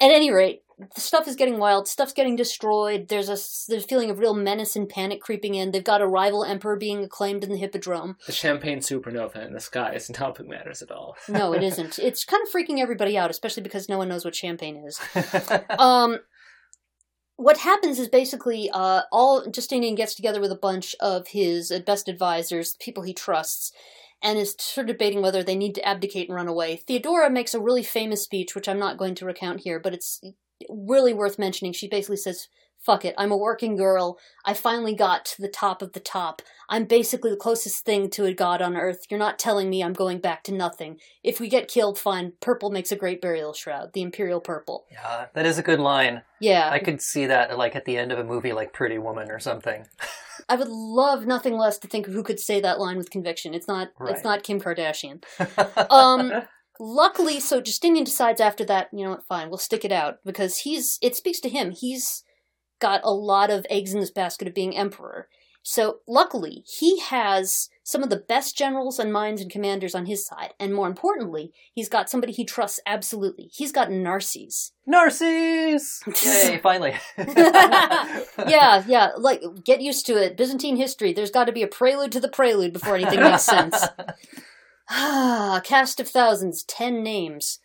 At 0.00 0.12
any 0.12 0.30
rate, 0.30 0.62
the 0.68 0.69
stuff 0.96 1.28
is 1.28 1.36
getting 1.36 1.58
wild. 1.58 1.88
Stuff's 1.88 2.12
getting 2.12 2.36
destroyed. 2.36 3.08
There's 3.08 3.28
a 3.28 3.38
there's 3.68 3.84
a 3.84 3.88
feeling 3.88 4.10
of 4.10 4.18
real 4.18 4.34
menace 4.34 4.76
and 4.76 4.88
panic 4.88 5.20
creeping 5.20 5.54
in. 5.54 5.70
They've 5.70 5.84
got 5.84 6.02
a 6.02 6.06
rival 6.06 6.44
emperor 6.44 6.76
being 6.76 7.04
acclaimed 7.04 7.44
in 7.44 7.50
the 7.50 7.58
hippodrome. 7.58 8.16
the 8.26 8.32
champagne 8.32 8.78
supernova 8.78 9.46
in 9.46 9.52
the 9.52 9.60
sky 9.60 9.94
isn't 9.94 10.16
helping 10.16 10.48
matters 10.48 10.82
at 10.82 10.90
all. 10.90 11.16
No, 11.28 11.52
it 11.52 11.62
isn't. 11.70 11.98
It's 11.98 12.24
kind 12.24 12.42
of 12.42 12.52
freaking 12.52 12.80
everybody 12.80 13.16
out, 13.16 13.30
especially 13.30 13.62
because 13.62 13.88
no 13.88 13.98
one 13.98 14.08
knows 14.08 14.24
what 14.24 14.34
champagne 14.34 14.84
is. 14.86 15.00
um 15.78 16.18
what 17.36 17.56
happens 17.56 17.98
is 17.98 18.08
basically 18.08 18.68
uh, 18.70 19.00
all 19.10 19.50
Justinian 19.50 19.94
gets 19.94 20.14
together 20.14 20.42
with 20.42 20.52
a 20.52 20.58
bunch 20.58 20.94
of 21.00 21.28
his 21.28 21.70
uh, 21.70 21.78
best 21.78 22.06
advisors, 22.06 22.76
people 22.80 23.02
he 23.02 23.14
trusts, 23.14 23.72
and 24.22 24.38
is 24.38 24.54
sort 24.58 24.90
of 24.90 24.94
debating 24.94 25.22
whether 25.22 25.42
they 25.42 25.56
need 25.56 25.74
to 25.76 25.88
abdicate 25.88 26.28
and 26.28 26.36
run 26.36 26.48
away. 26.48 26.76
Theodora 26.76 27.30
makes 27.30 27.54
a 27.54 27.60
really 27.60 27.82
famous 27.82 28.22
speech, 28.22 28.54
which 28.54 28.68
I'm 28.68 28.78
not 28.78 28.98
going 28.98 29.14
to 29.14 29.24
recount 29.24 29.60
here, 29.60 29.80
but 29.80 29.94
it's 29.94 30.20
really 30.68 31.12
worth 31.12 31.38
mentioning. 31.38 31.72
She 31.72 31.88
basically 31.88 32.16
says, 32.16 32.48
Fuck 32.78 33.04
it, 33.04 33.14
I'm 33.18 33.30
a 33.30 33.36
working 33.36 33.76
girl. 33.76 34.18
I 34.46 34.54
finally 34.54 34.94
got 34.94 35.26
to 35.26 35.42
the 35.42 35.48
top 35.48 35.82
of 35.82 35.92
the 35.92 36.00
top. 36.00 36.40
I'm 36.70 36.86
basically 36.86 37.30
the 37.30 37.36
closest 37.36 37.84
thing 37.84 38.08
to 38.10 38.24
a 38.24 38.32
god 38.32 38.62
on 38.62 38.74
earth. 38.74 39.04
You're 39.10 39.20
not 39.20 39.38
telling 39.38 39.68
me 39.68 39.84
I'm 39.84 39.92
going 39.92 40.18
back 40.18 40.42
to 40.44 40.54
nothing. 40.54 40.98
If 41.22 41.40
we 41.40 41.48
get 41.50 41.68
killed, 41.68 41.98
fine. 41.98 42.32
Purple 42.40 42.70
makes 42.70 42.90
a 42.90 42.96
great 42.96 43.20
burial 43.20 43.52
shroud. 43.52 43.92
The 43.92 44.00
Imperial 44.00 44.40
Purple. 44.40 44.86
yeah, 44.90 45.26
that 45.34 45.44
is 45.44 45.58
a 45.58 45.62
good 45.62 45.78
line. 45.78 46.22
Yeah. 46.40 46.70
I 46.72 46.78
could 46.78 47.02
see 47.02 47.26
that 47.26 47.58
like 47.58 47.76
at 47.76 47.84
the 47.84 47.98
end 47.98 48.12
of 48.12 48.18
a 48.18 48.24
movie 48.24 48.54
like 48.54 48.72
Pretty 48.72 48.96
Woman 48.96 49.30
or 49.30 49.40
something. 49.40 49.84
I 50.48 50.56
would 50.56 50.68
love 50.68 51.26
nothing 51.26 51.58
less 51.58 51.76
to 51.80 51.86
think 51.86 52.08
of 52.08 52.14
who 52.14 52.22
could 52.22 52.40
say 52.40 52.62
that 52.62 52.80
line 52.80 52.96
with 52.96 53.10
conviction. 53.10 53.52
It's 53.52 53.68
not. 53.68 53.90
Right. 53.98 54.14
It's 54.14 54.24
not 54.24 54.42
Kim 54.42 54.58
Kardashian. 54.58 55.22
Um, 55.90 56.32
luckily, 56.80 57.38
so 57.38 57.60
Justinian 57.60 58.04
decides 58.04 58.40
after 58.40 58.64
that, 58.64 58.88
you 58.92 59.04
know 59.04 59.10
what? 59.10 59.26
Fine, 59.26 59.50
we'll 59.50 59.58
stick 59.58 59.84
it 59.84 59.92
out 59.92 60.18
because 60.24 60.58
he's. 60.58 60.98
It 61.00 61.14
speaks 61.14 61.38
to 61.40 61.48
him. 61.48 61.70
He's 61.70 62.24
got 62.80 63.02
a 63.04 63.12
lot 63.12 63.50
of 63.50 63.66
eggs 63.70 63.94
in 63.94 64.00
this 64.00 64.10
basket 64.10 64.48
of 64.48 64.54
being 64.54 64.76
emperor. 64.76 65.28
So 65.62 65.98
luckily, 66.08 66.64
he 66.66 66.98
has 67.00 67.68
some 67.82 68.02
of 68.02 68.08
the 68.08 68.16
best 68.16 68.56
generals 68.56 68.98
and 68.98 69.12
minds 69.12 69.42
and 69.42 69.50
commanders 69.50 69.94
on 69.94 70.06
his 70.06 70.26
side, 70.26 70.54
and 70.58 70.74
more 70.74 70.86
importantly, 70.86 71.52
he's 71.74 71.88
got 71.88 72.08
somebody 72.08 72.32
he 72.32 72.44
trusts 72.46 72.80
absolutely. 72.86 73.50
He's 73.52 73.72
got 73.72 73.88
Narses. 73.90 74.72
Narses! 74.88 76.00
Yay, 76.24 76.58
finally. 76.62 76.94
yeah, 77.18 78.84
yeah. 78.86 79.10
Like, 79.18 79.42
get 79.62 79.82
used 79.82 80.06
to 80.06 80.14
it. 80.14 80.36
Byzantine 80.36 80.76
history. 80.76 81.12
There's 81.12 81.30
got 81.30 81.44
to 81.44 81.52
be 81.52 81.62
a 81.62 81.68
prelude 81.68 82.12
to 82.12 82.20
the 82.20 82.28
prelude 82.28 82.72
before 82.72 82.94
anything 82.94 83.20
makes 83.20 83.42
sense. 83.42 83.84
Ah, 84.90 85.60
cast 85.64 86.00
of 86.00 86.08
thousands, 86.08 86.64
ten 86.64 87.02
names. 87.02 87.60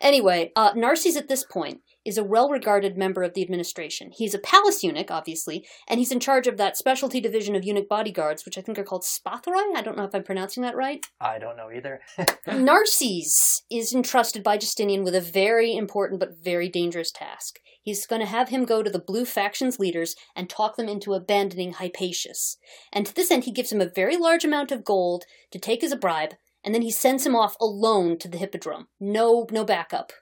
Anyway, 0.00 0.52
uh, 0.54 0.72
Narses 0.74 1.16
at 1.16 1.28
this 1.28 1.44
point 1.44 1.80
is 2.04 2.16
a 2.16 2.24
well-regarded 2.24 2.96
member 2.96 3.22
of 3.22 3.34
the 3.34 3.42
administration. 3.42 4.10
He's 4.12 4.34
a 4.34 4.38
palace 4.38 4.84
eunuch, 4.84 5.10
obviously, 5.10 5.66
and 5.88 5.98
he's 5.98 6.12
in 6.12 6.20
charge 6.20 6.46
of 6.46 6.56
that 6.56 6.76
specialty 6.76 7.20
division 7.20 7.56
of 7.56 7.64
eunuch 7.64 7.88
bodyguards, 7.88 8.44
which 8.44 8.56
I 8.56 8.60
think 8.60 8.78
are 8.78 8.84
called 8.84 9.02
Spathoi. 9.02 9.76
I 9.76 9.82
don't 9.82 9.96
know 9.96 10.04
if 10.04 10.14
I'm 10.14 10.22
pronouncing 10.22 10.62
that 10.62 10.76
right. 10.76 11.04
I 11.20 11.38
don't 11.38 11.56
know 11.56 11.70
either. 11.70 12.00
Narses 12.46 13.62
is 13.70 13.92
entrusted 13.92 14.42
by 14.42 14.56
Justinian 14.56 15.04
with 15.04 15.14
a 15.14 15.20
very 15.20 15.74
important 15.74 16.20
but 16.20 16.42
very 16.42 16.68
dangerous 16.68 17.10
task. 17.10 17.58
He's 17.82 18.06
going 18.06 18.20
to 18.20 18.26
have 18.26 18.50
him 18.50 18.64
go 18.64 18.82
to 18.82 18.90
the 18.90 18.98
blue 18.98 19.24
faction's 19.24 19.78
leaders 19.78 20.14
and 20.36 20.48
talk 20.48 20.76
them 20.76 20.88
into 20.88 21.14
abandoning 21.14 21.74
Hypatius. 21.74 22.56
And 22.92 23.06
to 23.06 23.14
this 23.14 23.30
end, 23.30 23.44
he 23.44 23.52
gives 23.52 23.72
him 23.72 23.80
a 23.80 23.88
very 23.88 24.16
large 24.16 24.44
amount 24.44 24.70
of 24.70 24.84
gold 24.84 25.24
to 25.52 25.58
take 25.58 25.82
as 25.82 25.92
a 25.92 25.96
bribe, 25.96 26.34
and 26.68 26.74
then 26.74 26.82
he 26.82 26.90
sends 26.90 27.24
him 27.24 27.34
off 27.34 27.56
alone 27.62 28.18
to 28.18 28.28
the 28.28 28.36
hippodrome. 28.36 28.88
No, 29.00 29.46
no 29.50 29.64
backup. 29.64 30.12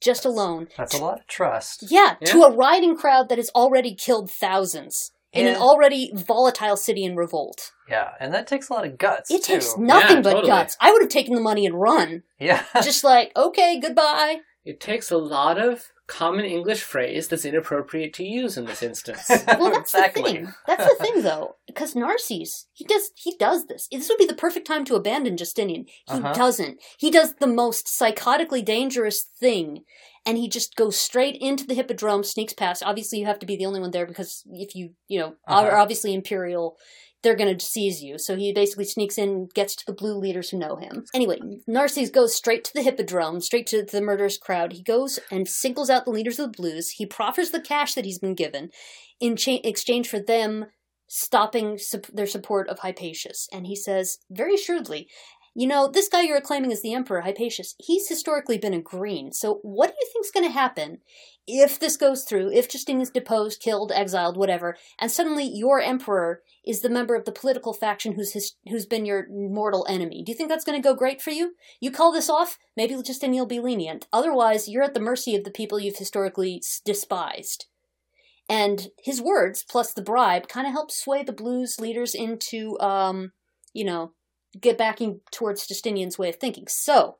Just 0.00 0.24
alone. 0.24 0.68
That's 0.76 0.94
a 0.94 1.02
lot 1.02 1.18
of 1.18 1.26
trust. 1.26 1.86
Yeah, 1.90 2.14
to 2.26 2.42
a 2.44 2.54
riding 2.54 2.96
crowd 2.96 3.28
that 3.28 3.38
has 3.38 3.50
already 3.52 3.96
killed 3.96 4.30
thousands 4.30 5.10
in 5.32 5.48
an 5.48 5.56
already 5.56 6.12
volatile 6.14 6.76
city 6.76 7.02
in 7.02 7.16
revolt. 7.16 7.72
Yeah, 7.90 8.10
and 8.20 8.32
that 8.32 8.46
takes 8.46 8.68
a 8.68 8.74
lot 8.74 8.86
of 8.86 8.96
guts. 8.96 9.28
It 9.28 9.42
too. 9.42 9.54
takes 9.54 9.76
nothing 9.76 10.18
Yeah, 10.18 10.22
but 10.22 10.30
totally. 10.34 10.46
guts. 10.46 10.76
I 10.80 10.92
would 10.92 11.02
have 11.02 11.10
taken 11.10 11.34
the 11.34 11.40
money 11.40 11.66
and 11.66 11.74
run. 11.80 12.22
Yeah. 12.38 12.62
Just 12.76 13.02
like, 13.02 13.32
okay, 13.36 13.80
goodbye. 13.80 14.36
It 14.64 14.78
takes 14.78 15.10
a 15.10 15.18
lot 15.18 15.58
of 15.58 15.90
common 16.08 16.44
English 16.46 16.82
phrase 16.82 17.28
that's 17.28 17.44
inappropriate 17.44 18.12
to 18.14 18.24
use 18.24 18.56
in 18.56 18.64
this 18.64 18.82
instance. 18.82 19.22
Well, 19.46 19.70
that's 19.70 19.94
exactly. 19.94 20.22
the 20.22 20.28
thing. 20.38 20.54
That's 20.66 20.88
the 20.88 21.04
thing, 21.04 21.22
though, 21.22 21.56
because 21.66 21.94
Narses 21.94 22.66
he 22.72 22.84
does 22.84 23.10
he 23.14 23.36
does 23.38 23.66
this. 23.66 23.86
This 23.92 24.08
would 24.08 24.18
be 24.18 24.26
the 24.26 24.34
perfect 24.34 24.66
time 24.66 24.84
to 24.86 24.96
abandon 24.96 25.36
Justinian. 25.36 25.84
He 25.86 26.14
Uh-huh. 26.14 26.32
doesn't. 26.32 26.78
He 26.98 27.10
does 27.10 27.34
the 27.34 27.46
most 27.46 27.86
psychotically 27.86 28.64
dangerous 28.64 29.22
thing, 29.22 29.84
and 30.26 30.38
he 30.38 30.48
just 30.48 30.74
goes 30.76 30.96
straight 30.96 31.36
into 31.40 31.66
the 31.66 31.74
hippodrome, 31.74 32.24
sneaks 32.24 32.52
past. 32.54 32.82
Obviously, 32.84 33.18
you 33.20 33.26
have 33.26 33.38
to 33.40 33.46
be 33.46 33.56
the 33.56 33.66
only 33.66 33.80
one 33.80 33.90
there 33.92 34.06
because 34.06 34.42
if 34.50 34.74
you 34.74 34.90
you 35.08 35.20
know 35.20 35.34
Uh-huh. 35.46 35.60
are 35.66 35.76
obviously 35.76 36.14
imperial. 36.14 36.76
They're 37.22 37.36
going 37.36 37.56
to 37.56 37.64
seize 37.64 38.02
you. 38.02 38.18
So 38.18 38.36
he 38.36 38.52
basically 38.52 38.84
sneaks 38.84 39.18
in, 39.18 39.48
gets 39.54 39.74
to 39.76 39.86
the 39.86 39.92
blue 39.92 40.16
leaders 40.16 40.50
who 40.50 40.58
know 40.58 40.76
him. 40.76 41.04
Anyway, 41.12 41.38
Narses 41.68 42.12
goes 42.12 42.34
straight 42.34 42.64
to 42.64 42.72
the 42.74 42.82
hippodrome, 42.82 43.40
straight 43.40 43.66
to 43.68 43.82
the 43.82 44.00
murderous 44.00 44.38
crowd. 44.38 44.72
He 44.72 44.82
goes 44.82 45.18
and 45.30 45.48
singles 45.48 45.90
out 45.90 46.04
the 46.04 46.12
leaders 46.12 46.38
of 46.38 46.52
the 46.52 46.56
blues. 46.56 46.90
He 46.90 47.06
proffers 47.06 47.50
the 47.50 47.60
cash 47.60 47.94
that 47.94 48.04
he's 48.04 48.20
been 48.20 48.34
given 48.34 48.70
in 49.20 49.36
cha- 49.36 49.58
exchange 49.64 50.08
for 50.08 50.20
them 50.20 50.66
stopping 51.08 51.78
sup- 51.78 52.06
their 52.12 52.26
support 52.26 52.68
of 52.68 52.80
Hypatius. 52.80 53.48
And 53.52 53.66
he 53.66 53.74
says, 53.74 54.18
very 54.30 54.54
assuredly, 54.54 55.08
you 55.58 55.66
know, 55.66 55.88
this 55.88 56.08
guy 56.08 56.22
you're 56.22 56.36
acclaiming 56.36 56.70
as 56.70 56.82
the 56.82 56.94
emperor, 56.94 57.22
Hypatius, 57.22 57.74
he's 57.78 58.06
historically 58.06 58.58
been 58.58 58.74
a 58.74 58.80
green. 58.80 59.32
So 59.32 59.58
what 59.62 59.88
do 59.88 59.94
you 60.00 60.08
think's 60.12 60.30
going 60.30 60.46
to 60.46 60.52
happen 60.52 60.98
if 61.48 61.80
this 61.80 61.96
goes 61.96 62.22
through, 62.22 62.52
if 62.52 62.68
Justinian's 62.68 63.10
deposed, 63.10 63.60
killed, 63.60 63.90
exiled, 63.90 64.36
whatever, 64.36 64.76
and 65.00 65.10
suddenly 65.10 65.50
your 65.52 65.80
emperor 65.80 66.42
is 66.64 66.80
the 66.80 66.88
member 66.88 67.16
of 67.16 67.24
the 67.24 67.32
political 67.32 67.72
faction 67.72 68.12
who's 68.12 68.34
his, 68.34 68.54
who's 68.68 68.86
been 68.86 69.04
your 69.04 69.26
mortal 69.32 69.84
enemy? 69.88 70.22
Do 70.24 70.30
you 70.30 70.38
think 70.38 70.48
that's 70.48 70.64
going 70.64 70.80
to 70.80 70.88
go 70.88 70.94
great 70.94 71.20
for 71.20 71.30
you? 71.30 71.56
You 71.80 71.90
call 71.90 72.12
this 72.12 72.30
off, 72.30 72.56
maybe 72.76 72.94
Justinian 73.02 73.40
will 73.40 73.48
be 73.48 73.58
lenient. 73.58 74.06
Otherwise, 74.12 74.68
you're 74.68 74.84
at 74.84 74.94
the 74.94 75.00
mercy 75.00 75.34
of 75.34 75.42
the 75.42 75.50
people 75.50 75.80
you've 75.80 75.96
historically 75.96 76.62
despised. 76.84 77.66
And 78.48 78.90
his 79.02 79.20
words, 79.20 79.64
plus 79.68 79.92
the 79.92 80.02
bribe, 80.02 80.46
kind 80.46 80.68
of 80.68 80.72
help 80.72 80.92
sway 80.92 81.24
the 81.24 81.32
blues 81.32 81.80
leaders 81.80 82.14
into, 82.14 82.78
um, 82.78 83.32
you 83.72 83.84
know, 83.84 84.12
get 84.60 84.78
backing 84.78 85.20
towards 85.30 85.66
Justinian's 85.66 86.18
way 86.18 86.28
of 86.28 86.36
thinking. 86.36 86.66
So, 86.68 87.16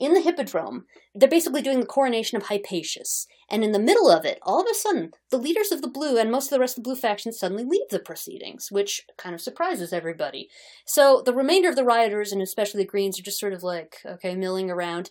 in 0.00 0.14
the 0.14 0.22
hippodrome, 0.22 0.86
they're 1.14 1.28
basically 1.28 1.60
doing 1.60 1.80
the 1.80 1.86
coronation 1.86 2.38
of 2.38 2.44
Hypatius. 2.44 3.26
And 3.50 3.62
in 3.62 3.72
the 3.72 3.78
middle 3.78 4.10
of 4.10 4.24
it, 4.24 4.38
all 4.42 4.60
of 4.60 4.66
a 4.70 4.74
sudden, 4.74 5.10
the 5.30 5.36
leaders 5.36 5.70
of 5.72 5.82
the 5.82 5.88
blue 5.88 6.16
and 6.16 6.30
most 6.30 6.46
of 6.46 6.50
the 6.50 6.58
rest 6.58 6.78
of 6.78 6.82
the 6.82 6.88
blue 6.88 6.96
faction 6.96 7.32
suddenly 7.32 7.64
leave 7.64 7.88
the 7.90 7.98
proceedings, 7.98 8.68
which 8.70 9.02
kind 9.18 9.34
of 9.34 9.42
surprises 9.42 9.92
everybody. 9.92 10.48
So 10.86 11.22
the 11.24 11.34
remainder 11.34 11.68
of 11.68 11.76
the 11.76 11.84
rioters, 11.84 12.32
and 12.32 12.40
especially 12.40 12.82
the 12.82 12.88
Greens, 12.88 13.20
are 13.20 13.22
just 13.22 13.38
sort 13.38 13.52
of 13.52 13.62
like, 13.62 13.98
okay, 14.06 14.34
milling 14.34 14.70
around. 14.70 15.10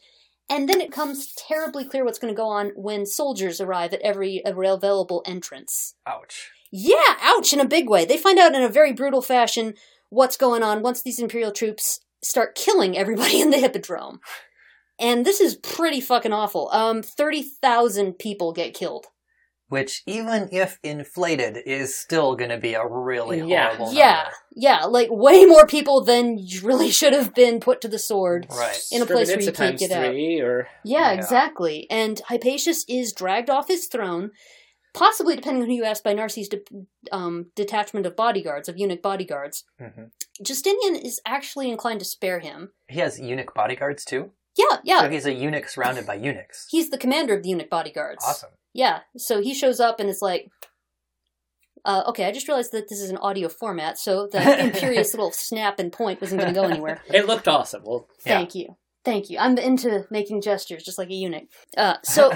And 0.50 0.68
then 0.68 0.82
it 0.82 0.92
comes 0.92 1.36
terribly 1.36 1.86
clear 1.86 2.04
what's 2.04 2.18
going 2.18 2.34
to 2.34 2.38
go 2.38 2.48
on 2.48 2.72
when 2.76 3.06
soldiers 3.06 3.62
arrive 3.62 3.94
at 3.94 4.02
every 4.02 4.42
available 4.44 5.22
entrance. 5.28 5.94
Ouch. 6.08 6.50
Yeah, 6.72 7.18
ouch, 7.22 7.54
in 7.54 7.60
a 7.60 7.66
big 7.66 7.88
way. 7.90 8.06
They 8.06 8.18
find 8.18 8.40
out 8.40 8.56
in 8.56 8.64
a 8.64 8.70
very 8.70 8.94
brutal 8.94 9.22
fashion 9.22 9.76
what's 10.10 10.38
going 10.38 10.64
on 10.64 10.82
once 10.82 11.02
these 11.02 11.20
Imperial 11.20 11.52
troops 11.52 12.00
start 12.24 12.56
killing 12.56 12.98
everybody 12.98 13.40
in 13.42 13.50
the 13.50 13.58
Hippodrome. 13.60 14.20
And 15.00 15.26
this 15.26 15.40
is 15.40 15.56
pretty 15.56 16.02
fucking 16.02 16.34
awful. 16.34 16.70
Um, 16.74 17.02
30,000 17.02 18.14
people 18.20 18.52
get 18.54 18.74
killed. 18.74 19.06
which 19.72 20.02
even 20.08 20.50
if 20.52 20.80
inflated 20.82 21.56
is 21.64 21.94
still 21.96 22.36
going 22.36 22.50
to 22.50 22.58
be 22.58 22.74
a 22.74 22.84
really 22.88 23.38
Yeah. 23.40 23.68
horrible 23.76 23.94
Yeah, 23.94 24.16
number. 24.16 24.32
yeah, 24.56 24.86
like 24.86 25.10
way 25.12 25.46
more 25.46 25.68
people 25.68 26.04
than 26.04 26.40
really 26.64 26.90
should 26.90 27.14
have 27.14 27.36
been 27.36 27.60
put 27.60 27.80
to 27.82 27.88
the 27.88 28.00
sword. 28.00 28.48
Right. 28.50 28.82
In 28.92 29.04
a 29.04 29.06
place 29.06 29.28
where 29.28 29.40
you 29.40 29.46
can't 29.52 29.78
times 29.78 29.80
get 29.80 29.92
out. 29.92 30.06
or 30.16 30.68
Yeah, 30.84 31.12
Yeah. 31.12 31.12
exactly. 31.12 31.86
And 31.92 32.20
Hypatius 32.30 32.84
is 32.90 33.14
dragged 33.14 33.52
off 33.52 33.68
his 33.68 33.86
throne, 33.86 34.32
possibly, 34.94 35.36
depending 35.36 35.64
on 35.64 35.70
who 35.70 35.76
you 35.76 35.84
ask, 35.84 36.04
by 36.04 36.14
Narses' 36.14 36.50
de- 36.50 36.62
um, 37.12 37.48
detachment 37.56 38.06
of 38.06 38.16
bodyguards, 38.16 38.68
of 38.70 38.78
eunuch 38.78 39.02
bodyguards. 39.02 39.64
hmm 39.80 40.06
Justinian 40.42 40.96
is 40.96 41.20
actually 41.26 41.70
inclined 41.70 42.00
to 42.00 42.06
spare 42.06 42.40
him. 42.40 42.72
He 42.88 43.00
has 43.00 43.20
eunuch 43.20 43.54
bodyguards 43.54 44.06
too. 44.06 44.32
Yeah, 44.58 44.78
yeah. 44.84 45.02
So 45.02 45.10
he's 45.10 45.26
a 45.26 45.34
eunuch 45.34 45.68
surrounded 45.70 46.06
by 46.06 46.16
eunuchs. 46.16 46.68
He's 46.70 46.90
the 46.90 46.98
commander 46.98 47.36
of 47.36 47.44
the 47.44 47.50
eunuch 47.50 47.70
bodyguards. 47.70 48.24
Awesome. 48.26 48.52
Yeah, 48.74 49.00
so 49.18 49.42
he 49.42 49.54
shows 49.54 49.80
up 49.80 50.00
and 50.00 50.10
it's 50.10 50.22
like, 50.22 50.50
uh, 51.86 52.04
okay, 52.08 52.26
I 52.26 52.32
just 52.32 52.48
realized 52.48 52.72
that 52.74 52.90
this 52.90 53.00
is 53.02 53.10
an 53.10 53.18
audio 53.18 53.48
format, 53.50 53.98
so 53.98 54.28
the 54.32 54.60
imperious 54.66 55.14
little 55.14 55.32
snap 55.32 55.80
and 55.80 55.92
point 55.92 56.22
wasn't 56.22 56.42
going 56.42 56.54
to 56.54 56.60
go 56.60 56.66
anywhere. 56.70 57.02
it 57.08 57.26
looked 57.28 57.48
awesome. 57.48 57.84
Well, 57.86 58.08
Yeah. 58.26 58.38
Thank 58.38 58.56
you. 58.56 58.76
Thank 59.06 59.30
you. 59.30 59.40
I'm 59.40 59.58
into 59.58 60.06
making 60.12 60.42
gestures 60.42 60.84
just 60.84 60.98
like 60.98 61.10
a 61.10 61.14
eunuch. 61.14 61.46
Uh, 61.78 61.96
so, 62.04 62.32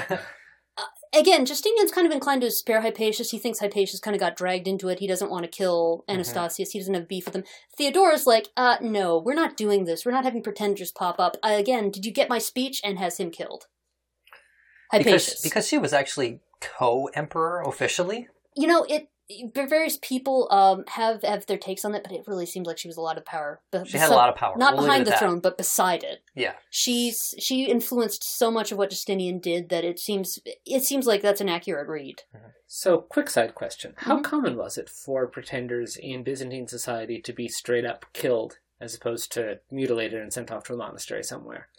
again, 1.14 1.46
Justinian's 1.46 1.92
kind 1.92 2.08
of 2.08 2.14
inclined 2.14 2.42
to 2.42 2.52
spare 2.52 2.82
Hypatius. 2.82 3.32
He 3.32 3.40
thinks 3.40 3.60
Hypatius 3.60 4.02
kind 4.02 4.16
of 4.16 4.20
got 4.20 4.36
dragged 4.36 4.68
into 4.68 4.90
it. 4.90 5.00
He 5.00 5.08
doesn't 5.08 5.30
want 5.32 5.44
to 5.44 5.50
kill 5.50 6.04
Anastasius. 6.10 6.72
He 6.72 6.80
doesn't 6.80 6.94
have 6.94 7.08
beef 7.08 7.26
with 7.26 7.36
him. 7.36 7.44
Theodora's 7.78 8.26
like, 8.26 8.50
uh, 8.58 8.78
no, 8.82 9.18
we're 9.18 9.34
not 9.34 9.58
doing 9.58 9.86
this. 9.86 10.06
We're 10.06 10.12
not 10.12 10.26
having 10.26 10.44
pretenders 10.44 10.92
pop 10.92 11.20
up. 11.20 11.38
Uh, 11.44 11.56
again, 11.58 11.92
did 11.92 12.06
you 12.06 12.12
get 12.12 12.30
my 12.30 12.40
speech? 12.40 12.82
And 12.84 13.00
has 13.00 13.18
him 13.18 13.32
killed. 13.32 13.68
Hypatius. 14.94 15.04
because 15.04 15.42
because 15.42 15.68
she 15.68 15.78
was 15.78 15.94
actually 15.94 16.42
co-emperor 16.60 17.62
officially. 17.62 18.28
you 18.56 18.68
know, 18.68 18.84
it. 18.84 19.10
Various 19.56 19.98
people 20.02 20.48
um, 20.52 20.84
have 20.88 21.24
have 21.24 21.46
their 21.46 21.58
takes 21.58 21.86
on 21.86 21.96
it, 21.96 22.04
but 22.04 22.12
it 22.12 22.24
really 22.28 22.46
seems 22.46 22.68
like 22.68 22.78
she 22.78 22.90
was 22.90 22.98
a 22.98 23.02
lot 23.02 23.18
of 23.18 23.24
power. 23.26 23.62
She 23.86 23.98
had 23.98 24.10
a 24.12 24.16
lot 24.16 24.30
of 24.30 24.36
power. 24.36 24.56
not 24.58 24.74
We'll 24.76 24.84
behind 24.84 25.06
the 25.08 25.12
that. 25.12 25.20
throne, 25.20 25.40
but 25.40 25.58
beside 25.58 26.04
it. 26.04 26.22
Yeah. 26.36 26.54
she's 26.70 27.34
she 27.40 27.64
influenced 27.66 28.24
so 28.24 28.52
much 28.52 28.72
of 28.72 28.78
what 28.78 28.90
Justinian 28.90 29.40
did 29.40 29.70
that 29.70 29.86
it 29.86 29.98
seems 30.00 30.40
it 30.66 30.84
seems 30.84 31.08
like 31.08 31.22
that's 31.22 31.40
an 31.42 31.48
accurate 31.50 31.88
read. 31.88 32.24
so 32.68 32.98
quick 33.00 33.30
side 33.30 33.56
question: 33.56 33.94
How 33.98 34.20
Mhm. 34.20 34.24
common 34.26 34.58
was 34.58 34.78
it 34.78 34.90
for 34.90 35.26
pretenders 35.28 35.96
in 35.96 36.24
Byzantine 36.24 36.68
society 36.68 37.22
to 37.22 37.32
be 37.34 37.48
straight 37.48 37.86
up 37.86 38.06
killed, 38.12 38.60
as 38.82 38.94
opposed 38.94 39.32
to 39.34 39.60
mutilated 39.72 40.22
and 40.22 40.34
sent 40.34 40.52
off 40.52 40.66
to 40.66 40.74
a 40.74 40.78
monastery 40.78 41.24
somewhere? 41.24 41.70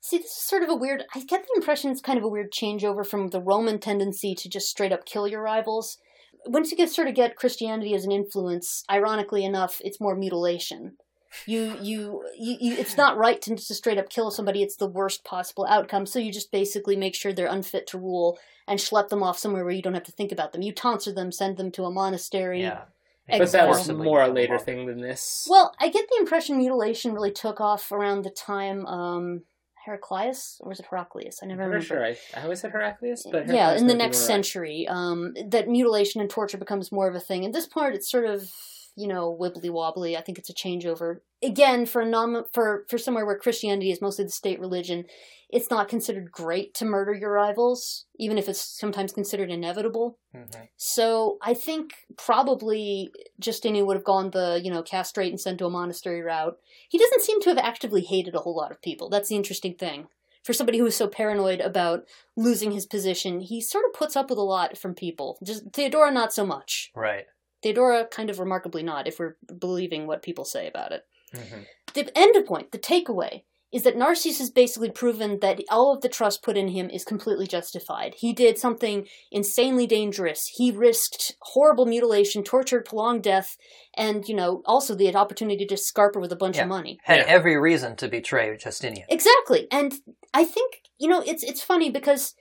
See, 0.00 0.18
this 0.18 0.26
is 0.26 0.32
sort 0.36 0.62
of 0.62 0.68
a 0.68 0.74
weird. 0.74 1.04
I 1.16 1.20
get 1.24 1.42
the 1.42 1.54
impression 1.60 1.90
it's 1.90 2.00
kind 2.00 2.16
of 2.18 2.22
a 2.24 2.28
weird 2.28 2.52
changeover 2.52 3.04
from 3.04 3.28
the 3.30 3.40
Roman 3.40 3.80
tendency 3.80 4.36
to 4.36 4.48
just 4.48 4.68
straight 4.68 4.92
up 4.92 5.04
kill 5.04 5.26
your 5.26 5.42
rivals. 5.42 5.98
Once 6.46 6.70
you 6.70 6.76
get 6.76 6.90
sort 6.90 7.08
of 7.08 7.14
get 7.14 7.36
Christianity 7.36 7.94
as 7.94 8.04
an 8.04 8.12
influence, 8.12 8.84
ironically 8.90 9.44
enough, 9.44 9.80
it's 9.84 10.00
more 10.00 10.16
mutilation. 10.16 10.96
You, 11.44 11.76
you, 11.82 12.24
you, 12.38 12.56
you 12.60 12.76
it's 12.76 12.96
not 12.96 13.18
right 13.18 13.42
to 13.42 13.54
just 13.56 13.74
straight 13.74 13.98
up 13.98 14.08
kill 14.08 14.30
somebody. 14.30 14.62
It's 14.62 14.76
the 14.76 14.88
worst 14.88 15.24
possible 15.24 15.66
outcome. 15.66 16.06
So 16.06 16.18
you 16.18 16.32
just 16.32 16.50
basically 16.50 16.96
make 16.96 17.14
sure 17.14 17.32
they're 17.32 17.46
unfit 17.46 17.86
to 17.88 17.98
rule 17.98 18.38
and 18.66 18.80
schlep 18.80 19.08
them 19.08 19.22
off 19.22 19.38
somewhere 19.38 19.64
where 19.64 19.74
you 19.74 19.82
don't 19.82 19.94
have 19.94 20.04
to 20.04 20.12
think 20.12 20.32
about 20.32 20.52
them. 20.52 20.62
You 20.62 20.72
tonsor 20.72 21.12
them, 21.12 21.30
send 21.30 21.56
them 21.56 21.70
to 21.72 21.84
a 21.84 21.90
monastery. 21.90 22.62
Yeah. 22.62 22.82
But 23.28 23.50
that 23.52 23.68
was 23.68 23.90
more 23.90 24.22
a 24.22 24.28
later 24.28 24.58
thing 24.58 24.86
than 24.86 25.00
this. 25.00 25.48
Well, 25.50 25.74
I 25.80 25.88
get 25.88 26.06
the 26.08 26.18
impression 26.20 26.58
mutilation 26.58 27.12
really 27.12 27.32
took 27.32 27.60
off 27.60 27.90
around 27.90 28.22
the 28.22 28.30
time 28.30 28.86
um, 28.86 29.42
Heraclius, 29.86 30.60
or 30.60 30.68
was 30.68 30.80
it 30.80 30.86
Heraclius? 30.90 31.40
I 31.42 31.46
never 31.46 31.62
I'm 31.62 31.68
remember. 31.68 31.86
sure. 31.86 32.04
I, 32.04 32.16
I 32.36 32.42
always 32.42 32.60
said 32.60 32.72
Heraclius, 32.72 33.26
but 33.30 33.48
yeah, 33.48 33.74
in 33.76 33.86
the 33.86 33.94
next 33.94 34.18
century, 34.18 34.86
um, 34.88 35.34
that 35.48 35.68
mutilation 35.68 36.20
and 36.20 36.28
torture 36.28 36.58
becomes 36.58 36.92
more 36.92 37.08
of 37.08 37.14
a 37.14 37.20
thing. 37.20 37.46
At 37.46 37.52
this 37.52 37.66
point, 37.66 37.94
it's 37.94 38.10
sort 38.10 38.26
of 38.26 38.50
you 38.96 39.06
know 39.06 39.36
wibbly 39.40 39.70
wobbly. 39.70 40.16
I 40.16 40.20
think 40.22 40.38
it's 40.38 40.50
a 40.50 40.54
changeover 40.54 41.20
again 41.42 41.86
for 41.86 42.02
a 42.02 42.06
non 42.06 42.44
for 42.52 42.84
for 42.88 42.98
somewhere 42.98 43.26
where 43.26 43.38
Christianity 43.38 43.90
is 43.90 44.00
mostly 44.02 44.24
the 44.24 44.30
state 44.30 44.60
religion. 44.60 45.04
It's 45.48 45.70
not 45.70 45.88
considered 45.88 46.32
great 46.32 46.74
to 46.74 46.84
murder 46.84 47.14
your 47.14 47.30
rivals, 47.30 48.06
even 48.18 48.36
if 48.36 48.48
it's 48.48 48.60
sometimes 48.60 49.12
considered 49.12 49.48
inevitable. 49.48 50.18
Mhm. 50.34 50.68
So 50.76 51.38
I 51.40 51.54
think 51.54 51.92
probably 52.16 53.12
Justinian 53.38 53.86
would 53.86 53.96
have 53.96 54.04
gone 54.04 54.30
the, 54.30 54.60
you 54.62 54.72
know, 54.72 54.82
castrate 54.82 55.30
and 55.30 55.40
sent 55.40 55.58
to 55.58 55.66
a 55.66 55.70
monastery 55.70 56.20
route. 56.20 56.58
He 56.88 56.98
doesn't 56.98 57.22
seem 57.22 57.40
to 57.42 57.50
have 57.50 57.58
actively 57.58 58.02
hated 58.02 58.34
a 58.34 58.40
whole 58.40 58.56
lot 58.56 58.72
of 58.72 58.82
people. 58.82 59.08
That's 59.08 59.28
the 59.28 59.36
interesting 59.36 59.74
thing. 59.74 60.08
For 60.42 60.52
somebody 60.52 60.78
who 60.78 60.86
is 60.86 60.96
so 60.96 61.06
paranoid 61.08 61.60
about 61.60 62.06
losing 62.36 62.72
his 62.72 62.86
position, 62.86 63.40
he 63.40 63.60
sort 63.60 63.84
of 63.84 63.92
puts 63.92 64.16
up 64.16 64.30
with 64.30 64.38
a 64.38 64.42
lot 64.42 64.76
from 64.76 64.94
people. 64.94 65.38
Just 65.44 65.72
Theodora 65.72 66.10
not 66.10 66.32
so 66.32 66.44
much. 66.44 66.90
Right. 66.94 67.26
Theodora 67.62 68.06
kind 68.06 68.30
of 68.30 68.38
remarkably 68.38 68.82
not, 68.82 69.06
if 69.06 69.18
we're 69.18 69.36
believing 69.58 70.06
what 70.06 70.22
people 70.22 70.44
say 70.44 70.66
about 70.66 70.92
it. 70.92 71.04
Hmm 71.34 71.62
The 71.94 72.10
end 72.16 72.36
point, 72.46 72.72
the 72.72 72.78
takeaway, 72.78 73.42
is 73.72 73.82
that 73.82 73.96
Narses 73.96 74.38
has 74.38 74.50
basically 74.50 74.90
proven 74.90 75.40
that 75.40 75.60
all 75.70 75.92
of 75.92 76.00
the 76.00 76.08
trust 76.08 76.42
put 76.42 76.56
in 76.56 76.68
him 76.68 76.88
is 76.88 77.04
completely 77.04 77.46
justified. 77.46 78.14
He 78.16 78.32
did 78.32 78.58
something 78.58 79.06
insanely 79.32 79.86
dangerous. 79.86 80.46
He 80.46 80.70
risked 80.70 81.36
horrible 81.42 81.84
mutilation, 81.84 82.44
torture, 82.44 82.80
prolonged 82.80 83.24
death, 83.24 83.56
and, 83.96 84.26
you 84.28 84.34
know, 84.34 84.62
also 84.66 84.94
the 84.94 85.14
opportunity 85.14 85.66
to 85.66 85.74
scarper 85.74 86.20
with 86.20 86.32
a 86.32 86.36
bunch 86.36 86.56
Yeah. 86.56 86.62
of 86.62 86.68
money. 86.68 86.98
Had 87.02 87.18
Yeah. 87.18 87.24
every 87.26 87.56
reason 87.58 87.96
to 87.96 88.08
betray 88.08 88.56
Justinian. 88.56 89.06
Exactly. 89.08 89.66
And 89.70 89.94
I 90.32 90.44
think, 90.44 90.82
you 90.98 91.08
know, 91.08 91.22
it's 91.26 91.42
it's 91.42 91.62
funny 91.62 91.90
because 91.90 92.34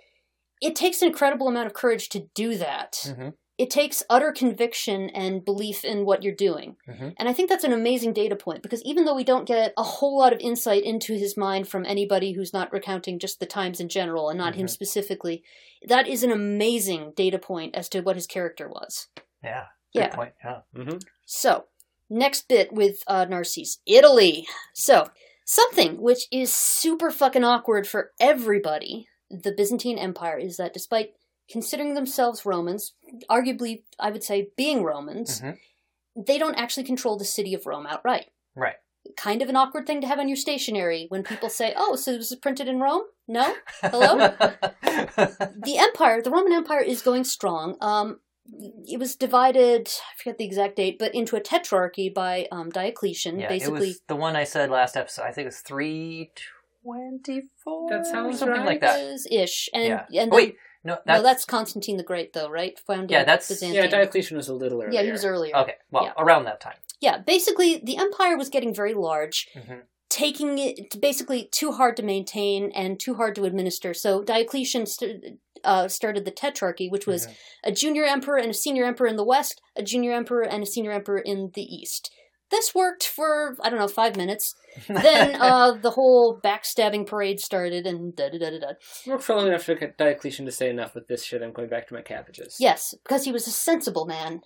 it 0.61 0.75
takes 0.75 1.01
an 1.01 1.07
incredible 1.07 1.47
amount 1.47 1.67
of 1.67 1.73
courage 1.73 2.07
to 2.09 2.27
do 2.35 2.55
that. 2.57 2.97
hmm 3.15 3.29
It 3.57 3.69
takes 3.69 4.03
utter 4.09 4.33
conviction 4.33 5.09
and 5.11 5.45
belief 5.45 5.85
in 5.85 6.05
what 6.05 6.23
you're 6.23 6.35
doing. 6.35 6.75
hmm 6.85 7.09
And 7.17 7.29
I 7.29 7.33
think 7.33 7.49
that's 7.49 7.63
an 7.63 7.71
amazing 7.71 8.11
data 8.11 8.35
point 8.35 8.61
because 8.61 8.83
even 8.83 9.05
though 9.05 9.15
we 9.15 9.23
don't 9.23 9.47
get 9.47 9.73
a 9.77 9.83
whole 9.83 10.17
lot 10.19 10.33
of 10.33 10.39
insight 10.41 10.83
into 10.83 11.13
his 11.13 11.37
mind 11.37 11.67
from 11.69 11.85
anybody 11.85 12.33
who's 12.33 12.51
not 12.51 12.73
recounting 12.73 13.17
just 13.17 13.39
the 13.39 13.45
times 13.45 13.79
in 13.79 13.87
general 13.87 14.29
and 14.29 14.37
not 14.37 14.55
him 14.55 14.65
Mhm. 14.67 14.71
specifically, 14.71 15.43
that 15.87 16.07
is 16.07 16.21
an 16.23 16.31
amazing 16.31 17.13
data 17.15 17.39
point 17.39 17.75
as 17.75 17.87
to 17.89 18.01
what 18.01 18.17
his 18.17 18.27
character 18.27 18.67
was. 18.67 19.07
Yeah. 19.43 19.65
Yeah. 19.93 20.09
point. 20.13 20.33
Yeah. 20.43 20.59
Mm-hmm. 20.75 20.97
So, 21.25 21.65
next 22.09 22.49
bit 22.49 22.73
with 22.73 23.03
uh, 23.07 23.25
Narcisse 23.29 23.79
Italy. 23.85 24.45
So, 24.73 25.09
something 25.45 26.01
which 26.01 26.27
is 26.31 26.51
super 26.51 27.09
fucking 27.09 27.45
awkward 27.45 27.87
for 27.87 28.11
everybody, 28.19 29.07
the 29.29 29.53
Byzantine 29.53 29.97
Empire, 29.97 30.37
is 30.37 30.57
that 30.57 30.73
despite 30.73 31.13
considering 31.49 31.93
themselves 31.93 32.45
Romans, 32.45 32.93
arguably, 33.29 33.83
I 33.99 34.11
would 34.11 34.23
say, 34.23 34.49
being 34.57 34.83
Romans, 34.83 35.41
Mhm. 35.41 35.57
they 36.15 36.37
don't 36.37 36.55
actually 36.55 36.83
control 36.85 37.17
the 37.17 37.25
city 37.25 37.53
of 37.53 37.65
Rome 37.65 37.85
outright. 37.85 38.27
Right. 38.55 38.75
Kind 39.17 39.41
of 39.41 39.49
an 39.49 39.55
awkward 39.55 39.85
thing 39.85 40.01
to 40.01 40.07
have 40.07 40.17
on 40.19 40.27
your 40.27 40.35
stationery 40.37 41.05
when 41.09 41.23
people 41.23 41.49
say, 41.49 41.73
oh, 41.77 41.95
so 41.95 42.13
this 42.17 42.31
is 42.31 42.37
printed 42.39 42.67
in 42.67 42.79
Rome? 42.79 43.03
No? 43.27 43.53
Hello? 43.81 44.17
the 44.81 45.75
empire, 45.77 46.21
the 46.21 46.31
Roman 46.31 46.53
Empire, 46.53 46.81
is 46.81 47.01
going 47.01 47.23
strong. 47.23 47.77
Um, 47.81 48.19
it 48.87 48.99
was 48.99 49.15
divided, 49.15 49.87
I 49.89 50.17
forget 50.17 50.37
the 50.37 50.45
exact 50.45 50.75
date, 50.75 50.97
but 50.99 51.13
into 51.15 51.35
a 51.35 51.41
tetrarchy 51.41 52.09
by 52.13 52.47
um, 52.51 52.69
Diocletian. 52.69 53.39
yeah, 53.39 53.47
basically, 53.49 53.75
it 53.77 53.87
was 53.87 54.01
the 54.07 54.15
one 54.15 54.35
I 54.35 54.43
said 54.43 54.69
last 54.69 54.95
episode. 54.97 55.23
I 55.23 55.31
think 55.31 55.47
it's 55.47 55.61
three 55.61 56.31
twenty-four. 56.83 57.89
That 57.89 58.05
sounds 58.05 58.39
something 58.39 58.57
right. 58.59 58.65
like 58.65 58.81
that. 58.81 59.19
ish, 59.31 59.69
and 59.73 59.83
yeah. 60.09 60.21
and 60.21 60.31
Oh, 60.31 60.35
then, 60.37 60.45
wait, 60.47 60.55
no, 60.85 60.93
no, 60.93 60.99
that's, 61.05 61.23
that's 61.23 61.45
Constantine 61.45 61.97
the 61.97 62.03
Great, 62.03 62.31
though, 62.33 62.49
right? 62.49 62.79
Founded 62.87 63.11
Yeah, 63.11 63.23
that's- 63.25 63.49
Byzantium. 63.49 63.83
Yeah, 63.85 63.89
Diocletian 63.89 64.37
was 64.37 64.47
a 64.47 64.53
little 64.53 64.81
earlier. 64.81 64.93
Yeah, 64.93 65.03
he 65.05 65.11
was 65.11 65.25
earlier. 65.25 65.55
okay. 65.57 65.75
Well, 65.91 66.05
Yeah. 66.05 66.13
around 66.17 66.45
that 66.45 66.61
time. 66.61 66.77
Yeah, 67.01 67.17
basically, 67.17 67.81
the 67.83 67.97
empire 67.97 68.37
was 68.37 68.47
getting 68.49 68.73
very 68.73 68.93
large, 68.93 69.49
Mhm. 69.53 69.81
taking 70.09 70.57
it 70.59 71.01
basically 71.01 71.49
too 71.51 71.73
hard 71.73 71.97
to 71.97 72.03
maintain 72.03 72.71
and 72.73 72.99
too 72.99 73.15
hard 73.15 73.35
to 73.35 73.43
administer. 73.43 73.93
So 73.93 74.23
Diocletian 74.23 74.85
st- 74.85 75.39
uh, 75.63 75.87
started 75.87 76.23
the 76.25 76.31
Tetrarchy, 76.31 76.89
which 76.89 77.07
was 77.07 77.25
Mhm. 77.27 77.33
a 77.65 77.71
junior 77.71 78.05
emperor 78.05 78.37
and 78.37 78.51
a 78.51 78.53
senior 78.53 78.85
emperor 78.85 79.07
in 79.07 79.15
the 79.17 79.23
west, 79.25 79.59
a 79.75 79.81
junior 79.83 80.13
emperor 80.13 80.43
and 80.43 80.61
a 80.63 80.65
senior 80.65 80.91
emperor 80.91 81.19
in 81.19 81.51
the 81.55 81.63
east. 81.63 82.11
This 82.55 82.73
worked 82.73 83.05
for 83.05 83.57
I 83.61 83.69
don't 83.69 83.79
know 83.79 83.87
five 83.89 84.15
minutes. 84.15 84.55
Then 84.87 85.35
uh, 85.41 85.73
the 85.73 85.91
whole 85.91 86.39
backstabbing 86.41 87.05
parade 87.07 87.39
started, 87.39 87.85
and 87.85 88.15
da 88.15 88.29
da 88.29 88.37
da 88.37 88.49
da 88.49 88.59
da. 88.59 88.67
Worked 89.07 89.23
for 89.23 89.35
long 89.35 89.47
enough 89.47 89.67
get 89.67 89.97
Diocletian 89.97 90.45
to 90.45 90.51
say 90.51 90.69
enough 90.69 90.95
with 90.95 91.07
this 91.07 91.23
shit. 91.23 91.41
I'm 91.41 91.53
going 91.53 91.69
back 91.69 91.87
to 91.87 91.93
my 91.93 92.01
cabbages. 92.01 92.57
Yes, 92.59 92.93
because 93.03 93.23
he 93.25 93.31
was 93.31 93.47
a 93.47 93.51
sensible 93.51 94.05
man, 94.05 94.41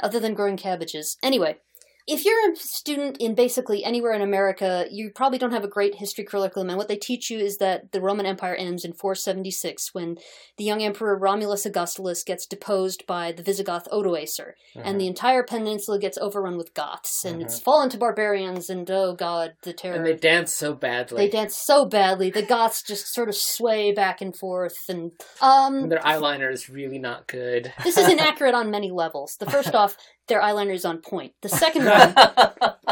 other 0.00 0.20
than 0.20 0.34
growing 0.34 0.56
cabbages. 0.56 1.16
Anyway, 1.22 1.58
if 2.06 2.24
you're 2.24 2.52
a 2.52 2.56
student 2.56 3.16
in 3.20 3.34
basically 3.34 3.84
anywhere 3.84 4.12
in 4.12 4.22
America, 4.22 4.86
you 4.90 5.10
probably 5.14 5.38
don't 5.38 5.52
have 5.52 5.64
a 5.64 5.68
great 5.68 5.96
history 5.96 6.24
curriculum, 6.24 6.68
and 6.68 6.78
what 6.78 6.88
they 6.88 6.96
teach 6.96 7.30
you 7.30 7.38
is 7.38 7.58
that 7.58 7.92
the 7.92 8.00
Roman 8.00 8.26
Empire 8.26 8.54
ends 8.54 8.84
in 8.84 8.92
476 8.92 9.94
when 9.94 10.16
the 10.56 10.64
young 10.64 10.82
emperor 10.82 11.16
Romulus 11.16 11.64
Augustulus 11.66 12.24
gets 12.24 12.46
deposed 12.46 13.06
by 13.06 13.32
the 13.32 13.42
Visigoth 13.42 13.88
Odoacer, 13.92 14.52
and 14.74 15.00
the 15.00 15.06
entire 15.06 15.42
peninsula 15.42 15.98
gets 15.98 16.18
overrun 16.18 16.56
with 16.56 16.74
Goths, 16.74 17.24
and 17.24 17.40
it's 17.42 17.60
fallen 17.60 17.88
to 17.90 17.98
barbarians, 17.98 18.68
and 18.68 18.90
oh 18.90 19.14
god, 19.14 19.52
the 19.62 19.72
terror. 19.72 19.96
And 19.96 20.06
they 20.06 20.16
dance 20.16 20.54
so 20.54 20.74
badly. 20.74 21.24
They 21.26 21.30
dance 21.30 21.56
so 21.56 21.84
badly. 21.86 22.30
The 22.30 22.42
Goths 22.42 22.82
just 22.82 23.12
sort 23.12 23.28
of 23.28 23.34
sway 23.36 23.92
back 23.92 24.20
and 24.20 24.36
forth, 24.36 24.76
and 24.88 25.12
um, 25.40 25.74
And 25.84 25.92
their 25.92 26.00
eyeliner 26.00 26.52
is 26.52 26.68
really 26.68 26.98
not 26.98 27.26
good. 27.26 27.72
this 27.84 27.96
is 27.96 28.08
inaccurate 28.12 28.54
on 28.54 28.70
many 28.70 28.90
levels. 28.90 29.36
The 29.38 29.50
first 29.50 29.74
off, 29.74 29.96
their 30.28 30.40
eyeliner 30.40 30.74
is 30.74 30.84
on 30.84 30.98
point. 30.98 31.32
The 31.42 31.48
second 31.48 31.84
one 31.86 32.14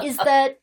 is 0.05 0.16
that 0.18 0.59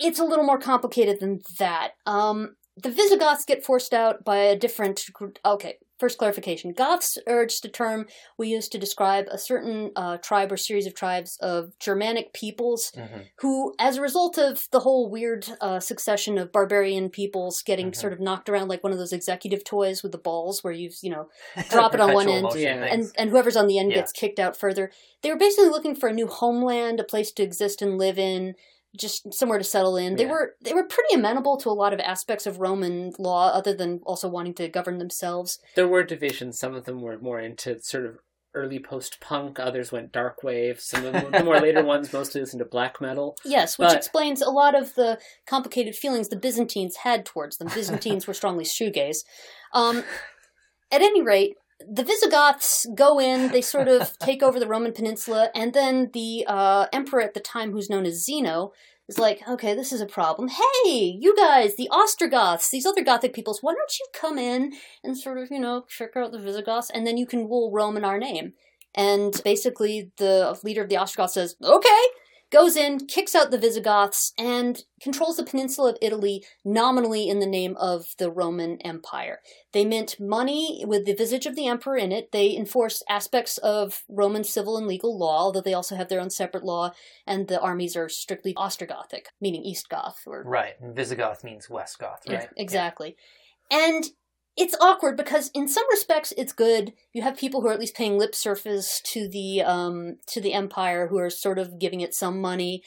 it's 0.00 0.18
a 0.18 0.24
little 0.24 0.44
more 0.44 0.58
complicated 0.58 1.20
than 1.20 1.40
that. 1.58 1.92
Um, 2.06 2.56
the 2.76 2.90
Visigoths 2.90 3.44
get 3.44 3.64
forced 3.64 3.94
out 3.94 4.24
by 4.24 4.36
a 4.38 4.56
different. 4.58 5.04
gr- 5.12 5.26
Okay, 5.44 5.76
first 6.04 6.18
clarification: 6.18 6.72
Goths 6.72 7.16
are 7.26 7.46
just 7.46 7.64
a 7.64 7.68
term 7.70 8.06
we 8.36 8.48
use 8.48 8.68
to 8.68 8.78
describe 8.78 9.26
a 9.30 9.38
certain 9.38 9.90
uh, 9.96 10.16
tribe 10.18 10.52
or 10.52 10.56
series 10.58 10.86
of 10.86 10.94
tribes 10.94 11.38
of 11.40 11.60
Germanic 11.78 12.32
peoples 12.34 12.92
Mhm. 12.94 13.20
who, 13.40 13.74
as 13.78 13.96
a 13.96 14.02
result 14.02 14.36
of 14.38 14.68
the 14.70 14.80
whole 14.80 15.08
weird 15.10 15.46
uh, 15.60 15.80
succession 15.80 16.36
of 16.36 16.52
barbarian 16.52 17.08
peoples 17.08 17.62
getting 17.62 17.90
Mhm. 17.90 17.96
sort 17.96 18.12
of 18.12 18.20
knocked 18.20 18.48
around 18.50 18.68
like 18.68 18.82
one 18.84 18.92
of 18.92 18.98
those 18.98 19.14
executive 19.14 19.64
toys 19.64 20.02
with 20.02 20.12
the 20.12 20.18
balls, 20.28 20.62
where 20.62 20.74
you 20.74 20.90
you 21.00 21.10
know 21.10 21.24
Drop 21.70 21.94
it 21.94 22.00
on 22.00 22.12
one 22.12 22.28
end, 22.28 22.42
motion 22.44 22.82
and 22.92 23.02
and 23.16 23.30
whoever's 23.30 23.56
on 23.56 23.66
the 23.66 23.78
end 23.78 23.90
Yeah. 23.90 23.98
gets 24.00 24.12
kicked 24.12 24.38
out 24.38 24.56
further. 24.56 24.90
They 25.22 25.30
were 25.30 25.38
basically 25.46 25.70
looking 25.70 25.94
for 25.94 26.08
a 26.10 26.12
new 26.20 26.26
homeland, 26.26 27.00
a 27.00 27.04
place 27.04 27.32
to 27.32 27.42
exist 27.42 27.80
and 27.80 27.96
live 27.96 28.18
in, 28.18 28.54
just 28.96 29.34
somewhere 29.34 29.58
to 29.58 29.64
settle 29.64 29.96
in. 29.96 30.16
They 30.16 30.24
Yeah. 30.24 30.30
were 30.30 30.54
they 30.62 30.72
were 30.72 30.84
pretty 30.84 31.14
amenable 31.14 31.56
to 31.58 31.68
a 31.68 31.72
lot 31.72 31.92
of 31.92 32.00
aspects 32.00 32.46
of 32.46 32.60
Roman 32.60 33.12
law, 33.18 33.48
other 33.48 33.74
than 33.74 34.00
also 34.04 34.28
wanting 34.28 34.54
to 34.54 34.68
govern 34.68 34.98
themselves. 34.98 35.58
There 35.74 35.88
were 35.88 36.02
divisions. 36.04 36.58
Some 36.58 36.74
of 36.74 36.84
them 36.84 37.02
were 37.02 37.18
more 37.18 37.40
into 37.40 37.80
sort 37.82 38.06
of 38.06 38.18
early 38.56 38.78
post-punk. 38.78 39.58
Others 39.58 39.90
went 39.90 40.12
dark 40.12 40.44
wave. 40.44 40.78
Some 40.80 41.04
of 41.06 41.32
the 41.32 41.42
more 41.42 41.58
later 41.60 41.82
ones 41.84 42.12
mostly 42.12 42.40
listened 42.40 42.60
to 42.60 42.64
black 42.64 43.00
metal. 43.00 43.36
Yes, 43.44 43.78
which 43.78 43.88
But- 43.88 43.96
explains 43.96 44.40
a 44.40 44.50
lot 44.50 44.76
of 44.76 44.94
the 44.94 45.18
complicated 45.44 45.96
feelings 45.96 46.28
the 46.28 46.36
Byzantines 46.36 46.98
had 46.98 47.26
towards 47.26 47.56
them. 47.56 47.66
Byzantines 47.74 48.26
were 48.28 48.34
strongly 48.34 48.62
shoegaze. 48.64 49.24
Um, 49.72 50.04
at 50.92 51.02
any 51.02 51.20
rate, 51.20 51.56
the 51.80 52.04
Visigoths 52.04 52.86
go 52.94 53.18
in, 53.18 53.50
they 53.50 53.60
sort 53.60 53.88
of 53.88 54.18
take 54.20 54.42
over 54.42 54.58
the 54.60 54.66
Roman 54.66 54.92
peninsula, 54.92 55.50
and 55.54 55.72
then 55.72 56.10
the 56.12 56.44
uh, 56.46 56.86
emperor 56.92 57.20
at 57.20 57.34
the 57.34 57.40
time, 57.40 57.72
who's 57.72 57.90
known 57.90 58.06
as 58.06 58.24
Zeno, 58.24 58.72
is 59.08 59.18
like, 59.18 59.46
okay, 59.48 59.74
this 59.74 59.92
is 59.92 60.00
a 60.00 60.06
problem. 60.06 60.48
Hey, 60.48 61.16
you 61.20 61.36
guys, 61.36 61.76
the 61.76 61.88
Ostrogoths, 61.90 62.70
these 62.70 62.86
other 62.86 63.04
Gothic 63.04 63.34
peoples, 63.34 63.62
why 63.62 63.74
don't 63.74 63.98
you 63.98 64.06
come 64.18 64.38
in 64.38 64.72
and 65.02 65.18
sort 65.18 65.38
of, 65.38 65.50
you 65.50 65.60
know, 65.60 65.84
trick 65.88 66.12
out 66.16 66.32
the 66.32 66.40
Visigoths, 66.40 66.90
and 66.90 67.06
then 67.06 67.16
you 67.16 67.26
can 67.26 67.40
rule 67.40 67.70
Rome 67.72 67.96
in 67.96 68.04
our 68.04 68.18
name. 68.18 68.54
And 68.94 69.40
basically, 69.44 70.12
the 70.18 70.58
leader 70.62 70.82
of 70.82 70.88
the 70.88 70.96
Ostrogoths 70.96 71.34
says, 71.34 71.56
okay, 71.62 72.02
goes 72.50 72.76
in, 72.76 73.06
kicks 73.06 73.34
out 73.34 73.50
the 73.50 73.58
Visigoths, 73.58 74.32
and 74.38 74.84
controls 75.00 75.36
the 75.36 75.44
peninsula 75.44 75.90
of 75.90 75.98
Italy 76.00 76.44
nominally 76.64 77.28
in 77.28 77.40
the 77.40 77.46
name 77.46 77.76
of 77.78 78.14
the 78.18 78.30
Roman 78.30 78.80
Empire. 78.82 79.40
They 79.72 79.84
mint 79.84 80.20
money 80.20 80.84
with 80.86 81.04
the 81.04 81.14
visage 81.14 81.46
of 81.46 81.56
the 81.56 81.66
emperor 81.66 81.96
in 81.96 82.12
it. 82.12 82.32
They 82.32 82.56
enforce 82.56 83.02
aspects 83.08 83.58
of 83.58 84.04
Roman 84.08 84.44
civil 84.44 84.76
and 84.76 84.86
legal 84.86 85.18
law, 85.18 85.38
although 85.40 85.60
they 85.60 85.74
also 85.74 85.96
have 85.96 86.08
their 86.08 86.20
own 86.20 86.30
separate 86.30 86.64
law, 86.64 86.92
and 87.26 87.48
the 87.48 87.60
armies 87.60 87.96
are 87.96 88.08
strictly 88.08 88.54
Ostrogothic, 88.54 89.26
meaning 89.40 89.62
East 89.62 89.88
Goth, 89.88 90.22
or 90.26 90.42
Right. 90.44 90.74
Visigoth 90.80 91.44
means 91.44 91.68
West 91.68 91.98
Goth, 91.98 92.22
yeah, 92.26 92.38
right? 92.38 92.48
exactly. 92.56 93.16
And 93.70 94.04
it's 94.56 94.76
awkward 94.80 95.16
because 95.16 95.50
in 95.54 95.68
some 95.68 95.84
respects 95.90 96.32
it's 96.36 96.52
good. 96.52 96.92
You 97.12 97.22
have 97.22 97.36
people 97.36 97.60
who 97.60 97.68
are 97.68 97.72
at 97.72 97.80
least 97.80 97.96
paying 97.96 98.18
lip 98.18 98.34
service 98.34 99.00
to 99.06 99.28
the 99.28 99.62
um 99.62 100.16
to 100.28 100.40
the 100.40 100.52
empire 100.52 101.08
who 101.08 101.18
are 101.18 101.30
sort 101.30 101.58
of 101.58 101.78
giving 101.78 102.00
it 102.00 102.14
some 102.14 102.40
money. 102.40 102.82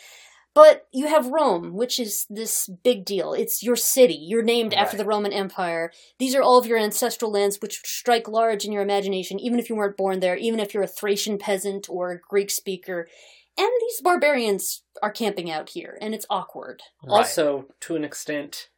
But 0.54 0.88
you 0.92 1.06
have 1.06 1.28
Rome, 1.28 1.76
which 1.76 2.00
is 2.00 2.26
this 2.32 2.68
big 2.84 3.06
deal. 3.06 3.34
It's 3.34 3.62
your 3.62 3.76
city. 3.76 4.18
You're 4.20 4.42
named 4.42 4.74
after 4.74 4.98
the 4.98 5.06
Roman 5.06 5.32
Empire. 5.32 5.92
These 6.18 6.34
are 6.34 6.42
all 6.42 6.58
of 6.58 6.66
your 6.66 6.80
ancestral 6.80 7.32
lands 7.32 7.60
which 7.62 7.82
strike 7.86 8.28
large 8.28 8.66
in 8.66 8.72
your 8.72 8.82
imagination, 8.82 9.40
even 9.40 9.60
if 9.60 9.70
you 9.70 9.76
weren't 9.76 9.98
born 9.98 10.20
there, 10.20 10.36
even 10.36 10.60
if 10.60 10.74
you're 10.74 10.82
a 10.82 10.88
Thracian 10.88 11.38
peasant 11.38 11.88
or 11.88 12.12
a 12.12 12.20
Greek 12.20 12.50
speaker. 12.50 13.08
And 13.56 13.70
these 13.82 14.02
barbarians 14.02 14.82
are 15.04 15.12
camping 15.12 15.52
out 15.52 15.70
here, 15.70 15.96
and 16.02 16.16
it's 16.16 16.26
awkward. 16.28 16.82
Right. 17.04 17.18
Also, 17.18 17.68
to 17.82 17.96
an 17.96 18.04
extent, 18.04 18.70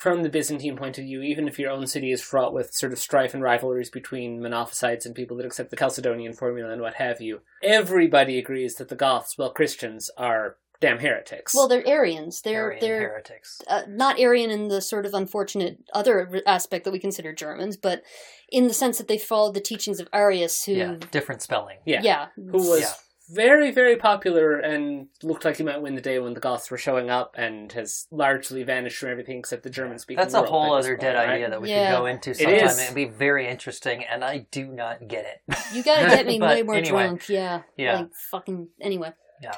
from 0.00 0.22
the 0.22 0.30
Byzantine 0.30 0.76
point 0.78 0.96
of 0.96 1.04
view, 1.04 1.20
even 1.20 1.46
if 1.46 1.58
your 1.58 1.70
own 1.70 1.86
city 1.86 2.10
is 2.10 2.22
fraught 2.22 2.54
with 2.54 2.72
sort 2.72 2.90
of 2.90 2.98
strife 2.98 3.34
and 3.34 3.42
rivalries 3.42 3.90
between 3.90 4.40
Monophysites 4.40 5.04
and 5.04 5.14
people 5.14 5.36
that 5.36 5.44
accept 5.44 5.70
the 5.70 5.76
Chalcedonian 5.76 6.34
formula 6.34 6.72
and 6.72 6.80
what 6.80 6.94
have 6.94 7.20
you, 7.20 7.42
everybody 7.62 8.38
agrees 8.38 8.76
that 8.76 8.88
the 8.88 8.96
Goths, 8.96 9.36
well, 9.36 9.50
Christians, 9.52 10.10
are 10.16 10.56
damn 10.80 11.00
heretics. 11.00 11.54
Well, 11.54 11.68
they're 11.68 11.86
Arians. 11.86 12.40
They're 12.40 12.68
Aryan 12.68 12.80
they're 12.80 13.10
heretics. 13.10 13.60
uh, 13.68 13.82
not 13.86 14.18
Arian 14.18 14.50
in 14.50 14.68
the 14.68 14.80
sort 14.80 15.04
of 15.04 15.12
unfortunate 15.12 15.76
other 15.92 16.42
aspect 16.46 16.86
that 16.86 16.92
we 16.92 16.98
consider 16.98 17.34
Germans, 17.34 17.76
but 17.76 18.02
in 18.48 18.68
the 18.68 18.74
sense 18.74 18.96
that 18.96 19.06
they 19.06 19.18
followed 19.18 19.52
the 19.52 19.60
teachings 19.60 20.00
of 20.00 20.08
Arius, 20.14 20.64
who, 20.64 20.72
Yeah. 20.72 20.96
Different 21.10 21.42
spelling. 21.42 21.76
yeah. 21.84 22.00
yeah, 22.02 22.26
Who 22.36 22.70
was 22.70 22.80
Yeah. 22.80 22.92
Very, 23.32 23.70
very 23.70 23.96
popular 23.96 24.58
and 24.58 25.08
looked 25.22 25.44
like 25.44 25.56
he 25.58 25.62
might 25.62 25.80
win 25.80 25.94
the 25.94 26.00
day 26.00 26.18
when 26.18 26.34
the 26.34 26.40
Goths 26.40 26.70
were 26.70 26.76
showing 26.76 27.10
up 27.10 27.34
and 27.38 27.70
has 27.72 28.06
largely 28.10 28.62
vanished 28.62 28.98
from 28.98 29.10
everything 29.10 29.38
except 29.38 29.62
the 29.62 29.70
German 29.70 29.98
speaking 29.98 30.20
That's 30.20 30.34
a 30.34 30.40
world 30.40 30.50
whole 30.50 30.74
other 30.74 30.90
point, 30.96 31.00
dead 31.00 31.14
right? 31.14 31.28
idea 31.30 31.50
that 31.50 31.62
we 31.62 31.68
Yeah. 31.70 31.90
could 31.92 31.98
go 31.98 32.06
into 32.06 32.34
sometime. 32.34 32.54
is. 32.66 32.78
It'd 32.82 32.94
be 32.94 33.04
very 33.06 33.46
interesting, 33.48 34.04
and 34.04 34.24
I 34.24 34.46
do 34.50 34.66
not 34.66 35.06
get 35.08 35.24
it. 35.26 35.56
you 35.74 35.82
gotta 35.82 36.06
get 36.08 36.26
me 36.26 36.40
way 36.40 36.62
more 36.62 36.74
anyway. 36.76 37.04
drunk. 37.04 37.28
Yeah, 37.28 37.62
Yeah. 37.76 37.96
like 38.00 38.14
fucking 38.30 38.68
anyway. 38.80 39.12
Yeah. 39.42 39.54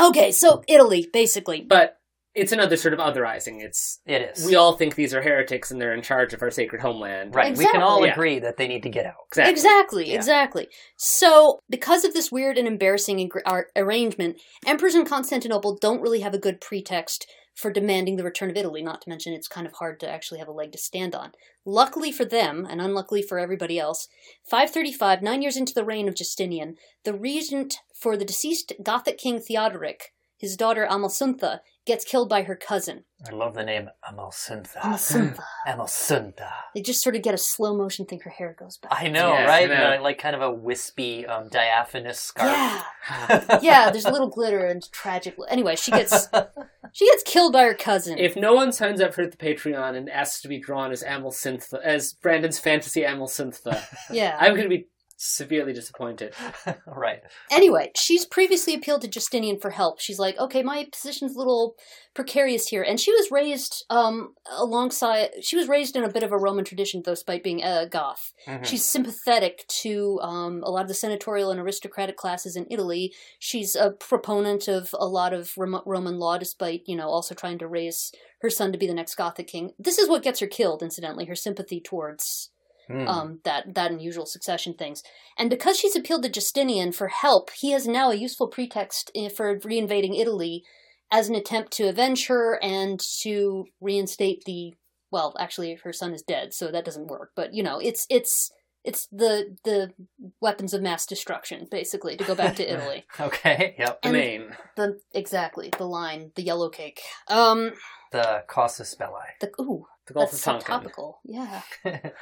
Okay, 0.00 0.30
so 0.32 0.62
Italy, 0.68 1.08
basically. 1.12 1.60
But 1.62 1.98
it's 2.34 2.52
another 2.52 2.76
sort 2.76 2.94
of 2.94 3.00
otherizing. 3.00 3.60
It's 3.62 4.00
It 4.06 4.22
is. 4.36 4.46
we 4.46 4.54
all 4.54 4.74
think 4.76 4.94
these 4.94 5.12
are 5.14 5.22
heretics 5.22 5.70
and 5.70 5.80
they're 5.80 5.94
in 5.94 6.02
charge 6.02 6.32
of 6.34 6.42
our 6.42 6.50
sacred 6.50 6.80
homeland. 6.80 7.34
right. 7.34 7.56
We 7.56 7.64
can 7.66 7.82
all 7.82 7.98
Exactly. 8.02 8.06
Yeah. 8.08 8.12
agree 8.12 8.38
that 8.40 8.56
they 8.58 8.68
need 8.68 8.82
to 8.84 8.90
get 8.90 9.06
out. 9.06 9.14
Exactly. 9.30 9.52
Exactly, 9.52 10.08
Yeah. 10.10 10.14
exactly. 10.14 10.68
So, 10.96 11.60
because 11.68 12.04
of 12.04 12.12
this 12.14 12.30
weird 12.30 12.58
and 12.58 12.68
embarrassing 12.68 13.18
agr- 13.18 13.42
ar- 13.46 13.68
arrangement, 13.74 14.40
emperors 14.66 14.94
in 14.94 15.04
Constantinople 15.04 15.76
don't 15.80 16.00
really 16.00 16.20
have 16.20 16.34
a 16.34 16.38
good 16.38 16.60
pretext 16.60 17.26
for 17.56 17.72
demanding 17.72 18.14
the 18.14 18.22
return 18.22 18.50
of 18.50 18.56
Italy, 18.56 18.82
not 18.82 19.00
to 19.02 19.08
mention 19.08 19.32
it's 19.32 19.48
kind 19.48 19.66
of 19.66 19.72
hard 19.74 19.98
to 19.98 20.08
actually 20.08 20.38
have 20.38 20.46
a 20.46 20.52
leg 20.52 20.70
to 20.70 20.78
stand 20.78 21.12
on. 21.12 21.32
Luckily 21.64 22.12
for 22.12 22.24
them, 22.24 22.64
and 22.70 22.80
unluckily 22.80 23.20
for 23.20 23.36
everybody 23.40 23.80
else, 23.80 24.06
535, 24.48 25.22
nine 25.22 25.42
years 25.42 25.56
into 25.56 25.74
the 25.74 25.84
reign 25.84 26.08
of 26.08 26.14
Justinian, 26.14 26.76
the 27.04 27.12
regent 27.12 27.80
for 27.94 28.16
the 28.16 28.24
deceased 28.24 28.72
Gothic 28.80 29.18
king 29.18 29.40
Theodoric, 29.40 30.12
his 30.38 30.56
daughter 30.56 30.86
Amalsuntha, 30.88 31.60
gets 31.84 32.04
killed 32.04 32.28
by 32.28 32.42
her 32.42 32.54
cousin. 32.54 33.04
I 33.26 33.34
love 33.34 33.54
the 33.54 33.64
name 33.64 33.88
Amalsuntha. 34.08 34.76
Amalsuntha. 34.76 35.42
Amalsuntha. 35.66 36.50
They 36.74 36.82
just 36.82 37.02
sort 37.02 37.16
of 37.16 37.22
get 37.22 37.34
a 37.34 37.38
slow 37.38 37.74
motion 37.76 38.04
thing 38.04 38.20
her 38.20 38.30
hair 38.30 38.54
goes 38.56 38.76
back. 38.76 38.92
I 38.94 39.08
know, 39.08 39.32
Yeah, 39.32 39.46
right? 39.46 39.70
I 39.70 39.74
know. 39.74 39.96
Uh, 39.96 40.02
like 40.02 40.18
kind 40.18 40.36
of 40.36 40.42
a 40.42 40.50
wispy, 40.50 41.26
um, 41.26 41.48
diaphanous 41.48 42.20
scarf. 42.20 42.84
Yeah. 43.10 43.58
yeah, 43.62 43.90
there's 43.90 44.04
a 44.04 44.12
little 44.12 44.28
glitter 44.28 44.66
and 44.66 44.82
tragic. 44.92 45.34
Anyway, 45.48 45.76
she 45.76 45.90
gets 45.90 46.28
she 46.92 47.06
gets 47.06 47.22
killed 47.24 47.54
by 47.54 47.64
her 47.64 47.74
cousin. 47.74 48.18
If 48.18 48.36
no 48.36 48.54
one 48.54 48.70
signs 48.70 49.00
up 49.00 49.14
for 49.14 49.26
the 49.26 49.36
Patreon 49.36 49.96
and 49.96 50.08
asks 50.10 50.42
to 50.42 50.48
be 50.48 50.60
drawn 50.60 50.92
as 50.92 51.02
Amalsuntha, 51.02 51.80
as 51.82 52.12
Brandon's 52.12 52.58
fantasy 52.58 53.00
Amalsuntha, 53.00 53.82
yeah. 54.12 54.36
I'm 54.38 54.52
going 54.52 54.68
to 54.68 54.76
be 54.76 54.88
severely 55.18 55.72
disappointed. 55.72 56.32
right. 56.86 57.20
Anyway, 57.50 57.90
she's 57.96 58.24
previously 58.24 58.72
appealed 58.74 59.02
to 59.02 59.08
Justinian 59.08 59.58
for 59.58 59.70
help. 59.70 60.00
She's 60.00 60.18
like, 60.18 60.38
okay, 60.38 60.62
my 60.62 60.86
position's 60.90 61.34
a 61.34 61.38
little 61.38 61.74
precarious 62.14 62.68
here, 62.68 62.82
and 62.82 62.98
she 62.98 63.12
was 63.12 63.30
raised 63.30 63.84
um 63.90 64.34
alongside. 64.56 65.30
She 65.42 65.56
was 65.56 65.68
raised 65.68 65.96
in 65.96 66.04
a 66.04 66.08
bit 66.10 66.22
of 66.22 66.32
a 66.32 66.38
Roman 66.38 66.64
tradition, 66.64 67.02
though, 67.04 67.12
despite 67.12 67.42
being 67.42 67.62
a 67.62 67.86
Goth. 67.86 68.32
Mhm. 68.46 68.64
She's 68.64 68.84
sympathetic 68.84 69.66
to 69.82 70.18
um, 70.22 70.62
a 70.64 70.70
lot 70.70 70.82
of 70.82 70.88
the 70.88 70.94
senatorial 70.94 71.50
and 71.50 71.60
aristocratic 71.60 72.16
classes 72.16 72.54
in 72.56 72.66
Italy. 72.70 73.12
She's 73.40 73.74
a 73.74 73.90
proponent 73.90 74.68
of 74.68 74.94
a 74.98 75.06
lot 75.06 75.34
of 75.34 75.52
Rom- 75.58 75.82
Roman 75.84 76.18
law, 76.18 76.38
despite 76.38 76.82
you 76.86 76.96
know 76.96 77.08
also 77.08 77.34
trying 77.34 77.58
to 77.58 77.68
raise 77.68 78.12
her 78.40 78.50
son 78.50 78.70
to 78.70 78.78
be 78.78 78.86
the 78.86 78.94
next 78.94 79.16
Gothic 79.16 79.48
king. 79.48 79.72
This 79.80 79.98
is 79.98 80.08
what 80.08 80.22
gets 80.22 80.38
her 80.38 80.46
killed, 80.46 80.80
incidentally. 80.82 81.24
Her 81.24 81.34
sympathy 81.34 81.80
towards 81.80 82.50
Mm. 82.90 83.06
um, 83.08 83.40
that 83.44 83.74
that 83.74 83.90
unusual 83.90 84.26
succession 84.26 84.74
things. 84.74 85.02
And 85.36 85.50
because 85.50 85.78
she's 85.78 85.96
appealed 85.96 86.22
to 86.24 86.28
Justinian 86.30 86.92
for 86.92 87.08
help, 87.08 87.50
he 87.50 87.70
has 87.72 87.86
now 87.86 88.10
a 88.10 88.14
useful 88.14 88.48
pretext 88.48 89.10
for 89.36 89.58
reinvading 89.58 90.18
Italy 90.18 90.64
as 91.10 91.28
an 91.28 91.34
attempt 91.34 91.72
to 91.74 91.88
avenge 91.88 92.26
her 92.28 92.58
and 92.62 93.00
to 93.22 93.66
reinstate 93.80 94.42
the. 94.46 94.74
Well, 95.10 95.34
actually, 95.38 95.74
her 95.84 95.92
son 95.92 96.12
is 96.12 96.22
dead, 96.22 96.52
so 96.52 96.70
that 96.70 96.84
doesn't 96.84 97.06
work. 97.08 97.30
But 97.34 97.54
you 97.54 97.62
know, 97.62 97.78
it's 97.78 98.06
it's 98.10 98.50
It's 98.84 99.06
the 99.10 99.56
the 99.64 99.92
weapons 100.40 100.72
of 100.74 100.82
mass 100.82 101.04
destruction, 101.06 101.66
basically, 101.70 102.16
to 102.16 102.24
go 102.24 102.34
back 102.34 102.56
to 102.56 102.72
Italy. 102.74 103.04
Okay, 103.20 103.74
yep. 103.78 104.00
The 104.02 104.12
name. 104.12 104.54
the 104.76 105.00
exactly 105.12 105.70
the 105.76 105.84
line, 105.86 106.32
the 106.36 106.42
yellow 106.42 106.68
cake. 106.70 107.00
Um, 107.28 107.72
The 108.12 108.44
casus 108.48 108.94
belli. 108.94 109.28
the 109.40 109.48
ooh, 109.60 109.86
The 110.06 110.14
Gulf 110.14 110.30
that's 110.30 110.34
of 110.34 110.40
so 110.40 110.52
Tonkin. 110.52 110.66
topical. 110.66 111.20
Yeah. 111.24 111.62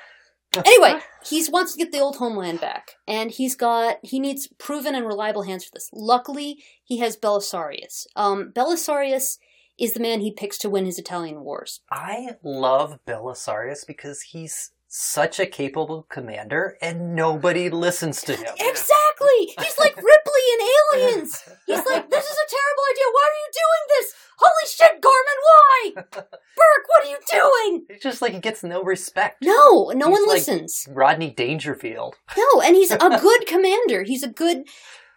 Anyway, 0.65 1.01
he 1.25 1.45
wants 1.51 1.73
to 1.73 1.79
get 1.79 1.93
the 1.93 2.01
old 2.01 2.17
homeland 2.17 2.61
back, 2.61 2.93
and 3.07 3.31
he's 3.31 3.55
got 3.55 3.99
he 4.03 4.21
needs 4.21 4.49
proven 4.59 4.95
and 4.95 5.07
reliable 5.07 5.43
hands 5.43 5.65
for 5.65 5.71
this. 5.73 5.91
Luckily, 5.93 6.63
he 6.85 6.99
has 6.99 7.17
Belisarius. 7.17 8.07
Um, 8.17 8.53
Belisarius 8.55 9.39
is 9.79 9.93
the 9.93 10.01
man 10.01 10.21
he 10.21 10.33
picks 10.33 10.59
to 10.59 10.71
win 10.71 10.87
his 10.87 10.99
Italian 10.99 11.43
wars. 11.43 11.81
I 11.91 12.37
love 12.43 12.99
Belisarius 13.07 13.87
because 13.87 14.23
he's 14.23 14.71
such 14.89 15.39
a 15.41 15.47
capable 15.47 16.07
commander 16.09 16.77
and 16.81 17.15
nobody 17.15 17.69
listens 17.71 18.21
to 18.23 18.35
him. 18.37 18.55
Exactly. 18.61 19.55
He's 19.65 19.79
like 19.79 19.97
Ripley 19.97 20.45
in 20.53 20.69
Aliens. 21.01 21.43
He's 21.67 21.85
like, 21.87 22.11
this 22.11 22.25
is 22.25 22.37
a 22.37 22.51
terrible 22.51 22.85
idea. 22.91 23.05
Why 23.13 23.29
are 23.31 23.41
you 23.41 23.51
doing 23.53 23.85
this? 23.89 24.15
Holy 24.39 24.67
shit, 24.69 25.01
Gorman, 25.01 25.41
why? 25.43 25.93
Burke, 26.57 26.87
what 26.89 27.07
are 27.07 27.11
you 27.11 27.19
doing? 27.31 27.87
It's 27.89 28.03
just 28.03 28.21
like 28.21 28.35
he 28.35 28.41
gets 28.41 28.63
no 28.63 28.83
respect. 28.83 29.39
No, 29.43 29.91
no 29.95 30.09
He's 30.09 30.13
one 30.13 30.23
like- 30.27 30.35
listens. 30.37 30.87
Rodney 30.91 31.31
Dangerfield. 31.31 32.17
No, 32.37 32.61
and 32.61 32.77
he's 32.77 32.91
a 32.91 32.99
good 32.99 33.47
commander. 33.47 34.03
He's 34.03 34.23
a 34.23 34.29
good, 34.29 34.65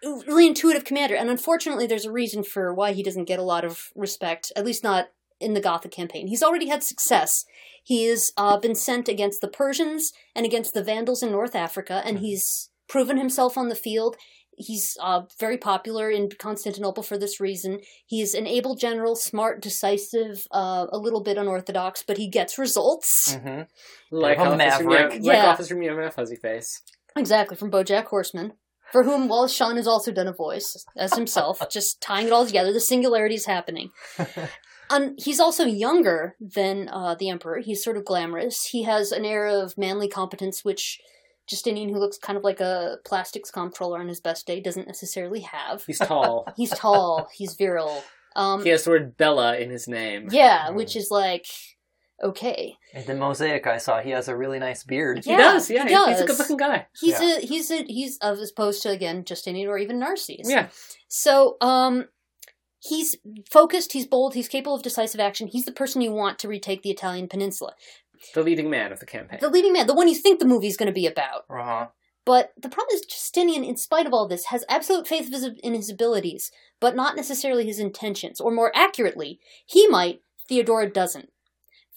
really 0.01 0.47
intuitive 0.47 0.85
commander. 0.85 1.15
And 1.15 1.29
unfortunately, 1.29 1.85
there's 1.85 2.05
a 2.05 2.11
reason 2.11 2.43
for 2.43 2.73
why 2.73 2.93
he 2.93 3.03
doesn't 3.03 3.25
get 3.25 3.39
a 3.39 3.43
lot 3.43 3.65
of 3.65 3.89
respect, 3.95 4.51
at 4.55 4.65
least 4.65 4.83
not 4.83 5.09
in 5.39 5.53
the 5.53 5.61
Gothic 5.61 5.91
campaign. 5.91 6.27
He's 6.27 6.43
already 6.43 6.67
had 6.67 6.83
success. 6.83 7.45
He 7.83 8.05
has 8.05 8.31
uh, 8.37 8.57
been 8.59 8.75
sent 8.75 9.07
against 9.07 9.41
the 9.41 9.47
Persians 9.47 10.11
and 10.35 10.45
against 10.45 10.73
the 10.73 10.83
Vandals 10.83 11.23
in 11.23 11.31
North 11.31 11.55
Africa, 11.55 12.01
and 12.05 12.19
he's 12.19 12.69
proven 12.87 13.17
himself 13.17 13.57
on 13.57 13.69
the 13.69 13.75
field. 13.75 14.15
He's 14.61 14.97
uh, 15.01 15.21
very 15.39 15.57
popular 15.57 16.11
in 16.11 16.27
Constantinople 16.37 17.01
for 17.01 17.17
this 17.17 17.39
reason. 17.39 17.79
He's 18.05 18.33
an 18.33 18.45
able 18.45 18.75
general, 18.75 19.15
smart, 19.15 19.61
decisive, 19.61 20.45
uh, 20.51 20.87
a 20.91 20.97
little 20.97 21.23
bit 21.23 21.37
unorthodox, 21.37 22.03
but 22.05 22.17
he 22.17 22.29
gets 22.29 22.57
results. 22.57 23.35
hmm 23.35 23.61
Like 24.11 24.37
Bit 24.37 24.47
a 24.47 24.49
Officer, 24.49 24.57
maverick. 24.57 25.21
Meow, 25.21 25.33
Yeah. 25.33 25.39
like 25.43 25.47
Officer 25.53 25.75
Meow 25.75 25.95
Meow 25.95 26.09
Fuzzy 26.09 26.35
Face. 26.35 26.81
Exactly, 27.15 27.55
from 27.55 27.71
Bojack 27.71 28.05
Horseman, 28.07 28.51
for 28.91 29.03
whom 29.03 29.29
Wallace 29.29 29.53
Shawn 29.53 29.77
has 29.77 29.87
also 29.87 30.11
done 30.11 30.27
a 30.27 30.33
voice 30.33 30.75
as 30.97 31.13
himself, 31.15 31.61
just 31.71 32.01
tying 32.01 32.27
it 32.27 32.33
all 32.33 32.45
together. 32.45 32.73
The 32.73 32.81
singularity 32.81 33.35
is 33.35 33.45
happening. 33.45 33.91
Um, 34.89 35.15
he's 35.17 35.39
also 35.39 35.65
younger 35.65 36.35
than 36.39 36.89
uh, 36.89 37.15
the 37.15 37.29
Emperor. 37.29 37.59
He's 37.59 37.83
sort 37.83 37.97
of 37.97 38.05
glamorous. 38.05 38.65
He 38.65 38.83
has 38.83 39.11
an 39.11 39.25
air 39.25 39.45
of 39.47 39.77
manly 39.77 40.07
competence, 40.07 40.65
which 40.65 40.99
Justinian, 41.47 41.89
who 41.89 41.99
looks 41.99 42.17
kind 42.17 42.37
of 42.37 42.43
like 42.43 42.59
a 42.59 42.97
plastics 43.05 43.51
comptroller 43.51 43.99
on 43.99 44.07
his 44.07 44.19
best 44.19 44.47
day, 44.47 44.59
doesn't 44.59 44.87
necessarily 44.87 45.41
have. 45.41 45.83
He's 45.85 45.99
tall. 45.99 46.47
He's 46.57 46.71
tall. 46.71 47.29
he's 47.35 47.55
virile. 47.55 48.03
Um, 48.35 48.63
he 48.63 48.69
has 48.69 48.83
the 48.83 48.91
word 48.91 49.17
Bella 49.17 49.57
in 49.57 49.69
his 49.69 49.87
name. 49.87 50.29
yeah, 50.31 50.69
which 50.69 50.95
is 50.95 51.09
like 51.09 51.47
okay. 52.23 52.75
In 52.93 53.05
the 53.05 53.15
mosaic 53.15 53.65
I 53.65 53.77
saw, 53.77 54.01
he 54.01 54.11
has 54.11 54.27
a 54.27 54.35
really 54.35 54.59
nice 54.59 54.83
beard. 54.83 55.23
He 55.25 55.35
does, 55.35 55.69
yeah. 55.69 55.83
he 55.83 55.89
does. 55.89 56.09
He's 56.09 56.21
a 56.21 56.25
good 56.27 56.39
looking 56.39 56.57
guy. 56.57 56.85
He's 56.99 57.19
Yeah. 57.19 57.37
a 57.37 57.39
he's 57.41 57.71
a 57.71 57.83
he's 57.83 58.17
as 58.21 58.51
opposed 58.51 58.83
to 58.83 58.89
again 58.89 59.23
Justinian 59.25 59.67
or 59.69 59.77
even 59.77 59.99
Narses. 59.99 60.49
Yeah. 60.49 60.67
So, 61.07 61.57
um, 61.61 62.05
he's 62.79 63.15
focused, 63.49 63.93
he's 63.93 64.07
bold, 64.07 64.33
he's 64.33 64.47
capable 64.47 64.75
of 64.75 64.83
decisive 64.83 65.19
action. 65.19 65.47
He's 65.47 65.65
the 65.65 65.71
person 65.71 66.01
you 66.01 66.11
want 66.11 66.39
to 66.39 66.47
retake 66.47 66.81
the 66.81 66.91
Italian 66.91 67.27
peninsula. 67.27 67.73
The 68.33 68.43
leading 68.43 68.69
man 68.69 68.91
of 68.91 68.99
the 68.99 69.05
campaign. 69.05 69.39
The 69.41 69.49
leading 69.49 69.73
man, 69.73 69.87
the 69.87 69.93
one 69.93 70.07
you 70.07 70.15
think 70.15 70.39
the 70.39 70.45
movie's 70.45 70.77
going 70.77 70.87
to 70.87 70.93
be 70.93 71.07
about. 71.07 71.45
Uh-huh. 71.49 71.87
But 72.25 72.51
the 72.61 72.69
problem 72.69 72.95
is, 72.95 73.05
Justinian, 73.05 73.63
in 73.63 73.77
spite 73.77 74.05
of 74.05 74.13
all 74.13 74.27
this, 74.27 74.45
has 74.45 74.65
absolute 74.69 75.07
faith 75.07 75.33
in 75.63 75.73
his 75.73 75.89
abilities, 75.89 76.51
but 76.79 76.95
not 76.95 77.15
necessarily 77.15 77.65
his 77.65 77.79
intentions. 77.79 78.39
Or 78.39 78.51
more 78.51 78.71
accurately, 78.75 79.39
he 79.65 79.87
might, 79.87 80.21
Theodora 80.47 80.89
doesn't. 80.89 81.29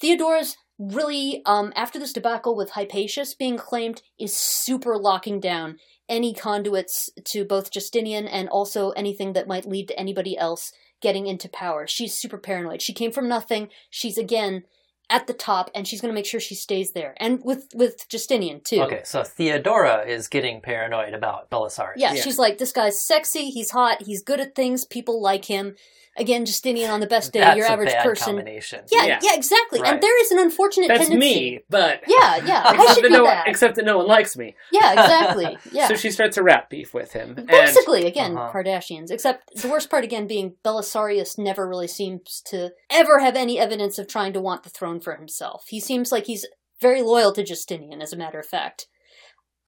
Theodora's 0.00 0.56
really, 0.90 1.42
um, 1.46 1.72
after 1.76 1.98
this 1.98 2.12
debacle 2.12 2.56
with 2.56 2.72
Hypatius 2.72 3.36
being 3.38 3.56
claimed, 3.56 4.02
is 4.18 4.34
super 4.34 4.96
locking 4.96 5.40
down 5.40 5.78
any 6.08 6.34
conduits 6.34 7.10
to 7.24 7.44
both 7.44 7.70
Justinian 7.70 8.26
and 8.26 8.48
also 8.48 8.90
anything 8.90 9.32
that 9.34 9.46
might 9.46 9.66
lead 9.66 9.88
to 9.88 9.98
anybody 9.98 10.36
else 10.36 10.72
getting 11.00 11.26
into 11.26 11.48
power. 11.48 11.86
She's 11.86 12.14
super 12.14 12.38
paranoid. 12.38 12.82
She 12.82 12.92
came 12.92 13.12
from 13.12 13.28
nothing. 13.28 13.68
She's 13.90 14.18
again 14.18 14.64
at 15.10 15.26
the 15.26 15.34
top, 15.34 15.70
and 15.74 15.86
she's 15.86 16.00
going 16.00 16.10
to 16.10 16.14
make 16.14 16.24
sure 16.26 16.40
she 16.40 16.54
stays 16.54 16.92
there. 16.92 17.14
And 17.18 17.40
with 17.44 17.68
with 17.74 18.08
Justinian 18.08 18.60
too. 18.62 18.80
Okay, 18.82 19.02
so 19.04 19.22
Theodora 19.24 20.06
is 20.06 20.26
getting 20.28 20.60
paranoid 20.62 21.12
about 21.12 21.50
Belisarius. 21.50 21.94
Yeah, 21.96 22.14
Yeah. 22.14 22.22
she's 22.22 22.38
like, 22.38 22.58
this 22.58 22.72
guy's 22.72 23.04
sexy, 23.04 23.50
he's 23.50 23.70
hot, 23.70 24.02
he's 24.02 24.22
good 24.22 24.40
at 24.40 24.54
things, 24.54 24.84
people 24.86 25.20
like 25.20 25.44
him. 25.46 25.74
Again, 26.18 26.44
Justinian 26.44 26.90
on 26.90 27.00
the 27.00 27.06
best 27.06 27.32
day, 27.32 27.40
That's 27.40 27.56
your 27.56 27.66
a 27.66 27.70
average 27.70 27.88
bad 27.92 28.04
person. 28.04 28.36
combination. 28.36 28.84
Yeah, 28.90 29.04
Yeah. 29.06 29.20
yeah, 29.22 29.30
exactly. 29.34 29.80
Right. 29.80 29.94
And 29.94 30.02
there 30.02 30.20
is 30.22 30.30
an 30.30 30.38
unfortunate 30.40 30.88
That's 30.88 31.08
tendency. 31.08 31.34
me, 31.52 31.60
but 31.70 32.02
Yeah, 32.06 32.36
yeah, 32.44 32.62
I 32.66 32.74
except 32.74 32.94
should 32.96 33.04
that 33.04 33.08
be 33.08 33.16
no, 33.16 33.24
that. 33.24 33.48
except 33.48 33.76
that 33.76 33.84
no 33.86 33.96
one 33.96 34.06
likes 34.06 34.36
me. 34.36 34.54
Yeah, 34.70 34.92
exactly. 34.92 35.56
Yeah. 35.72 35.88
So 35.88 35.94
she 35.94 36.10
starts 36.10 36.36
a 36.36 36.42
rap 36.42 36.68
beef 36.68 36.92
with 36.92 37.12
him. 37.14 37.34
and- 37.38 37.46
Basically, 37.46 38.04
again, 38.04 38.36
Uh-huh. 38.36 38.52
Kardashians. 38.52 39.10
Except 39.10 39.54
the 39.54 39.68
worst 39.68 39.88
part, 39.88 40.04
again, 40.04 40.26
being 40.26 40.56
Belisarius 40.62 41.38
never 41.38 41.66
really 41.66 41.88
seems 41.88 42.42
to 42.46 42.72
ever 42.90 43.20
have 43.20 43.34
any 43.34 43.58
evidence 43.58 43.98
of 43.98 44.06
trying 44.06 44.34
to 44.34 44.40
want 44.40 44.64
the 44.64 44.70
throne 44.70 45.00
for 45.00 45.16
himself. 45.16 45.64
He 45.68 45.80
seems 45.80 46.12
like 46.12 46.26
he's 46.26 46.44
very 46.80 47.00
loyal 47.00 47.32
to 47.32 47.42
Justinian, 47.42 48.02
as 48.02 48.12
a 48.12 48.16
matter 48.18 48.38
of 48.38 48.44
fact. 48.46 48.86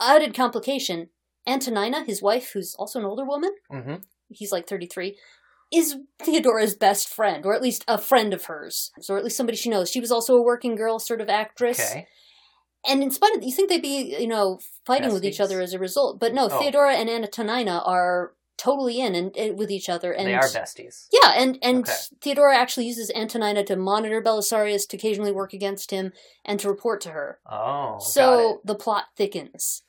Added 0.00 0.34
complication 0.34 1.08
Antonina, 1.46 2.04
his 2.04 2.20
wife, 2.22 2.50
who's 2.52 2.74
also 2.78 2.98
an 2.98 3.04
older 3.06 3.24
woman, 3.24 3.52
hmm 3.70 3.94
he's 4.28 4.50
like 4.52 4.66
33, 4.68 5.16
is 5.72 5.96
Theodora's 6.22 6.74
best 6.74 7.08
friend, 7.08 7.44
or 7.44 7.54
at 7.54 7.62
least 7.62 7.84
a 7.88 7.98
friend 7.98 8.32
of 8.32 8.44
hers, 8.44 8.90
or 9.08 9.16
at 9.18 9.24
least 9.24 9.36
somebody 9.36 9.56
she 9.56 9.70
knows. 9.70 9.90
She 9.90 10.00
was 10.00 10.10
also 10.12 10.36
a 10.36 10.42
working 10.42 10.74
girl 10.76 10.98
sort 10.98 11.20
of 11.20 11.28
actress. 11.28 11.80
Okay. 11.80 12.06
And 12.86 13.02
in 13.02 13.10
spite 13.10 13.34
of 13.36 13.42
you 13.42 13.50
think 13.52 13.68
they'd 13.70 13.80
be, 13.82 14.14
you 14.20 14.28
know, 14.28 14.60
fighting 14.84 15.12
with 15.12 15.24
each 15.24 15.40
other 15.40 15.60
as 15.60 15.72
a 15.72 15.78
result, 15.78 16.20
but 16.20 16.34
no, 16.34 16.48
Oh. 16.50 16.60
Theodora 16.60 16.94
and 16.94 17.08
Antonina 17.08 17.82
are 17.84 18.34
totally 18.56 19.00
in 19.00 19.14
and, 19.14 19.36
and 19.36 19.58
with 19.58 19.70
each 19.70 19.88
other, 19.88 20.12
and 20.12 20.28
they 20.28 20.34
are 20.34 20.42
besties. 20.42 21.08
yeah, 21.10 21.32
and 21.36 21.58
and 21.62 21.78
Okay. 21.80 21.92
Theodora 22.20 22.56
actually 22.56 22.86
uses 22.86 23.10
Antonina 23.14 23.64
to 23.64 23.76
monitor 23.76 24.22
Belisarius, 24.22 24.86
to 24.88 24.96
occasionally 24.96 25.32
work 25.32 25.52
against 25.54 25.90
him, 25.90 26.12
and 26.44 26.60
to 26.60 26.68
report 26.68 27.00
to 27.02 27.10
her. 27.10 27.40
Oh, 27.50 27.98
so 28.00 28.60
the 28.64 28.74
plot 28.76 29.06
thickens. 29.16 29.82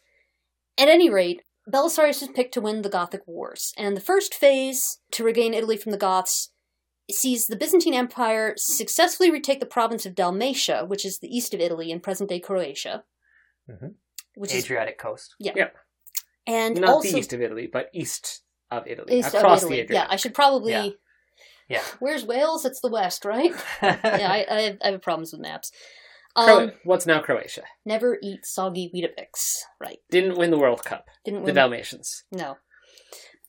At 0.78 0.88
any 0.88 1.10
rate, 1.10 1.42
Belisarius 1.72 2.22
is 2.22 2.28
picked 2.30 2.54
to 2.54 2.62
win 2.62 2.82
the 2.82 2.90
Gothic 2.90 3.22
Wars, 3.26 3.74
and 3.78 3.96
the 3.98 4.02
first 4.02 4.34
phase 4.36 5.00
to 5.12 5.24
regain 5.24 5.54
Italy 5.54 5.78
from 5.78 5.92
the 5.92 5.98
Goths 5.98 6.52
sees 7.12 7.48
the 7.48 7.56
Byzantine 7.56 7.94
Empire 7.94 8.54
successfully 8.58 9.32
retake 9.32 9.60
the 9.60 9.66
province 9.66 10.06
of 10.06 10.16
Dalmatia, 10.16 10.86
which 10.86 11.06
is 11.06 11.20
the 11.20 11.28
east 11.36 11.54
of 11.54 11.60
Italy 11.60 11.92
in 11.92 12.00
present-day 12.00 12.40
Croatia, 12.40 13.04
Mhm. 13.70 13.96
which 14.36 14.54
is 14.54 14.64
Adriatic 14.66 14.98
coast. 14.98 15.36
and 16.48 16.80
Not 16.80 16.90
also 16.90 17.12
the 17.12 17.18
east 17.20 17.34
of 17.34 17.42
Italy, 17.42 17.68
but 17.68 17.90
east 17.94 18.44
of 18.72 18.88
Italy. 18.88 19.20
east 19.20 19.34
across 19.34 19.64
of 19.64 19.70
the 19.70 19.76
Italy. 19.76 19.84
Adriatic. 19.86 20.08
Yeah, 20.10 20.14
I 20.14 20.16
should 20.18 20.34
probably. 20.34 20.72
Yeah. 20.72 20.90
Yeah. 21.68 21.84
Where's 22.00 22.24
Wales? 22.24 22.64
It's 22.66 22.80
the 22.82 22.90
west, 22.90 23.26
right? 23.26 23.52
yeah, 23.82 24.00
I, 24.32 24.46
I, 24.50 24.62
have, 24.62 24.78
I 24.84 24.92
have 24.92 25.02
problems 25.02 25.32
with 25.32 25.42
maps. 25.42 25.72
Cro- 26.36 26.60
Um, 26.64 26.72
What's 26.84 27.06
now 27.06 27.22
Croatia? 27.22 27.64
never 27.86 28.18
eat 28.22 28.46
soggy 28.46 28.92
Weetabix. 28.94 29.60
Right. 29.80 30.00
Didn't 30.12 30.38
win 30.38 30.52
the 30.52 30.58
World 30.60 30.84
Cup. 30.84 31.06
Didn't 31.24 31.40
win 31.42 31.46
The 31.46 31.50
win. 31.50 31.56
Dalmatians. 31.56 32.24
no. 32.32 32.58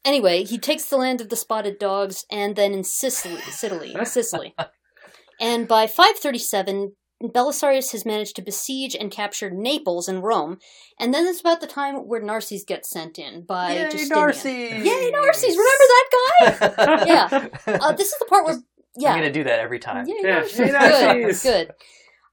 Anyway, 0.04 0.44
he 0.44 0.56
takes 0.56 0.84
the 0.84 0.96
land 0.96 1.20
of 1.20 1.30
the 1.30 1.36
spotted 1.36 1.80
dogs 1.80 2.24
and 2.30 2.54
then 2.54 2.72
in 2.72 2.84
Sicily, 2.84 3.40
Sicily, 3.40 3.96
Sicily. 4.04 4.54
And 5.40 5.66
by 5.68 5.86
537, 5.86 6.92
Belisarius 7.22 7.92
has 7.92 8.06
managed 8.06 8.36
to 8.36 8.42
besiege 8.42 8.94
and 8.94 9.10
capture 9.10 9.50
Naples 9.50 10.08
and 10.08 10.22
Rome, 10.22 10.58
and 11.00 11.12
then 11.12 11.26
it's 11.26 11.40
about 11.40 11.60
the 11.60 11.66
time 11.66 11.96
where 12.08 12.22
Narses 12.22 12.64
gets 12.66 12.88
sent 12.88 13.18
in 13.18 13.42
by 13.44 13.72
Yay, 13.74 13.82
Justinian. 13.90 14.08
Narses! 14.10 14.84
Yay, 14.84 15.10
Narses! 15.12 15.56
Remember 15.56 15.86
that 15.92 16.08
guy? 16.12 17.04
Yeah. 17.06 17.48
Uh, 17.82 17.92
this 17.92 18.12
is 18.12 18.18
the 18.18 18.24
part 18.26 18.46
where, 18.46 18.58
yeah, 18.96 19.10
I'm 19.12 19.18
gonna 19.18 19.32
do 19.32 19.44
that 19.44 19.58
every 19.60 19.78
time. 19.78 20.06
Yay, 20.06 20.14
Yeah, 20.22 20.40
Narses. 20.40 20.58
yay, 20.58 20.66
Good, 20.66 20.72
Narses. 20.72 21.42
good. 21.42 21.70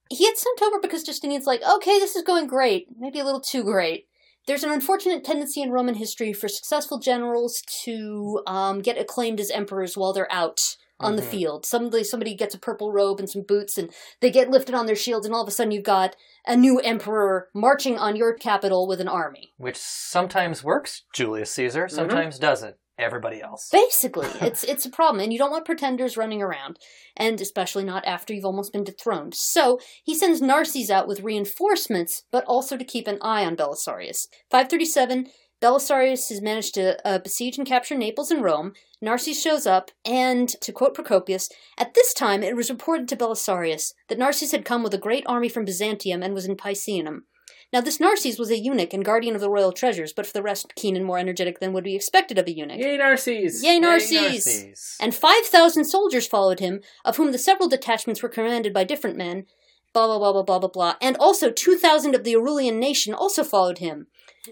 He 0.10 0.26
gets 0.26 0.42
sent 0.44 0.62
over 0.62 0.80
because 0.82 1.04
Justinian's 1.04 1.46
like, 1.48 1.62
okay, 1.64 2.00
this 2.00 2.16
is 2.16 2.24
going 2.24 2.48
great, 2.48 2.88
maybe 2.98 3.20
a 3.20 3.26
little 3.26 3.42
too 3.42 3.64
great. 3.64 4.08
There's 4.46 4.64
an 4.64 4.72
unfortunate 4.72 5.24
tendency 5.24 5.62
in 5.62 5.72
Roman 5.72 5.96
history 5.96 6.34
for 6.34 6.48
successful 6.50 7.00
generals 7.00 7.62
to 7.86 8.42
um, 8.46 8.82
get 8.82 8.98
acclaimed 8.98 9.40
as 9.40 9.50
emperors 9.50 9.96
while 9.96 10.12
they're 10.14 10.32
out 10.32 10.60
on 11.00 11.16
the 11.16 11.22
Mhm. 11.22 11.32
field. 11.32 11.66
Somebody 11.66 12.04
somebody 12.04 12.36
gets 12.36 12.54
a 12.54 12.60
purple 12.60 12.92
robe 12.92 13.20
and 13.20 13.30
some 13.30 13.42
boots, 13.42 13.78
and 13.78 13.90
they 14.22 14.30
get 14.30 14.50
lifted 14.52 14.76
on 14.76 14.86
their 14.86 14.96
shields, 14.96 15.26
and 15.26 15.34
all 15.34 15.42
of 15.42 15.48
a 15.48 15.52
sudden 15.52 15.72
you've 15.72 15.84
got 15.84 16.16
a 16.46 16.56
new 16.56 16.80
emperor 16.80 17.50
marching 17.54 17.98
on 17.98 18.16
your 18.16 18.34
capital 18.34 18.88
with 18.88 19.02
an 19.02 19.08
army. 19.08 19.54
Which 19.58 19.78
sometimes 19.78 20.64
works, 20.64 21.04
Julius 21.14 21.52
Caesar, 21.52 21.86
Mm-hmm. 21.86 21.96
sometimes 21.96 22.38
doesn't. 22.40 22.76
Everybody 23.04 23.42
else. 23.42 23.70
Basically, 23.72 24.28
it's 24.42 24.64
it's 24.64 24.86
a 24.86 24.90
problem, 24.90 25.22
and 25.22 25.32
you 25.32 25.40
don't 25.40 25.52
want 25.52 25.66
pretenders 25.66 26.18
running 26.18 26.42
around, 26.42 26.80
and 27.16 27.40
especially 27.40 27.84
not 27.84 28.06
after 28.06 28.34
you've 28.34 28.46
almost 28.46 28.74
been 28.74 28.84
dethroned. 28.84 29.36
So 29.36 29.80
he 30.04 30.16
sends 30.16 30.42
Narses 30.42 30.90
out 30.90 31.08
with 31.08 31.22
reinforcements, 31.22 32.24
but 32.32 32.46
also 32.46 32.78
to 32.78 32.84
keep 32.84 33.08
an 33.08 33.20
eye 33.22 33.46
on 33.46 33.56
Belisarius. 33.56 34.28
537, 34.50 35.28
Belisarius 35.62 36.28
has 36.28 36.42
managed 36.42 36.74
to 36.74 37.08
uh, 37.08 37.20
besiege 37.20 37.58
and 37.58 37.66
capture 37.66 37.96
Naples 37.96 38.32
and 38.32 38.44
Rome. 38.44 38.74
Narses 39.02 39.42
shows 39.42 39.66
up, 39.66 39.92
and 40.04 40.50
to 40.62 40.74
quote 40.74 40.94
Procopius, 40.94 41.50
at 41.78 41.94
this 41.94 42.14
time 42.14 42.44
it 42.44 42.56
was 42.56 42.70
reported 42.70 43.08
to 43.08 43.16
Belisarius 43.16 43.94
that 44.10 44.20
Narses 44.20 44.52
had 44.52 44.66
come 44.66 44.84
with 44.84 44.94
a 44.94 44.98
great 44.98 45.24
army 45.26 45.48
from 45.48 45.64
Byzantium 45.64 46.22
and 46.22 46.34
was 46.34 46.46
in 46.46 46.58
Picenum. 46.58 47.22
Now, 47.74 47.82
this 47.82 47.98
Narses 47.98 48.38
was 48.38 48.52
a 48.52 48.58
eunuch 48.60 48.94
and 48.94 49.04
guardian 49.04 49.34
of 49.34 49.42
the 49.42 49.50
royal 49.50 49.72
treasures, 49.72 50.14
but 50.14 50.28
for 50.28 50.32
the 50.34 50.44
rest, 50.44 50.76
keen 50.76 50.96
and 50.96 51.04
more 51.04 51.18
energetic 51.18 51.60
than 51.60 51.74
would 51.74 51.84
be 51.84 51.96
expected 51.96 52.38
of 52.38 52.46
a 52.48 52.52
eunuch. 52.56 52.78
Yay, 52.80 52.98
Narses! 53.00 53.64
Yay, 53.64 53.74
Yay, 53.74 53.80
Narses! 53.80 54.46
Narses. 54.46 54.98
And 55.00 55.16
5,000 55.16 55.84
soldiers 55.86 56.28
followed 56.28 56.60
him, 56.60 56.82
of 57.04 57.18
whom 57.18 57.32
the 57.32 57.40
several 57.40 57.68
detachments 57.68 58.22
were 58.22 58.30
commanded 58.30 58.74
by 58.74 58.84
different 58.84 59.18
men, 59.18 59.48
blah, 59.92 60.06
blah, 60.06 60.20
blah, 60.20 60.32
blah, 60.34 60.44
blah, 60.44 60.60
blah, 60.60 60.70
blah. 60.70 60.94
And 61.02 61.18
also 61.18 61.50
2,000 61.52 62.14
of 62.14 62.24
the 62.24 62.36
Aurelian 62.36 62.80
nation 62.80 63.14
also 63.14 63.44
followed 63.44 63.80
him. 63.80 64.06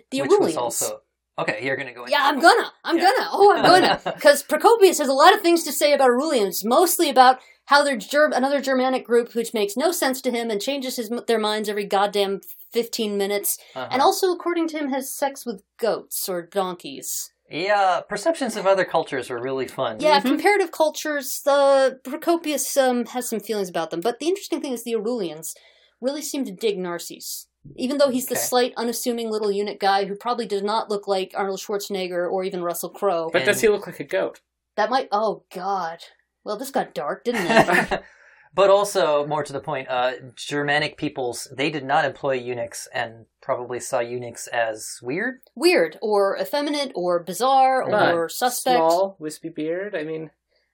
The 0.09 0.21
Which 0.23 0.31
Aurelians. 0.31 0.39
was 0.39 0.57
also 0.57 1.01
okay. 1.37 1.59
You're 1.63 1.75
gonna 1.75 1.93
go. 1.93 2.05
Yeah, 2.07 2.19
I'm 2.21 2.39
gonna. 2.39 2.71
I'm 2.83 2.97
Yeah. 2.97 3.03
gonna. 3.03 3.29
Oh, 3.31 3.53
I'm 3.55 3.63
gonna. 3.63 4.01
Because 4.15 4.41
Procopius 4.41 4.97
has 4.99 5.09
a 5.09 5.13
lot 5.13 5.33
of 5.35 5.41
things 5.41 5.63
to 5.65 5.71
say 5.71 5.93
about 5.93 6.09
Aurelians, 6.09 6.63
mostly 6.65 7.09
about 7.09 7.39
how 7.65 7.83
they're 7.83 7.97
Ger- 7.97 8.31
another 8.33 8.61
Germanic 8.61 9.05
group 9.05 9.35
which 9.35 9.53
makes 9.53 9.75
no 9.77 9.91
sense 9.91 10.21
to 10.21 10.31
him 10.31 10.49
and 10.49 10.61
changes 10.61 10.95
his, 10.95 11.11
their 11.27 11.39
minds 11.39 11.67
every 11.69 11.85
goddamn 11.85 12.41
15 12.73 13.17
minutes. 13.17 13.57
Uh-huh. 13.75 13.87
And 13.91 14.01
also, 14.01 14.31
according 14.31 14.67
to 14.69 14.77
him, 14.77 14.89
has 14.91 15.13
sex 15.13 15.45
with 15.45 15.63
goats 15.77 16.27
or 16.29 16.41
donkeys. 16.41 17.31
yeah, 17.49 17.99
perceptions 18.07 18.55
of 18.55 18.65
other 18.65 18.85
cultures 18.85 19.29
are 19.29 19.37
really 19.41 19.67
fun. 19.67 19.97
Yeah, 19.99 20.21
Mhm. 20.21 20.23
comparative 20.23 20.71
cultures, 20.71 21.41
the 21.43 21.99
Procopius 22.03 22.77
um, 22.77 23.05
has 23.07 23.27
some 23.27 23.41
feelings 23.41 23.67
about 23.69 23.89
them. 23.91 23.99
But 23.99 24.19
the 24.19 24.27
interesting 24.29 24.61
thing 24.61 24.71
is 24.71 24.83
the 24.85 24.93
Aurelians 24.95 25.53
really 25.99 26.21
seem 26.21 26.45
to 26.45 26.51
dig 26.51 26.77
Narses. 26.77 27.47
Even 27.75 27.97
though 27.97 28.09
he's 28.09 28.27
the 28.27 28.35
slight, 28.37 28.73
unassuming 28.77 29.29
little 29.29 29.51
eunuch 29.51 29.79
guy 29.79 30.05
who 30.05 30.15
probably 30.15 30.45
does 30.47 30.63
not 30.63 30.89
look 30.89 31.07
like 31.09 31.33
Arnold 31.35 31.59
Schwarzenegger 31.59 32.31
or 32.31 32.43
even 32.45 32.63
Russell 32.63 32.89
Crowe. 32.89 33.29
But 33.31 33.43
does 33.45 33.59
he 33.61 33.67
look 33.67 33.85
like 33.85 33.99
a 33.99 34.03
goat? 34.05 34.39
That 34.77 34.89
might. 34.89 35.09
Oh 35.11 35.43
God. 35.53 35.99
Well, 36.45 36.57
this 36.57 36.71
got 36.71 36.93
dark, 36.95 37.23
didn't 37.25 37.45
it? 37.47 38.01
but 38.53 38.69
also, 38.69 39.25
more 39.25 39.43
to 39.43 39.53
the 39.53 39.59
point, 39.59 39.87
uh, 39.89 40.11
Germanic 40.35 40.97
peoples 40.97 41.47
they 41.55 41.69
did 41.69 41.85
not 41.85 42.05
employ 42.05 42.33
eunuchs 42.33 42.87
and 42.93 43.25
probably 43.41 43.79
saw 43.79 43.99
eunuchs 43.99 44.47
as 44.47 44.99
weird. 45.01 45.39
Weird 45.55 45.97
or 46.01 46.37
effeminate 46.39 46.91
or 46.95 47.19
bizarre 47.23 47.89
But 47.89 48.13
or 48.13 48.29
suspect. 48.29 48.77
Small, 48.77 49.15
wispy 49.19 49.49
beard. 49.49 49.95
I 49.95 50.03
mean, 50.03 50.31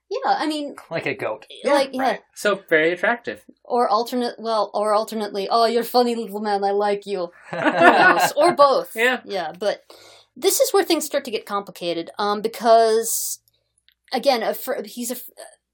Yeah, 0.10 0.36
I 0.40 0.48
mean, 0.48 0.76
Like 0.90 1.06
a 1.06 1.14
goat. 1.14 1.46
like 1.66 1.90
yeah, 1.94 2.02
right. 2.02 2.22
so 2.34 2.62
very 2.70 2.92
attractive. 2.94 3.44
or 3.64 3.88
alternate. 3.90 4.36
Well, 4.40 4.72
or 4.74 4.94
alternately. 4.94 5.48
Oh, 5.50 5.66
you're 5.66 5.84
funny 5.84 6.16
little 6.16 6.40
man. 6.42 6.64
I 6.64 6.72
like 6.72 7.06
you. 7.06 7.32
Who 7.52 7.58
knows? 7.58 8.32
or 8.36 8.54
both. 8.56 8.96
Yeah. 8.96 9.20
Yeah, 9.26 9.52
but 9.58 9.84
this 10.36 10.60
is 10.60 10.72
where 10.74 10.84
things 10.86 11.06
start 11.06 11.26
to 11.26 11.32
get 11.32 11.46
complicated. 11.46 12.10
Um, 12.18 12.42
because 12.42 13.40
again, 14.14 14.44
af- 14.44 14.68
he's 14.86 15.12
a. 15.12 15.18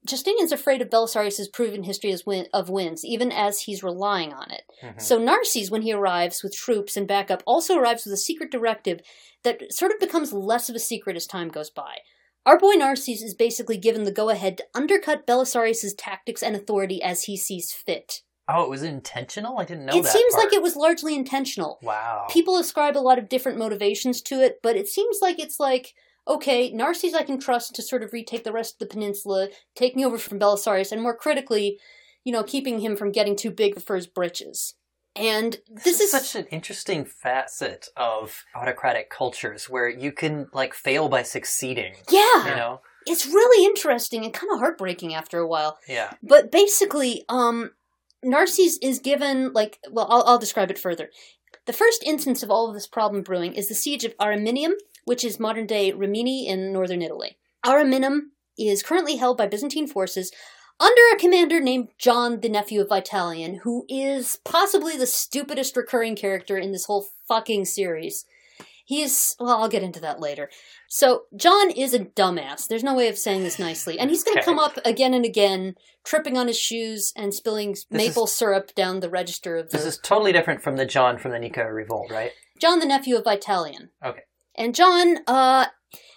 Justinian's 0.06 0.52
afraid 0.52 0.82
of 0.82 0.90
Belisarius's 0.90 1.48
proven 1.48 1.84
history 1.84 2.14
of 2.52 2.68
wins, 2.68 3.04
even 3.04 3.32
as 3.32 3.62
he's 3.62 3.82
relying 3.82 4.32
on 4.32 4.50
it. 4.50 4.62
Mhm. 4.82 5.00
So 5.00 5.18
Narses, 5.18 5.70
when 5.70 5.82
he 5.82 5.92
arrives 5.92 6.42
with 6.42 6.54
troops 6.54 6.96
and 6.96 7.08
backup, 7.08 7.42
also 7.46 7.76
arrives 7.76 8.04
with 8.04 8.12
a 8.12 8.18
secret 8.18 8.50
directive 8.50 9.00
that 9.44 9.72
sort 9.72 9.92
of 9.92 10.00
becomes 10.00 10.32
less 10.32 10.68
of 10.68 10.76
a 10.76 10.80
secret 10.80 11.16
as 11.16 11.26
time 11.26 11.48
goes 11.48 11.70
by. 11.70 11.98
Our 12.46 12.58
boy 12.58 12.74
Narses 12.74 13.22
is 13.22 13.34
basically 13.34 13.78
given 13.78 14.04
the 14.04 14.12
go-ahead 14.12 14.58
to 14.58 14.66
undercut 14.74 15.26
Belisarius's 15.26 15.94
tactics 15.94 16.42
and 16.42 16.54
authority 16.54 17.02
as 17.02 17.24
he 17.24 17.38
sees 17.38 17.72
fit. 17.72 18.20
Oh, 18.46 18.62
it 18.62 18.68
was 18.68 18.82
intentional. 18.82 19.58
I 19.58 19.64
didn't 19.64 19.86
know 19.86 19.96
it 19.96 20.04
seems 20.04 20.34
part. 20.34 20.44
like 20.44 20.52
it 20.52 20.60
was 20.62 20.76
largely 20.76 21.14
intentional. 21.14 21.78
Wow. 21.82 22.26
People 22.28 22.58
ascribe 22.58 22.94
a 22.94 23.00
lot 23.00 23.18
of 23.18 23.30
different 23.30 23.56
motivations 23.56 24.20
to 24.22 24.42
it, 24.42 24.60
but 24.62 24.76
it 24.76 24.86
seems 24.86 25.20
like 25.22 25.38
it's 25.38 25.58
like, 25.58 25.94
okay, 26.26 26.72
Narses 26.72 27.14
I 27.14 27.22
can 27.22 27.38
trust 27.38 27.74
to 27.74 27.82
sort 27.82 28.02
of 28.02 28.12
retake 28.12 28.44
the 28.44 28.52
rest 28.52 28.74
of 28.74 28.78
the 28.78 28.92
peninsula, 28.92 29.48
taking 29.74 30.04
over 30.04 30.18
from 30.18 30.38
Belisarius, 30.38 30.92
and 30.92 31.02
more 31.02 31.16
critically, 31.16 31.78
you 32.24 32.32
know, 32.32 32.42
keeping 32.42 32.80
him 32.80 32.96
from 32.96 33.12
getting 33.12 33.36
too 33.36 33.50
big 33.50 33.80
for 33.80 33.96
his 33.96 34.06
britches. 34.06 34.74
And 35.16 35.58
This, 35.70 35.84
this, 35.84 36.00
is, 36.00 36.10
such 36.10 36.34
an 36.34 36.46
interesting 36.46 37.04
facet 37.04 37.88
of 37.96 38.44
autocratic 38.54 39.10
cultures 39.10 39.70
where 39.70 39.88
you 39.88 40.10
can 40.10 40.48
like 40.52 40.74
fail 40.74 41.08
by 41.08 41.22
succeeding. 41.22 41.94
yeah, 42.10 42.48
You 42.48 42.56
know? 42.56 42.80
it's 43.06 43.26
really 43.26 43.64
interesting 43.64 44.24
and 44.24 44.34
kind 44.34 44.52
of 44.52 44.58
heartbreaking 44.58 45.14
after 45.14 45.38
a 45.38 45.46
while. 45.46 45.78
Yeah. 45.88 46.14
But 46.22 46.50
basically, 46.50 47.24
um, 47.28 47.72
Narses 48.24 48.78
is 48.82 48.98
given 48.98 49.52
like 49.52 49.78
well, 49.90 50.06
I'll, 50.10 50.24
I'll 50.24 50.38
describe 50.38 50.70
it 50.70 50.78
further. 50.78 51.10
The 51.66 51.72
first 51.72 52.02
instance 52.02 52.42
of 52.42 52.50
all 52.50 52.68
of 52.68 52.74
this 52.74 52.86
problem 52.86 53.22
brewing 53.22 53.54
is 53.54 53.68
the 53.68 53.74
siege 53.74 54.04
of 54.04 54.16
Ariminum, 54.18 54.72
which 55.04 55.24
is 55.24 55.40
modern 55.40 55.66
day 55.66 55.92
Rimini 55.92 56.46
in 56.46 56.72
northern 56.72 57.02
Italy. 57.02 57.36
Ariminum 57.64 58.30
is 58.58 58.82
currently 58.82 59.16
held 59.16 59.36
by 59.36 59.46
Byzantine 59.46 59.86
forces 59.86 60.30
under 60.80 61.02
a 61.12 61.18
commander 61.18 61.60
named 61.60 61.88
John, 61.98 62.40
the 62.40 62.48
nephew 62.48 62.80
of 62.80 62.88
Vitalian, 62.88 63.58
who 63.62 63.84
is 63.88 64.38
possibly 64.44 64.96
the 64.96 65.06
stupidest 65.06 65.76
recurring 65.76 66.16
character 66.16 66.56
in 66.58 66.72
this 66.72 66.86
whole 66.86 67.06
fucking 67.28 67.64
series. 67.64 68.24
He's 68.86 69.34
well, 69.40 69.62
I'll 69.62 69.68
get 69.68 69.82
into 69.82 70.00
that 70.00 70.20
later. 70.20 70.50
So 70.88 71.22
John 71.34 71.70
is 71.70 71.94
a 71.94 72.00
dumbass. 72.00 72.66
There's 72.68 72.84
no 72.84 72.94
way 72.94 73.08
of 73.08 73.16
saying 73.16 73.42
this 73.42 73.58
nicely, 73.58 73.98
and 73.98 74.10
he's 74.10 74.22
going 74.24 74.34
to 74.34 74.40
Okay. 74.40 74.44
come 74.44 74.58
up 74.58 74.78
again 74.84 75.14
and 75.14 75.24
again, 75.24 75.74
tripping 76.04 76.36
on 76.36 76.48
his 76.48 76.58
shoes 76.58 77.12
and 77.16 77.32
spilling 77.32 77.76
maple 77.90 78.26
syrup 78.26 78.74
down 78.74 79.00
the 79.00 79.08
register 79.08 79.56
of 79.56 79.70
the 79.70 79.78
This 79.78 79.86
is 79.86 79.98
totally 80.02 80.32
different 80.32 80.62
from 80.62 80.76
the 80.76 80.84
John 80.84 81.16
from 81.18 81.30
the 81.32 81.38
Nika 81.38 81.72
Revolt, 81.72 82.10
right? 82.10 82.32
John, 82.60 82.78
the 82.78 82.84
nephew 82.86 83.16
of 83.16 83.24
Vitalian. 83.24 83.88
Okay. 84.04 84.20
And 84.56 84.74
John, 84.74 85.18
uh, 85.26 85.66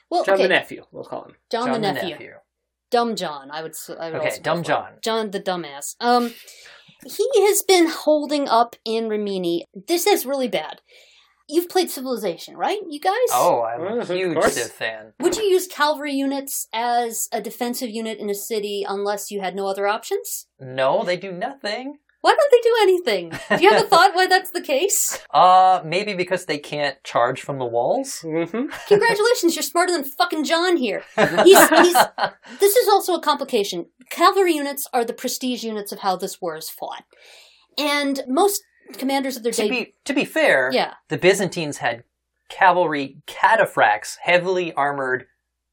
well, 0.09 0.23
John 0.23 0.35
okay, 0.35 0.43
the 0.43 0.49
nephew, 0.49 0.83
we'll 0.91 1.03
call 1.03 1.25
him. 1.25 1.35
John, 1.51 1.71
the, 1.71 1.79
nephew. 1.79 2.17
dumb 2.91 3.15
John. 3.15 3.49
I 3.51 3.61
would. 3.63 3.71
s- 3.71 3.89
I 3.89 4.11
would 4.11 4.19
Okay, 4.19 4.29
also 4.29 4.41
dumb 4.41 4.57
go 4.57 4.63
for. 4.63 4.67
John. 4.67 4.91
John 5.01 5.31
the 5.31 5.39
dumbass. 5.39 5.95
Um, 5.99 6.33
he 7.05 7.27
has 7.47 7.61
been 7.61 7.87
holding 7.87 8.47
up 8.47 8.75
in 8.85 9.09
Rimini. 9.09 9.65
This 9.87 10.07
is 10.07 10.25
really 10.25 10.47
bad. 10.47 10.81
You've 11.49 11.69
played 11.69 11.89
Civilization, 11.89 12.57
right? 12.57 12.79
You 12.89 12.99
guys? 12.99 13.13
Oh, 13.31 13.63
I'm 13.63 13.81
a 13.81 13.97
of 14.01 14.09
huge. 14.09 14.43
Civ 14.43 14.69
fan. 14.69 15.13
Would 15.21 15.37
you 15.37 15.43
use 15.43 15.65
cavalry 15.65 16.11
units 16.13 16.67
as 16.73 17.29
a 17.31 17.39
defensive 17.39 17.89
unit 17.89 18.17
in 18.17 18.29
a 18.29 18.35
city 18.35 18.85
unless 18.87 19.31
you 19.31 19.39
had 19.39 19.55
no 19.55 19.67
other 19.67 19.87
options? 19.87 20.47
No, 20.59 21.03
they 21.03 21.15
do 21.15 21.31
nothing. 21.31 21.99
Why 22.21 22.35
don't 22.35 22.51
they 22.51 22.61
do 22.61 22.75
anything? 22.81 23.57
Do 23.59 23.63
you 23.63 23.71
have 23.71 23.85
a 23.85 23.87
thought 23.89 24.15
why 24.15 24.27
that's 24.27 24.49
the 24.51 24.61
case? 24.61 25.19
Uh, 25.31 25.81
maybe 25.85 26.13
because 26.13 26.45
they 26.45 26.57
can't 26.57 27.01
charge 27.03 27.41
from 27.41 27.59
the 27.59 27.65
walls. 27.65 28.21
Mm-hmm. 28.23 28.67
Congratulations, 28.87 29.55
you're 29.55 29.63
smarter 29.63 29.93
than 29.93 30.03
fucking 30.03 30.43
John 30.43 30.77
here. 30.77 31.03
He's- 31.15 31.69
he's- 31.69 32.05
This 32.59 32.75
is 32.75 32.87
also 32.89 33.13
a 33.13 33.21
complication. 33.21 33.85
Cavalry 34.09 34.53
units 34.53 34.87
are 34.93 35.05
the 35.05 35.13
prestige 35.13 35.63
units 35.63 35.91
of 35.91 35.99
how 35.99 36.15
this 36.15 36.41
war 36.41 36.55
is 36.57 36.69
fought. 36.69 37.03
And 37.77 38.21
most 38.27 38.61
commanders 38.93 39.37
of 39.37 39.43
their 39.43 39.51
to 39.51 39.61
day. 39.63 39.69
be 39.69 39.93
to 40.05 40.13
be 40.13 40.25
fair, 40.25 40.71
yeah. 40.73 40.95
the 41.09 41.17
Byzantines 41.17 41.77
had 41.77 42.03
cavalry 42.49 43.17
cataphracts, 43.27 44.17
heavily 44.21 44.73
armored 44.73 45.25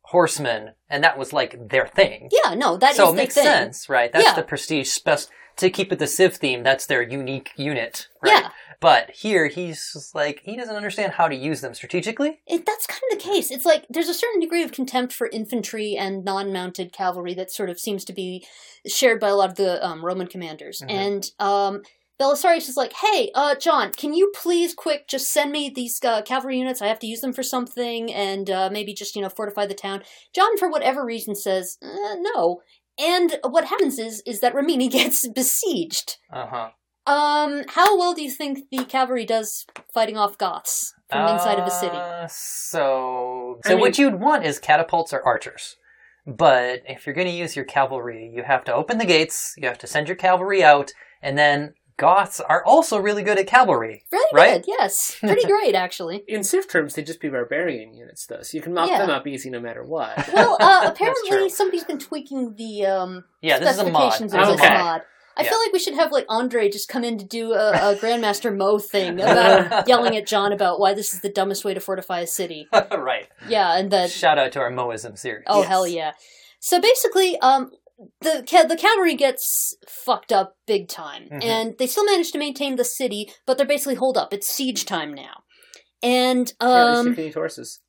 horsemen, 0.03 0.73
and 0.91 1.03
that 1.05 1.17
was 1.17 1.33
like 1.33 1.69
their 1.71 1.87
thing. 1.87 2.29
Yeah, 2.31 2.55
no, 2.55 2.77
that 2.77 2.91
is 2.91 2.97
so 2.97 3.09
it 3.09 3.13
the 3.13 3.17
makes 3.17 3.35
thing. 3.35 3.45
sense, 3.45 3.89
right? 3.89 4.13
That's 4.13 4.25
Yeah. 4.25 4.35
the 4.35 4.43
prestige 4.43 4.89
spec. 4.89 5.21
To 5.59 5.71
keep 5.71 5.91
with 5.91 5.99
the 5.99 6.07
Civ 6.07 6.37
theme, 6.37 6.63
that's 6.63 6.87
their 6.87 7.03
unique 7.03 7.53
unit, 7.57 8.09
right? 8.23 8.43
Yeah. 8.43 8.51
But 8.81 9.11
here, 9.11 9.47
he's 9.47 10.11
like 10.15 10.41
he 10.45 10.57
doesn't 10.57 10.77
understand 10.77 11.13
how 11.13 11.29
to 11.29 11.35
use 11.35 11.61
them 11.61 11.75
strategically. 11.75 12.41
It, 12.47 12.67
that's 12.67 12.87
kind 12.87 13.01
of 13.11 13.19
the 13.19 13.25
case. 13.25 13.51
It's 13.51 13.65
like 13.65 13.87
there's 13.89 14.09
a 14.09 14.15
certain 14.15 14.41
degree 14.41 14.63
of 14.63 14.73
contempt 14.73 15.13
for 15.13 15.29
infantry 15.29 15.97
and 15.97 16.25
non-mounted 16.25 16.93
cavalry 16.93 17.35
that 17.35 17.51
sort 17.51 17.71
of 17.71 17.79
seems 17.79 18.05
to 18.07 18.13
be 18.13 18.47
shared 18.87 19.21
by 19.21 19.29
a 19.29 19.37
lot 19.37 19.51
of 19.51 19.57
the 19.57 19.85
um, 19.85 20.05
Roman 20.05 20.27
commanders. 20.27 20.83
Mhm. 20.85 20.91
And 20.91 21.31
um, 21.39 21.83
Belisarius 22.21 22.69
is 22.69 22.77
like, 22.77 22.93
"Hey, 22.93 23.31
uh, 23.35 23.55
John, 23.55 23.93
can 23.93 24.13
you 24.13 24.31
please, 24.35 24.75
quick, 24.75 25.09
just 25.09 25.33
send 25.33 25.51
me 25.51 25.71
these 25.75 25.99
uh, 26.05 26.23
cavalry 26.23 26.59
units? 26.59 26.83
I 26.83 26.87
have 26.87 26.99
to 27.01 27.07
use 27.07 27.21
them 27.21 27.33
for 27.33 27.43
something, 27.43 28.13
and 28.13 28.51
uh, 28.51 28.69
maybe 28.71 28.93
just 28.93 29.17
you 29.17 29.23
know 29.23 29.29
fortify 29.29 29.67
the 29.67 29.75
town." 29.75 30.03
John, 30.35 30.57
for 30.59 30.69
whatever 30.69 31.05
reason, 31.05 31.35
says 31.35 31.79
uh, 31.83 32.17
no. 32.19 32.61
And 32.99 33.39
what 33.43 33.67
happens 33.67 33.99
is 33.99 34.23
is 34.27 34.41
that 34.41 34.55
Rimini 34.55 34.89
gets 34.99 35.29
besieged. 35.29 36.17
Uh 36.33 36.47
huh. 36.47 36.71
Um, 37.07 37.65
how 37.69 37.99
well 37.99 38.15
do 38.15 38.23
you 38.23 38.31
think 38.31 38.61
the 38.71 38.85
cavalry 38.85 39.27
does 39.27 39.67
fighting 39.93 40.17
off 40.17 40.39
Goths 40.39 40.95
from 41.11 41.29
inside 41.35 41.59
of 41.59 41.67
a 41.67 41.71
city? 41.71 41.97
Uh, 41.97 42.27
so, 42.31 43.61
I 43.65 43.69
so 43.69 43.75
mean- 43.75 43.81
what 43.81 43.99
you'd 43.99 44.21
want 44.21 44.45
is 44.47 44.59
catapults 44.59 45.13
or 45.13 45.23
archers. 45.23 45.77
But 46.27 46.81
if 46.89 47.05
you're 47.05 47.15
going 47.15 47.27
to 47.27 47.33
use 47.35 47.55
your 47.55 47.67
cavalry, 47.67 48.33
you 48.35 48.45
have 48.45 48.65
to 48.65 48.73
open 48.75 48.97
the 48.97 49.05
gates, 49.05 49.53
you 49.59 49.69
have 49.69 49.77
to 49.79 49.87
send 49.87 50.09
your 50.09 50.17
cavalry 50.17 50.65
out, 50.65 50.91
and 51.21 51.37
then 51.37 51.75
Goths 51.97 52.41
are 52.41 52.65
also 52.67 52.99
really 52.99 53.23
good 53.23 53.39
at 53.39 53.47
cavalry. 53.47 54.05
Really 54.11 54.31
Right? 54.33 54.63
good, 54.63 54.65
yes. 54.79 55.17
Pretty 55.21 55.45
great, 55.47 55.75
actually. 55.75 56.25
In 56.27 56.43
Civ 56.43 56.69
terms, 56.69 56.95
they'd 56.95 57.07
just 57.07 57.21
be 57.21 57.29
barbarian 57.29 57.95
units, 57.95 58.27
though, 58.27 58.43
so 58.43 58.57
you 58.57 58.63
can 58.63 58.75
mop 58.75 58.89
Yeah. 58.89 58.99
them 58.99 59.11
up 59.11 59.27
easy 59.27 59.49
no 59.51 59.61
matter 59.61 59.85
what. 59.85 60.29
Well, 60.35 60.57
uh, 60.61 60.81
apparently 60.93 61.49
somebody's 61.51 61.85
been 61.85 61.99
tweaking 62.01 62.55
the 62.57 62.87
um, 62.87 63.25
Yeah, 63.41 63.59
this 63.61 63.75
is 63.75 63.79
a 63.79 63.85
mod. 63.91 64.13
specifications 64.13 64.35
of 64.35 64.41
is 64.41 64.49
a 64.49 64.53
this 64.53 64.61
mod. 64.61 64.79
mod. 64.85 65.03
I 65.37 65.43
Yeah. 65.43 65.49
feel 65.51 65.59
like 65.59 65.73
we 65.73 65.79
should 65.81 65.95
have 65.95 66.13
like 66.13 66.27
Andre 66.29 66.69
just 66.69 66.89
come 66.89 67.03
in 67.05 67.19
to 67.19 67.25
do 67.25 67.53
a, 67.55 67.71
a 67.93 67.97
Grandmaster 67.97 68.57
Mo 68.57 68.79
thing 68.79 69.21
about 69.21 69.87
yelling 69.89 70.17
at 70.17 70.27
John 70.27 70.53
about 70.53 70.79
why 70.81 70.95
this 70.95 71.13
is 71.15 71.21
the 71.21 71.29
dumbest 71.29 71.65
way 71.65 71.75
to 71.75 71.81
fortify 71.81 72.21
a 72.21 72.27
city. 72.27 72.69
right. 72.73 73.27
Yeah, 73.49 73.77
and 73.77 73.91
that 73.91 74.11
Shout 74.11 74.39
out 74.39 74.53
to 74.53 74.61
our 74.61 74.71
Moism 74.71 75.17
series. 75.17 75.45
oh 75.49 75.61
Yes. 75.61 75.69
hell 75.69 75.87
yeah. 75.89 76.13
So 76.61 76.81
basically, 76.81 77.39
um, 77.41 77.71
the 78.21 78.65
the 78.69 78.77
cavalry 78.77 79.15
gets 79.15 79.75
fucked 79.89 80.33
up 80.33 80.57
big 80.67 80.89
time, 80.89 81.29
Mhm. 81.31 81.45
and 81.45 81.75
they 81.79 81.87
still 81.87 82.05
manage 82.05 82.33
to 82.33 82.39
maintain 82.39 82.77
the 82.77 82.85
city, 82.85 83.33
but 83.47 83.57
they're 83.57 83.67
basically 83.67 83.95
holed 83.95 84.17
up. 84.19 84.33
It's 84.33 84.49
siege 84.49 84.85
time 84.85 85.13
now, 85.15 85.43
and 86.03 86.53
yeah, 86.61 86.69
at 86.69 86.91
least 86.91 87.05
you 87.05 87.11
um, 87.11 87.15
can 87.15 87.25
eat 87.27 87.35
horses. 87.35 87.81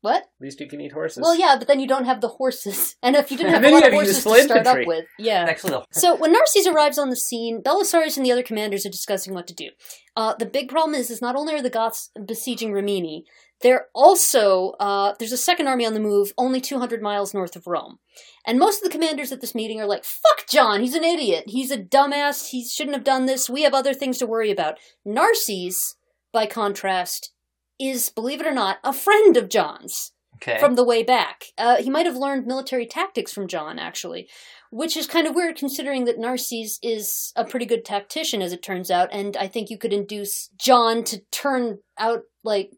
what? 0.00 0.22
At 0.22 0.28
least 0.40 0.60
you 0.60 0.68
can 0.68 0.80
eat 0.80 0.92
horses. 0.92 1.22
Well, 1.22 1.34
yeah, 1.34 1.56
but 1.58 1.66
then 1.66 1.80
you 1.80 1.88
don't 1.88 2.04
have 2.04 2.20
the 2.20 2.28
horses, 2.28 2.94
and 3.02 3.16
if 3.16 3.30
you 3.30 3.36
didn't 3.36 3.54
have 3.54 3.64
a 3.64 3.70
lot 3.70 3.86
of 3.86 3.92
horses 3.92 4.16
to 4.16 4.20
start 4.20 4.38
infantry. 4.58 4.82
up 4.82 4.86
with, 4.86 5.04
yeah. 5.18 5.44
The 5.52 5.84
So 5.90 6.14
when 6.14 6.32
Narses 6.32 6.66
arrives 6.72 6.98
on 6.98 7.10
the 7.10 7.16
scene, 7.16 7.60
Belisarius 7.62 8.16
and 8.16 8.24
the 8.24 8.32
other 8.32 8.44
commanders 8.44 8.86
are 8.86 8.90
discussing 8.90 9.34
what 9.34 9.46
to 9.48 9.54
do. 9.54 9.70
Uh, 10.16 10.34
the 10.38 10.46
big 10.46 10.68
problem 10.68 10.94
is, 10.94 11.10
is 11.10 11.20
not 11.20 11.34
only 11.36 11.54
are 11.54 11.62
the 11.62 11.70
Goths 11.70 12.10
besieging 12.26 12.72
Rimini, 12.72 13.24
they're 13.62 13.86
also 13.94 14.70
uh, 14.80 15.14
there's 15.18 15.32
a 15.32 15.36
second 15.36 15.68
army 15.68 15.84
on 15.84 15.94
the 15.94 16.00
move, 16.00 16.32
only 16.38 16.60
200 16.60 17.02
miles 17.02 17.34
north 17.34 17.56
of 17.56 17.66
Rome, 17.66 17.98
and 18.46 18.58
most 18.58 18.78
of 18.78 18.84
the 18.84 18.92
commanders 18.92 19.32
at 19.32 19.40
this 19.40 19.54
meeting 19.54 19.80
are 19.80 19.86
like, 19.86 20.04
"Fuck 20.04 20.46
John, 20.48 20.80
he's 20.80 20.94
an 20.94 21.04
idiot, 21.04 21.44
he's 21.46 21.70
a 21.70 21.78
dumbass, 21.78 22.50
he 22.50 22.64
shouldn't 22.64 22.96
have 22.96 23.04
done 23.04 23.26
this. 23.26 23.50
We 23.50 23.62
have 23.62 23.74
other 23.74 23.94
things 23.94 24.18
to 24.18 24.26
worry 24.26 24.50
about." 24.50 24.78
Narses, 25.06 25.96
by 26.32 26.46
contrast, 26.46 27.32
is 27.78 28.10
believe 28.10 28.40
it 28.40 28.46
or 28.46 28.52
not 28.52 28.78
a 28.84 28.92
friend 28.92 29.36
of 29.36 29.48
John's 29.48 30.12
okay. 30.36 30.58
from 30.58 30.74
the 30.74 30.84
way 30.84 31.02
back. 31.02 31.46
Uh, 31.56 31.76
he 31.76 31.90
might 31.90 32.06
have 32.06 32.16
learned 32.16 32.46
military 32.46 32.86
tactics 32.86 33.32
from 33.32 33.48
John, 33.48 33.78
actually, 33.78 34.28
which 34.70 34.96
is 34.96 35.06
kind 35.06 35.26
of 35.26 35.34
weird 35.34 35.56
considering 35.56 36.04
that 36.04 36.18
Narses 36.18 36.78
is 36.82 37.32
a 37.36 37.44
pretty 37.44 37.66
good 37.66 37.84
tactician, 37.84 38.42
as 38.42 38.52
it 38.52 38.62
turns 38.62 38.90
out, 38.90 39.08
and 39.12 39.36
I 39.36 39.48
think 39.48 39.70
you 39.70 39.78
could 39.78 39.92
induce 39.92 40.48
John 40.58 41.04
to 41.04 41.20
turn 41.30 41.78
out 41.98 42.22
like 42.44 42.70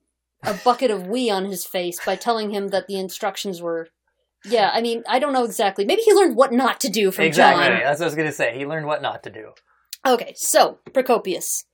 a 0.43 0.55
bucket 0.65 0.91
of 0.91 1.07
wee 1.07 1.31
on 1.31 1.47
his 1.47 1.65
face 1.65 1.99
by 2.05 2.17
telling 2.17 2.51
him 2.51 2.69
that 2.69 2.87
the 2.87 2.99
instructions 2.99 3.61
were. 3.61 3.89
Yeah, 4.45 4.71
I 4.73 4.81
mean, 4.81 5.03
I 5.09 5.19
don't 5.19 5.33
know 5.33 5.45
exactly. 5.45 5.85
Maybe 5.85 6.03
he 6.03 6.15
learned 6.15 6.37
what 6.37 6.53
not 6.53 6.81
to 6.81 6.89
do 6.89 7.11
from 7.11 7.27
exactly. 7.27 7.65
John. 7.65 7.81
That's 7.81 8.01
what 8.01 8.05
I 8.05 8.09
was 8.09 8.15
going 8.15 8.29
to 8.29 8.35
say. 8.35 8.57
He 8.57 8.65
learned 8.65 8.87
what 8.87 9.03
not 9.03 9.23
to 9.25 9.31
do. 9.31 9.53
Okay, 10.07 10.33
so 10.37 10.79
Procopius. 10.95 11.65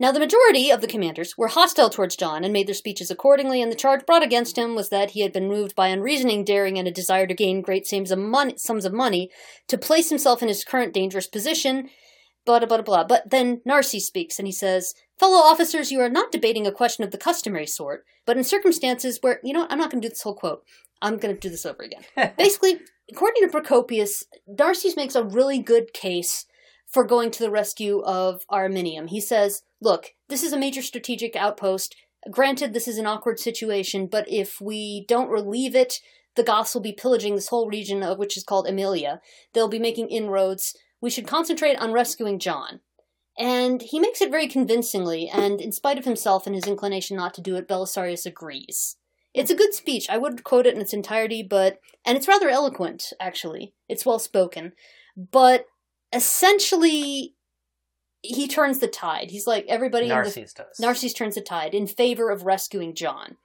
Now, 0.00 0.12
the 0.12 0.20
majority 0.20 0.70
of 0.70 0.80
the 0.80 0.86
commanders 0.86 1.36
were 1.36 1.48
hostile 1.48 1.90
towards 1.90 2.14
John 2.14 2.44
and 2.44 2.52
made 2.52 2.68
their 2.68 2.74
speeches 2.74 3.10
accordingly, 3.10 3.60
and 3.60 3.70
the 3.70 3.76
charge 3.76 4.06
brought 4.06 4.22
against 4.22 4.56
him 4.56 4.76
was 4.76 4.90
that 4.90 5.10
he 5.10 5.22
had 5.22 5.32
been 5.32 5.48
moved 5.48 5.74
by 5.74 5.88
unreasoning 5.88 6.44
daring 6.44 6.78
and 6.78 6.86
a 6.86 6.92
desire 6.92 7.26
to 7.26 7.34
gain 7.34 7.62
great 7.62 7.84
sums 7.84 8.12
of 8.12 8.18
money, 8.18 8.54
sums 8.56 8.84
of 8.84 8.92
money 8.92 9.28
to 9.66 9.76
place 9.76 10.08
himself 10.08 10.40
in 10.40 10.46
his 10.46 10.64
current 10.64 10.94
dangerous 10.94 11.26
position. 11.26 11.90
Blah, 12.48 12.60
blah, 12.60 12.66
blah, 12.66 12.82
blah. 12.82 13.04
But 13.04 13.28
then 13.28 13.60
Narses 13.68 14.06
speaks 14.06 14.38
and 14.38 14.48
he 14.48 14.52
says, 14.52 14.94
Fellow 15.18 15.36
officers, 15.36 15.92
you 15.92 16.00
are 16.00 16.08
not 16.08 16.32
debating 16.32 16.66
a 16.66 16.72
question 16.72 17.04
of 17.04 17.10
the 17.10 17.18
customary 17.18 17.66
sort, 17.66 18.06
but 18.24 18.38
in 18.38 18.42
circumstances 18.42 19.18
where, 19.20 19.38
you 19.44 19.52
know 19.52 19.60
what, 19.60 19.70
I'm 19.70 19.76
not 19.76 19.90
going 19.90 20.00
to 20.00 20.08
do 20.08 20.10
this 20.10 20.22
whole 20.22 20.34
quote. 20.34 20.64
I'm 21.02 21.18
going 21.18 21.34
to 21.34 21.38
do 21.38 21.50
this 21.50 21.66
over 21.66 21.82
again. 21.82 22.32
Basically, 22.38 22.80
according 23.12 23.42
to 23.42 23.50
Procopius, 23.50 24.24
Narses 24.48 24.96
makes 24.96 25.14
a 25.14 25.22
really 25.22 25.58
good 25.58 25.92
case 25.92 26.46
for 26.86 27.04
going 27.04 27.30
to 27.32 27.42
the 27.42 27.50
rescue 27.50 28.00
of 28.00 28.46
Ariminum. 28.50 29.10
He 29.10 29.20
says, 29.20 29.60
Look, 29.82 30.14
this 30.30 30.42
is 30.42 30.54
a 30.54 30.58
major 30.58 30.80
strategic 30.80 31.36
outpost. 31.36 31.96
Granted, 32.30 32.72
this 32.72 32.88
is 32.88 32.96
an 32.96 33.06
awkward 33.06 33.38
situation, 33.38 34.06
but 34.06 34.24
if 34.26 34.58
we 34.58 35.04
don't 35.06 35.28
relieve 35.28 35.76
it, 35.76 36.00
the 36.34 36.42
Goths 36.42 36.72
will 36.72 36.80
be 36.80 36.92
pillaging 36.92 37.34
this 37.34 37.48
whole 37.48 37.68
region 37.68 38.02
of 38.02 38.16
which 38.16 38.38
is 38.38 38.44
called 38.44 38.66
Emilia. 38.66 39.20
They'll 39.52 39.68
be 39.68 39.78
making 39.78 40.08
inroads. 40.08 40.74
We 41.00 41.10
should 41.10 41.26
concentrate 41.26 41.76
on 41.76 41.92
rescuing 41.92 42.38
John. 42.38 42.80
And 43.38 43.82
he 43.82 44.00
makes 44.00 44.20
it 44.20 44.32
very 44.32 44.48
convincingly, 44.48 45.28
and 45.28 45.60
in 45.60 45.70
spite 45.70 45.96
of 45.96 46.04
himself 46.04 46.46
and 46.46 46.56
his 46.56 46.66
inclination 46.66 47.16
not 47.16 47.34
to 47.34 47.40
do 47.40 47.54
it, 47.54 47.68
Belisarius 47.68 48.26
agrees. 48.26 48.96
It's 49.32 49.50
a 49.50 49.56
good 49.56 49.74
speech. 49.74 50.10
I 50.10 50.18
would 50.18 50.42
quote 50.42 50.66
it 50.66 50.74
in 50.74 50.80
its 50.80 50.92
entirety, 50.92 51.44
but 51.44 51.78
and 52.04 52.16
it's 52.16 52.26
rather 52.26 52.48
eloquent, 52.48 53.12
actually. 53.20 53.74
It's 53.88 54.04
well 54.04 54.18
spoken. 54.18 54.72
But 55.16 55.66
essentially 56.12 57.34
he 58.22 58.48
turns 58.48 58.80
the 58.80 58.88
tide. 58.88 59.30
He's 59.30 59.46
like 59.46 59.66
everybody 59.68 60.08
in 60.10 60.16
the 60.16 60.24
does. 60.24 60.80
Narses 60.80 61.14
turns 61.14 61.36
the 61.36 61.40
tide 61.40 61.74
in 61.74 61.86
favor 61.86 62.30
of 62.30 62.44
rescuing 62.44 62.94
John. 62.94 63.36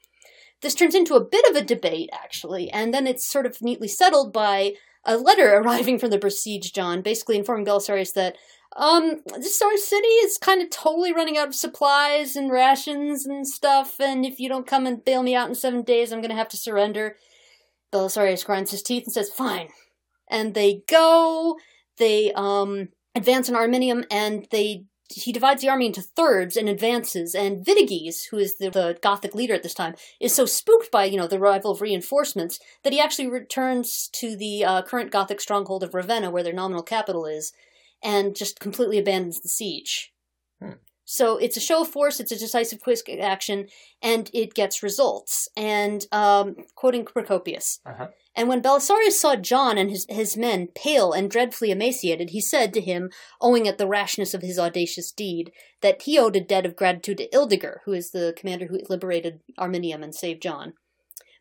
This 0.61 0.75
turns 0.75 0.95
into 0.95 1.15
a 1.15 1.23
bit 1.23 1.45
of 1.49 1.55
a 1.55 1.65
debate, 1.65 2.09
actually, 2.13 2.71
and 2.71 2.93
then 2.93 3.05
it's 3.05 3.25
sort 3.25 3.45
of 3.45 3.61
neatly 3.61 3.87
settled 3.87 4.31
by 4.31 4.73
a 5.05 5.17
letter 5.17 5.53
arriving 5.57 5.99
from 5.99 6.09
the 6.09 6.17
besieged 6.17 6.75
John, 6.75 7.01
basically 7.01 7.37
informing 7.37 7.65
Belisarius 7.65 8.13
that 8.13 8.37
um, 8.75 9.21
this 9.37 9.59
of 9.73 9.79
city 9.79 10.07
is 10.07 10.37
kind 10.37 10.61
of 10.61 10.69
totally 10.69 11.13
running 11.13 11.37
out 11.37 11.49
of 11.49 11.55
supplies 11.55 12.35
and 12.35 12.51
rations 12.51 13.25
and 13.25 13.47
stuff, 13.47 13.99
and 13.99 14.25
if 14.25 14.39
you 14.39 14.49
don't 14.49 14.67
come 14.67 14.87
and 14.87 15.05
bail 15.05 15.21
me 15.21 15.35
out 15.35 15.47
in 15.47 15.55
seven 15.55 15.83
days, 15.83 16.11
I'm 16.11 16.19
to 16.29 16.35
have 16.35 16.49
to 16.49 16.57
surrender. 16.57 17.17
Belisarius 17.93 18.43
grinds 18.43 18.71
his 18.71 18.81
teeth 18.81 19.03
and 19.05 19.13
says, 19.13 19.29
"Fine," 19.29 19.69
and 20.27 20.55
they 20.55 20.81
go. 20.87 21.57
They 21.97 22.31
um 22.33 22.89
advance 23.13 23.47
on 23.47 23.55
Ariminum, 23.55 24.05
and 24.09 24.47
they 24.49 24.85
he 25.15 25.31
divides 25.31 25.61
the 25.61 25.69
army 25.69 25.85
into 25.85 26.01
thirds 26.01 26.57
and 26.57 26.69
advances. 26.69 27.35
And 27.35 27.65
Vitiges, 27.65 28.25
who 28.31 28.37
is 28.37 28.57
the, 28.57 28.69
the 28.69 28.97
Gothic 29.01 29.33
leader 29.33 29.53
at 29.53 29.63
this 29.63 29.73
time, 29.73 29.95
is 30.19 30.33
so 30.33 30.45
spooked 30.45 30.91
by 30.91 31.05
you 31.05 31.17
know 31.17 31.27
the 31.27 31.37
arrival 31.37 31.71
of 31.71 31.81
reinforcements 31.81 32.59
that 32.83 32.93
he 32.93 32.99
actually 32.99 33.27
returns 33.27 34.09
to 34.13 34.35
the 34.35 34.65
uh, 34.65 34.81
current 34.81 35.11
Gothic 35.11 35.41
stronghold 35.41 35.83
of 35.83 35.93
Ravenna, 35.93 36.31
where 36.31 36.43
their 36.43 36.53
nominal 36.53 36.83
capital 36.83 37.25
is, 37.25 37.53
and 38.03 38.35
just 38.35 38.59
completely 38.59 38.99
abandons 38.99 39.41
the 39.41 39.49
siege. 39.49 40.11
Hmm. 40.61 40.73
So 41.05 41.37
it's 41.37 41.57
a 41.57 41.61
show 41.61 41.81
of 41.81 41.89
force, 41.89 42.19
it's 42.19 42.31
a 42.31 42.37
decisive 42.39 42.81
quick 42.81 42.99
action, 43.19 43.67
and 44.01 44.29
it 44.33 44.53
gets 44.53 44.81
results. 44.83 45.47
And 45.57 46.05
um, 46.11 46.55
quoting 46.75 47.05
Procopius, 47.05 47.79
Uh-huh. 47.85 48.07
and 48.35 48.47
when 48.47 48.61
Belisarius 48.61 49.19
saw 49.19 49.35
John 49.35 49.77
and 49.77 49.89
his, 49.89 50.05
his 50.09 50.37
men 50.37 50.67
pale 50.73 51.11
and 51.11 51.29
dreadfully 51.29 51.71
emaciated, 51.71 52.29
he 52.29 52.39
said 52.41 52.73
to 52.73 52.81
him, 52.81 53.09
owing 53.41 53.67
at 53.67 53.77
the 53.77 53.87
rashness 53.87 54.33
of 54.33 54.41
his 54.41 54.57
audacious 54.57 55.11
deed, 55.11 55.51
that 55.81 56.03
he 56.03 56.17
owed 56.17 56.35
a 56.35 56.41
debt 56.41 56.65
of 56.65 56.75
gratitude 56.75 57.17
to 57.17 57.29
Ildiger, 57.29 57.77
who 57.85 57.91
is 57.93 58.11
the 58.11 58.33
commander 58.37 58.67
who 58.67 58.79
liberated 58.89 59.41
Ariminum 59.59 60.03
and 60.03 60.15
saved 60.15 60.41
John. 60.41 60.73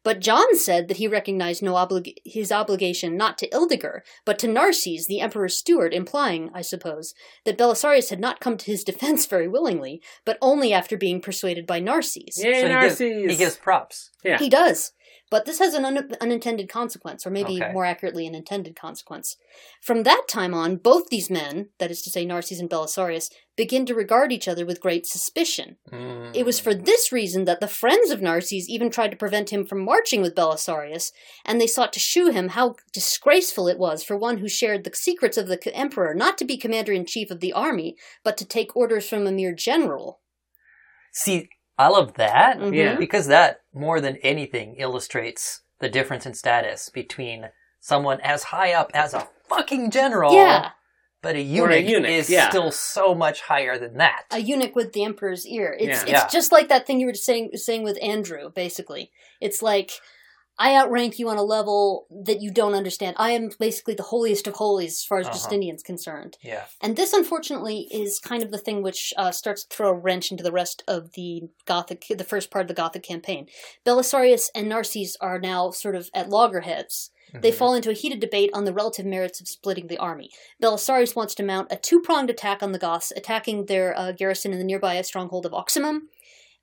But 0.04 0.20
John 0.20 0.56
said 0.56 0.88
that 0.88 0.96
he 0.96 1.06
recognized 1.06 1.62
no 1.62 1.74
oblig- 1.74 2.16
his 2.24 2.50
obligation 2.50 3.16
not 3.16 3.38
to 3.38 3.48
Ildiger, 3.50 4.00
but 4.24 4.38
to 4.40 4.48
Narses, 4.48 5.06
the 5.06 5.20
emperor's 5.20 5.56
steward, 5.56 5.94
implying, 5.94 6.50
I 6.52 6.62
suppose, 6.62 7.14
that 7.44 7.56
Belisarius 7.58 8.10
had 8.10 8.18
not 8.20 8.40
come 8.40 8.56
to 8.56 8.66
his 8.70 8.82
defense 8.84 9.26
very 9.26 9.46
willingly, 9.48 10.02
but 10.24 10.38
only 10.42 10.72
after 10.72 10.96
being 10.96 11.20
persuaded 11.20 11.66
by 11.66 11.80
Narses. 11.80 12.36
Yay, 12.38 12.62
So 12.62 12.68
he 12.68 12.74
gives, 12.88 13.00
Narses! 13.00 13.30
he 13.30 13.36
gives 13.36 13.56
props. 13.56 14.10
yeah. 14.24 14.38
He 14.38 14.48
does. 14.48 14.92
But 15.32 15.46
this 15.46 15.60
has 15.60 15.72
an 15.72 15.86
un- 15.86 16.14
unintended 16.20 16.68
consequence, 16.68 17.26
or 17.26 17.30
maybe 17.30 17.56
Okay. 17.56 17.72
more 17.72 17.86
accurately, 17.86 18.26
an 18.26 18.34
intended 18.34 18.76
consequence. 18.76 19.38
From 19.80 20.02
that 20.02 20.24
time 20.28 20.52
on, 20.52 20.76
both 20.76 21.08
these 21.08 21.30
men, 21.30 21.70
that 21.78 21.90
is 21.90 22.02
to 22.02 22.10
say 22.10 22.26
Narses 22.26 22.60
and 22.60 22.68
Belisarius, 22.68 23.30
begin 23.56 23.86
to 23.86 23.94
regard 23.94 24.30
each 24.30 24.46
other 24.46 24.66
with 24.66 24.82
great 24.82 25.06
suspicion. 25.06 25.78
Mm. 25.90 26.36
It 26.36 26.44
was 26.44 26.60
for 26.60 26.74
this 26.74 27.12
reason 27.12 27.46
that 27.46 27.60
the 27.60 27.66
friends 27.66 28.10
of 28.10 28.20
Narses 28.20 28.68
even 28.68 28.90
tried 28.90 29.10
to 29.12 29.16
prevent 29.16 29.48
him 29.48 29.64
from 29.64 29.82
marching 29.82 30.20
with 30.20 30.34
Belisarius, 30.34 31.12
and 31.46 31.58
they 31.58 31.66
sought 31.66 31.94
to 31.94 32.00
shew 32.00 32.30
him 32.30 32.48
how 32.50 32.76
disgraceful 32.92 33.68
it 33.68 33.78
was 33.78 34.04
for 34.04 34.18
one 34.18 34.36
who 34.36 34.50
shared 34.50 34.84
the 34.84 34.94
secrets 34.94 35.38
of 35.38 35.48
the 35.48 35.74
emperor 35.74 36.12
not 36.12 36.36
to 36.36 36.44
be 36.44 36.58
commander 36.58 36.92
in 36.92 37.06
chief 37.06 37.30
of 37.30 37.40
the 37.40 37.54
army, 37.54 37.96
but 38.22 38.36
to 38.36 38.44
take 38.44 38.76
orders 38.76 39.08
from 39.08 39.26
a 39.26 39.32
mere 39.32 39.54
general. 39.54 40.20
See, 41.14 41.48
I 41.78 41.88
love 41.88 42.14
that 42.14 42.58
Mhm. 42.58 42.74
Yeah. 42.76 42.94
because 42.96 43.26
that 43.28 43.60
more 43.72 44.00
than 44.00 44.16
anything 44.18 44.76
illustrates 44.76 45.62
the 45.80 45.88
difference 45.88 46.26
in 46.26 46.34
status 46.34 46.88
between 46.90 47.50
someone 47.80 48.20
as 48.20 48.44
high 48.44 48.72
up 48.72 48.90
as 48.94 49.14
a 49.14 49.28
fucking 49.48 49.90
general, 49.90 50.32
Yeah, 50.34 50.70
but 51.22 51.34
a 51.34 51.38
Or 51.58 51.70
a 51.70 51.78
eunuch, 51.78 51.88
eunuch, 51.90 52.10
is 52.10 52.30
yeah. 52.30 52.48
still 52.50 52.70
so 52.70 53.14
much 53.14 53.40
higher 53.42 53.78
than 53.78 53.96
that. 53.98 54.24
a 54.30 54.38
eunuch 54.38 54.76
with 54.76 54.92
the 54.92 55.02
emperor's 55.04 55.46
ear. 55.46 55.76
It's 55.78 55.88
Yeah. 55.88 56.02
it's 56.02 56.10
Yeah. 56.24 56.28
just 56.28 56.52
like 56.52 56.68
that 56.68 56.86
thing 56.86 57.00
you 57.00 57.06
were 57.06 57.14
saying 57.14 57.50
saying 57.56 57.82
with 57.82 57.98
Andrew. 58.02 58.50
Basically, 58.50 59.10
it's 59.40 59.62
like 59.62 59.90
I 60.64 60.76
outrank 60.76 61.18
you 61.18 61.28
on 61.28 61.38
a 61.38 61.42
level 61.42 62.06
that 62.28 62.40
you 62.40 62.50
don't 62.52 62.74
understand. 62.74 63.16
I 63.18 63.32
am 63.32 63.50
basically 63.58 63.94
the 63.94 64.04
holiest 64.04 64.46
of 64.46 64.54
holies 64.54 64.92
as 64.98 65.04
far 65.04 65.18
as 65.18 65.26
Uh-huh. 65.26 65.34
Justinian's 65.34 65.82
concerned. 65.82 66.38
Yeah. 66.40 66.64
And 66.80 66.94
this, 66.96 67.12
unfortunately, 67.12 67.88
is 67.90 68.20
kind 68.20 68.42
of 68.44 68.50
the 68.52 68.58
thing 68.66 68.82
which 68.82 69.12
uh, 69.16 69.32
starts 69.32 69.64
to 69.64 69.74
throw 69.76 69.90
a 69.90 69.94
wrench 70.04 70.30
into 70.30 70.44
the 70.44 70.52
rest 70.52 70.82
of 70.86 71.12
the 71.12 71.42
Gothic, 71.64 72.04
the 72.08 72.24
first 72.32 72.50
part 72.52 72.62
of 72.64 72.68
the 72.68 72.74
Gothic 72.82 73.02
campaign. 73.02 73.48
Belisarius 73.84 74.50
and 74.54 74.68
Narses 74.70 75.16
are 75.20 75.38
now 75.40 75.70
sort 75.70 75.96
of 75.96 76.10
at 76.14 76.28
loggerheads. 76.30 77.10
They 77.34 77.50
Mhm. 77.50 77.54
fall 77.54 77.74
into 77.74 77.88
a 77.90 77.94
heated 77.94 78.20
debate 78.20 78.50
on 78.52 78.64
the 78.66 78.74
relative 78.74 79.06
merits 79.06 79.40
of 79.40 79.48
splitting 79.48 79.86
the 79.86 79.96
army. 79.96 80.30
Belisarius 80.62 81.16
wants 81.16 81.34
to 81.36 81.42
mount 81.42 81.72
a 81.72 81.76
two-pronged 81.76 82.28
attack 82.28 82.62
on 82.62 82.72
the 82.72 82.78
Goths, 82.78 83.10
attacking 83.16 83.66
their 83.66 83.98
uh, 83.98 84.12
garrison 84.12 84.52
in 84.52 84.58
the 84.58 84.64
nearby 84.64 85.00
stronghold 85.00 85.46
of 85.46 85.54
Oximum, 85.54 86.10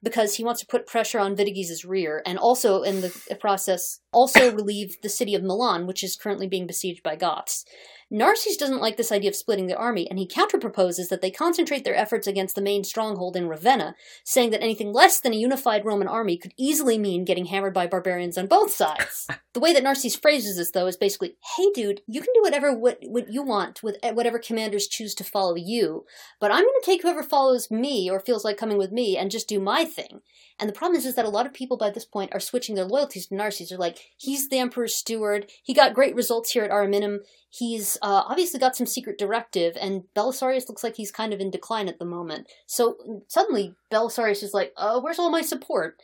because 0.02 0.36
he 0.36 0.44
wants 0.44 0.62
to 0.62 0.68
put 0.68 0.88
pressure 0.88 1.20
on 1.20 1.36
Vitiges' 1.36 1.86
rear, 1.86 2.22
and 2.26 2.38
also 2.38 2.84
in 2.84 3.02
the 3.02 3.38
process, 3.40 4.00
also 4.12 4.52
relieve 4.52 4.98
the 5.02 5.10
city 5.10 5.36
of 5.36 5.44
Milan, 5.44 5.88
which 5.88 6.04
is 6.04 6.16
currently 6.16 6.48
being 6.48 6.68
besieged 6.68 7.04
by 7.04 7.16
Goths. 7.16 7.66
Narses 8.12 8.58
doesn't 8.58 8.82
like 8.82 8.98
this 8.98 9.12
idea 9.12 9.30
of 9.30 9.36
splitting 9.36 9.68
the 9.68 9.78
army, 9.78 10.10
and 10.10 10.18
he 10.18 10.28
counterproposes 10.28 11.10
that 11.10 11.22
they 11.22 11.30
concentrate 11.30 11.84
their 11.84 11.96
efforts 11.96 12.26
against 12.26 12.56
the 12.56 12.62
main 12.62 12.84
stronghold 12.84 13.36
in 13.36 13.48
Ravenna, 13.48 13.96
saying 14.24 14.50
that 14.50 14.64
anything 14.64 14.92
less 14.92 15.20
than 15.20 15.32
a 15.32 15.38
unified 15.38 15.86
Roman 15.86 16.08
army 16.08 16.36
could 16.36 16.54
easily 16.58 16.98
mean 16.98 17.24
getting 17.24 17.46
hammered 17.46 17.74
by 17.74 17.86
barbarians 17.86 18.36
on 18.36 18.48
both 18.48 18.72
sides. 18.72 19.28
the 19.54 19.60
way 19.60 19.74
that 19.74 19.84
Narses 19.84 20.20
phrases 20.20 20.58
this, 20.58 20.72
though, 20.72 20.88
is 20.88 20.98
basically, 20.98 21.36
"Hey, 21.56 21.70
dude, 21.76 22.02
you 22.08 22.22
can 22.22 22.34
do 22.34 22.42
whatever 22.42 22.74
what, 22.74 22.98
what 23.04 23.32
you 23.32 23.44
want 23.44 23.84
with 23.84 23.98
eh, 24.02 24.12
whatever 24.12 24.40
commanders 24.40 24.88
choose 24.88 25.14
to 25.16 25.24
follow 25.24 25.56
you, 25.56 26.06
but 26.40 26.52
I'm 26.52 26.64
going 26.64 26.82
to 26.82 26.86
take 26.86 27.04
whoever 27.04 27.22
follows 27.22 27.70
me 27.70 28.10
or 28.10 28.20
feels 28.20 28.44
like 28.44 28.58
coming 28.58 28.80
with 28.80 28.92
me 28.92 29.18
and 29.18 29.30
just 29.30 29.48
do 29.48 29.60
my 29.60 29.86
thing." 29.86 30.22
And 30.60 30.68
the 30.68 30.74
problem 30.74 30.98
is, 30.98 31.06
is 31.06 31.16
that 31.16 31.26
a 31.26 31.30
lot 31.30 31.46
of 31.46 31.54
people 31.54 31.78
by 31.78 31.90
this 31.90 32.06
point 32.06 32.34
are 32.34 32.40
switching 32.40 32.76
their 32.76 32.86
loyalties 32.86 33.28
to 33.28 33.36
Narses. 33.36 33.70
They're 33.70 33.78
like, 33.78 33.98
he's 34.18 34.50
the 34.50 34.60
emperor's 34.60 34.96
steward. 34.96 35.50
He 35.64 35.74
got 35.74 35.94
great 35.94 36.16
results 36.16 36.52
here 36.52 36.64
at 36.64 36.72
Ariminum. 36.72 37.20
He's 37.50 37.98
uh, 38.02 38.24
obviously 38.28 38.60
got 38.60 38.76
some 38.76 38.86
secret 38.86 39.18
directive, 39.18 39.76
and 39.80 40.04
Belisarius 40.16 40.70
looks 40.70 40.84
like 40.84 40.96
he's 40.96 41.12
kind 41.12 41.34
of 41.34 41.40
in 41.40 41.50
decline 41.50 41.88
at 41.88 41.98
the 41.98 42.06
moment. 42.06 42.48
So 42.68 43.24
suddenly, 43.28 43.74
Belisarius 43.92 44.44
is 44.44 44.54
like, 44.54 44.74
uh, 44.78 45.00
where's 45.00 45.18
all 45.18 45.32
my 45.32 45.42
support? 45.42 45.98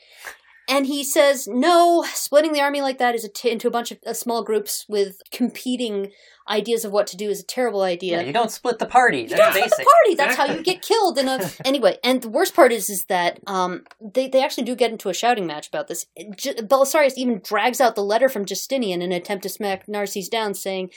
And 0.68 0.88
he 0.88 1.04
says, 1.04 1.48
no, 1.48 2.04
splitting 2.14 2.54
the 2.54 2.62
army 2.62 2.82
like 2.82 2.98
that 2.98 3.16
is 3.16 3.24
a 3.24 3.30
t- 3.30 3.52
into 3.52 3.68
a 3.68 3.72
bunch 3.72 3.92
of 3.92 4.00
uh, 4.06 4.14
small 4.14 4.44
groups 4.44 4.86
with 4.90 5.22
competing 5.32 6.12
ideas 6.48 6.86
of 6.86 6.92
what 6.92 7.08
to 7.08 7.18
do 7.18 7.30
is 7.30 7.40
a 7.40 7.46
terrible 7.46 7.82
idea. 7.82 8.20
Yeah, 8.20 8.28
you 8.28 8.34
don't 8.34 8.52
split 8.52 8.80
the 8.80 8.86
party. 8.86 9.22
You 9.22 9.30
That's 9.30 9.40
don't 9.40 9.52
split 9.52 9.64
basic. 9.66 9.78
the 9.78 9.84
party. 9.84 10.16
That's 10.16 10.36
how 10.36 10.46
you 10.46 10.64
get 10.64 10.82
killed. 10.82 11.18
In 11.18 11.28
a 11.28 11.40
anyway, 11.66 11.98
and 12.04 12.22
the 12.22 12.30
worst 12.30 12.56
part 12.56 12.72
is, 12.72 12.90
is 12.90 13.06
that 13.06 13.40
um, 13.48 13.84
they 14.02 14.28
they 14.28 14.44
actually 14.44 14.64
do 14.64 14.76
get 14.76 14.92
into 14.92 15.10
a 15.10 15.14
shouting 15.14 15.48
match 15.48 15.68
about 15.68 15.88
this. 15.88 16.06
J- 16.36 16.56
Belisarius 16.56 17.14
even 17.18 17.42
drags 17.44 17.82
out 17.82 17.96
the 17.96 18.04
letter 18.04 18.30
from 18.30 18.46
Justinian 18.46 19.02
in 19.02 19.12
an 19.12 19.18
attempt 19.18 19.44
to 19.44 19.50
smack 19.50 19.88
Narses 19.88 20.30
down, 20.30 20.54
saying. 20.54 20.90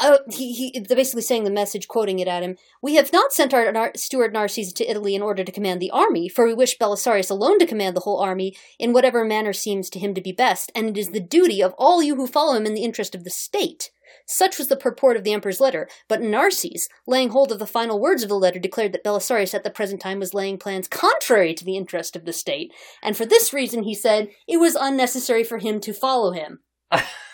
Oh, 0.00 0.20
he, 0.30 0.52
he 0.52 0.80
basically 0.80 1.22
saying 1.22 1.42
the 1.42 1.50
message, 1.50 1.88
quoting 1.88 2.20
it 2.20 2.28
at 2.28 2.44
him. 2.44 2.56
We 2.80 2.94
have 2.94 3.12
not 3.12 3.32
sent 3.32 3.52
our 3.52 3.72
Nar- 3.72 3.92
steward 3.96 4.32
Narses 4.32 4.72
to 4.74 4.88
Italy 4.88 5.16
in 5.16 5.22
order 5.22 5.42
to 5.42 5.50
command 5.50 5.80
the 5.80 5.90
army, 5.90 6.28
for 6.28 6.46
we 6.46 6.54
wish 6.54 6.78
Belisarius 6.78 7.30
alone 7.30 7.58
to 7.58 7.66
command 7.66 7.96
the 7.96 8.00
whole 8.00 8.20
army 8.20 8.56
in 8.78 8.92
whatever 8.92 9.24
manner 9.24 9.52
seems 9.52 9.90
to 9.90 9.98
him 9.98 10.14
to 10.14 10.20
be 10.20 10.30
best, 10.30 10.70
and 10.72 10.88
it 10.88 10.96
is 10.96 11.10
the 11.10 11.18
duty 11.18 11.60
of 11.60 11.74
all 11.78 12.00
you 12.00 12.14
who 12.14 12.28
follow 12.28 12.54
him 12.54 12.64
in 12.64 12.74
the 12.74 12.84
interest 12.84 13.16
of 13.16 13.24
the 13.24 13.30
state. 13.30 13.90
Such 14.24 14.56
was 14.56 14.68
the 14.68 14.76
purport 14.76 15.16
of 15.16 15.24
the 15.24 15.32
emperor's 15.32 15.60
letter, 15.60 15.88
but 16.06 16.20
Narses, 16.20 16.88
laying 17.06 17.30
hold 17.30 17.50
of 17.50 17.58
the 17.58 17.66
final 17.66 17.98
words 17.98 18.22
of 18.22 18.28
the 18.28 18.36
letter, 18.36 18.60
declared 18.60 18.92
that 18.92 19.04
Belisarius 19.04 19.52
at 19.52 19.64
the 19.64 19.70
present 19.70 20.00
time 20.00 20.20
was 20.20 20.32
laying 20.32 20.58
plans 20.58 20.86
contrary 20.86 21.54
to 21.54 21.64
the 21.64 21.76
interest 21.76 22.14
of 22.14 22.24
the 22.24 22.32
state, 22.32 22.72
and 23.02 23.16
for 23.16 23.26
this 23.26 23.52
reason, 23.52 23.82
he 23.82 23.94
said, 23.94 24.28
it 24.46 24.58
was 24.58 24.76
unnecessary 24.76 25.42
for 25.42 25.58
him 25.58 25.80
to 25.80 25.92
follow 25.92 26.30
him. 26.30 26.60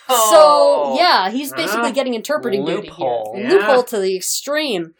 Oh. 0.07 0.95
So, 0.97 1.03
yeah, 1.03 1.31
he's 1.31 1.51
basically 1.55 1.91
getting 1.93 2.13
interpreting 2.13 2.63
Loophole. 2.63 3.33
duty 3.33 3.43
here. 3.43 3.49
Yeah. 3.49 3.67
Loophole 3.67 3.85
to 3.85 3.99
the 3.99 4.15
extreme. 4.15 4.93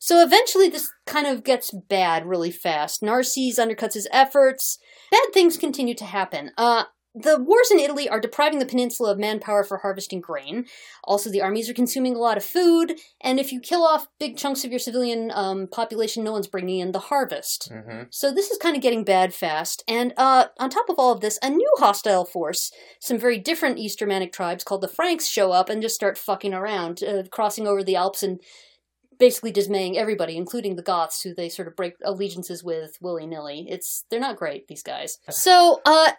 So 0.00 0.22
eventually 0.22 0.68
this 0.68 0.90
kind 1.06 1.26
of 1.26 1.44
gets 1.44 1.70
bad 1.70 2.26
really 2.26 2.50
fast. 2.50 3.02
Narses 3.02 3.58
undercuts 3.58 3.94
his 3.94 4.08
efforts. 4.12 4.78
Bad 5.10 5.32
things 5.32 5.56
continue 5.56 5.94
to 5.94 6.04
happen. 6.04 6.50
Uh, 6.56 6.84
the 7.14 7.38
wars 7.38 7.70
in 7.70 7.78
Italy 7.78 8.08
are 8.08 8.20
depriving 8.20 8.58
the 8.58 8.66
peninsula 8.66 9.12
of 9.12 9.18
manpower 9.18 9.64
for 9.64 9.78
harvesting 9.78 10.20
grain. 10.20 10.66
Also, 11.04 11.30
the 11.30 11.40
armies 11.40 11.68
are 11.68 11.74
consuming 11.74 12.14
a 12.14 12.18
lot 12.18 12.36
of 12.36 12.44
food, 12.44 12.98
and 13.20 13.40
if 13.40 13.52
you 13.52 13.60
kill 13.60 13.82
off 13.82 14.08
big 14.20 14.36
chunks 14.36 14.64
of 14.64 14.70
your 14.70 14.78
civilian 14.78 15.30
um, 15.34 15.66
population, 15.66 16.22
no 16.22 16.32
one's 16.32 16.46
bringing 16.46 16.78
in 16.78 16.92
the 16.92 16.98
harvest. 16.98 17.70
hmm 17.72 18.02
So 18.10 18.32
this 18.32 18.50
is 18.50 18.58
kind 18.58 18.76
of 18.76 18.82
getting 18.82 19.04
bad 19.04 19.34
fast. 19.34 19.82
And 19.88 20.12
uh, 20.16 20.46
on 20.58 20.70
top 20.70 20.88
of 20.88 20.96
all 20.98 21.12
of 21.12 21.20
this, 21.20 21.38
a 21.42 21.50
new 21.50 21.72
hostile 21.78 22.24
force, 22.24 22.70
some 23.00 23.18
very 23.18 23.38
different 23.38 23.78
East 23.78 23.98
Germanic 23.98 24.32
tribes 24.32 24.64
called 24.64 24.82
the 24.82 24.88
Franks, 24.88 25.26
show 25.26 25.50
up 25.52 25.68
and 25.68 25.82
just 25.82 25.94
start 25.94 26.18
fucking 26.18 26.54
around, 26.54 27.02
uh, 27.02 27.22
crossing 27.30 27.66
over 27.66 27.82
the 27.82 27.96
Alps 27.96 28.22
and 28.22 28.40
basically 29.18 29.50
dismaying 29.50 29.98
everybody, 29.98 30.36
including 30.36 30.76
the 30.76 30.82
Goths, 30.82 31.22
who 31.22 31.34
they 31.34 31.48
sort 31.48 31.66
of 31.66 31.74
break 31.74 31.94
allegiances 32.04 32.62
with 32.62 32.98
willy 33.00 33.26
nilly. 33.26 33.66
It's 33.68 34.04
they're 34.10 34.20
not 34.20 34.36
great, 34.36 34.68
these 34.68 34.82
guys. 34.82 35.18
So 35.30 35.80
uh. 35.84 36.12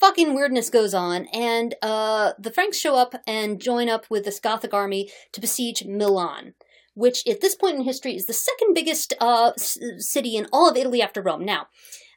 Fucking 0.00 0.34
weirdness 0.34 0.68
goes 0.70 0.94
on, 0.94 1.26
and 1.32 1.74
uh, 1.82 2.32
the 2.38 2.50
Franks 2.50 2.78
show 2.78 2.96
up 2.96 3.14
and 3.26 3.60
join 3.60 3.88
up 3.88 4.06
with 4.10 4.24
this 4.24 4.40
Gothic 4.40 4.74
army 4.74 5.10
to 5.32 5.40
besiege 5.40 5.84
Milan 5.84 6.54
which 6.98 7.26
at 7.28 7.42
this 7.42 7.54
point 7.54 7.76
in 7.76 7.82
history 7.84 8.16
is 8.16 8.24
the 8.24 8.32
second 8.32 8.72
biggest 8.72 9.12
uh, 9.20 9.52
s- 9.54 9.76
city 9.98 10.34
in 10.34 10.46
all 10.50 10.66
of 10.66 10.78
Italy 10.78 11.02
after 11.02 11.20
Rome. 11.20 11.44
Now, 11.44 11.66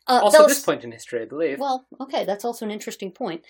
uh, 0.07 0.21
Also, 0.23 0.43
Belis- 0.45 0.47
this 0.47 0.61
point 0.61 0.85
in 0.85 0.93
history, 0.93 1.21
I 1.21 1.25
believe. 1.25 1.59
well, 1.59 1.85
okay, 1.99 2.23
that's 2.23 2.45
also 2.45 2.63
an 2.63 2.71
interesting 2.71 3.11
point. 3.11 3.43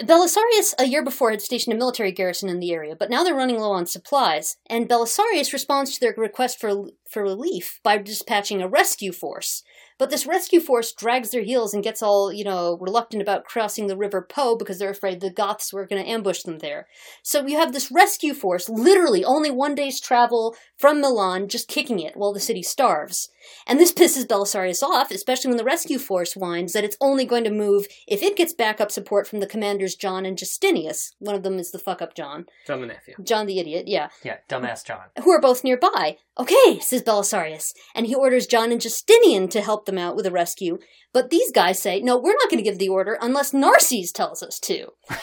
Belisarius, 0.00 0.74
a 0.78 0.84
year 0.86 1.02
before, 1.02 1.30
had 1.32 1.40
stationed 1.42 1.74
a 1.74 1.76
military 1.78 2.12
garrison 2.12 2.48
in 2.48 2.60
the 2.60 2.70
area, 2.72 2.94
but 2.94 3.10
now 3.10 3.24
they're 3.24 3.34
running 3.34 3.58
low 3.58 3.72
on 3.72 3.86
supplies, 3.86 4.56
and 4.70 4.88
Belisarius 4.88 5.52
responds 5.52 5.94
to 5.94 6.00
their 6.00 6.14
request 6.16 6.60
for, 6.60 6.90
for 7.10 7.22
relief 7.22 7.80
by 7.82 7.98
dispatching 7.98 8.62
a 8.62 8.68
rescue 8.68 9.10
force. 9.10 9.64
But 9.98 10.10
this 10.10 10.26
rescue 10.26 10.60
force 10.60 10.92
drags 10.92 11.30
their 11.30 11.42
heels 11.42 11.72
and 11.72 11.82
gets 11.82 12.02
all, 12.02 12.32
you 12.32 12.44
know, 12.44 12.76
reluctant 12.80 13.22
about 13.22 13.44
crossing 13.44 13.86
the 13.86 13.96
River 13.96 14.20
Po 14.20 14.56
because 14.56 14.78
they're 14.78 14.90
afraid 14.90 15.20
the 15.20 15.30
Goths 15.30 15.72
were 15.72 15.86
going 15.86 16.02
to 16.02 16.08
ambush 16.08 16.42
them 16.42 16.58
there. 16.58 16.86
So 17.22 17.46
you 17.46 17.58
have 17.58 17.72
this 17.72 17.90
rescue 17.90 18.34
force, 18.34 18.68
literally 18.68 19.24
only 19.24 19.50
one 19.50 19.74
day's 19.74 20.00
travel 20.00 20.54
from 20.76 21.00
Milan, 21.00 21.48
just 21.48 21.68
kicking 21.68 21.98
it 21.98 22.16
while 22.16 22.32
the 22.32 22.40
city 22.40 22.62
starves. 22.62 23.30
And 23.66 23.78
this 23.78 23.92
pisses 23.92 24.26
Belisarius 24.26 24.82
off, 24.82 25.10
especially 25.10 25.48
when 25.48 25.56
the 25.56 25.64
rescue 25.64 25.98
force 25.98 26.34
whines 26.34 26.72
that 26.72 26.84
it's 26.84 26.96
only 27.00 27.24
going 27.24 27.44
to 27.44 27.50
move 27.50 27.86
if 28.06 28.22
it 28.22 28.36
gets 28.36 28.52
backup 28.52 28.90
support 28.90 29.26
from 29.26 29.40
the 29.40 29.46
commanders 29.46 29.94
John 29.94 30.26
and 30.26 30.36
Justinius. 30.36 31.12
One 31.18 31.34
of 31.34 31.42
them 31.42 31.58
is 31.58 31.70
the 31.70 31.78
fuck 31.78 32.02
up 32.02 32.14
John. 32.14 32.46
John 32.66 32.80
the 32.80 32.88
nephew. 32.88 33.14
John 33.22 33.46
the 33.46 33.58
idiot, 33.58 33.86
yeah. 33.86 34.08
Yeah, 34.22 34.38
dumbass 34.48 34.84
John. 34.84 35.06
Who 35.22 35.30
are 35.30 35.40
both 35.40 35.64
nearby. 35.64 36.18
Okay, 36.38 36.78
says 36.80 37.02
Belisarius, 37.02 37.72
and 37.94 38.06
he 38.06 38.14
orders 38.14 38.46
John 38.46 38.70
and 38.70 38.80
Justinian 38.80 39.48
to 39.48 39.62
help 39.62 39.85
them 39.86 39.98
out 39.98 40.16
with 40.16 40.26
a 40.26 40.30
rescue. 40.30 40.78
But 41.12 41.30
these 41.30 41.50
guys 41.52 41.80
say, 41.80 42.00
no, 42.00 42.16
we're 42.16 42.34
not 42.34 42.50
going 42.50 42.62
to 42.62 42.68
give 42.68 42.78
the 42.78 42.88
order 42.88 43.18
unless 43.20 43.52
Narses 43.52 44.12
tells 44.12 44.42
us 44.42 44.58
to. 44.60 44.88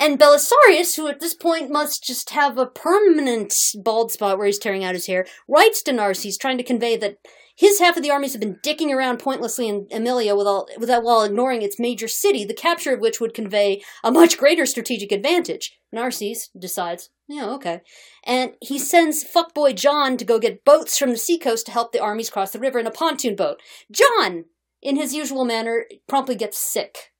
And 0.00 0.18
Belisarius, 0.18 0.96
who 0.96 1.08
at 1.08 1.20
this 1.20 1.34
point 1.34 1.70
must 1.70 2.02
just 2.02 2.30
have 2.30 2.56
a 2.56 2.64
permanent 2.64 3.52
bald 3.84 4.10
spot 4.10 4.38
where 4.38 4.46
he's 4.46 4.58
tearing 4.58 4.82
out 4.82 4.94
his 4.94 5.06
hair, 5.06 5.26
writes 5.46 5.82
to 5.82 5.92
Narses 5.92 6.38
trying 6.38 6.56
to 6.56 6.64
convey 6.64 6.96
that 6.96 7.18
his 7.60 7.78
half 7.78 7.98
of 7.98 8.02
the 8.02 8.10
armies 8.10 8.32
have 8.32 8.40
been 8.40 8.56
dicking 8.64 8.88
around 8.88 9.18
pointlessly 9.18 9.68
in 9.68 9.86
Emilia 9.90 10.34
with 10.34 10.46
all, 10.46 10.66
without, 10.78 11.02
while 11.02 11.24
ignoring 11.24 11.60
its 11.60 11.78
major 11.78 12.08
city, 12.08 12.42
the 12.42 12.54
capture 12.54 12.94
of 12.94 13.00
which 13.00 13.20
would 13.20 13.34
convey 13.34 13.82
a 14.02 14.10
much 14.10 14.38
greater 14.38 14.64
strategic 14.64 15.12
advantage. 15.12 15.78
Narses 15.94 16.48
decides, 16.58 17.10
yeah, 17.28 17.50
okay. 17.50 17.82
And 18.24 18.52
he 18.62 18.78
sends 18.78 19.22
fuckboy 19.22 19.74
John 19.74 20.16
to 20.16 20.24
go 20.24 20.38
get 20.38 20.64
boats 20.64 20.96
from 20.96 21.10
the 21.10 21.18
seacoast 21.18 21.66
to 21.66 21.72
help 21.72 21.92
the 21.92 22.00
armies 22.00 22.30
cross 22.30 22.50
the 22.50 22.58
river 22.58 22.78
in 22.78 22.86
a 22.86 22.90
pontoon 22.90 23.36
boat. 23.36 23.60
John, 23.92 24.46
in 24.80 24.96
his 24.96 25.12
usual 25.12 25.44
manner, 25.44 25.84
promptly 26.08 26.36
gets 26.36 26.56
sick 26.56 27.12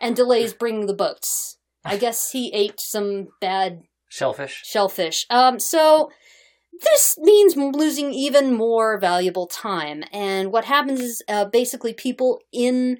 and 0.00 0.16
delays 0.16 0.52
bringing 0.52 0.86
the 0.86 0.92
boats. 0.92 1.58
I 1.84 1.98
guess 1.98 2.32
he 2.32 2.52
ate 2.52 2.80
some 2.80 3.28
bad 3.40 3.82
Shellfish. 4.08 4.62
shellfish. 4.64 5.24
Um, 5.30 5.60
so 5.60 6.10
this 6.82 7.16
means 7.18 7.56
losing 7.56 8.12
even 8.12 8.54
more 8.54 8.98
valuable 8.98 9.46
time. 9.46 10.04
And 10.12 10.52
what 10.52 10.64
happens 10.64 11.00
is 11.00 11.22
uh, 11.28 11.46
basically 11.46 11.92
people 11.92 12.40
in 12.52 12.98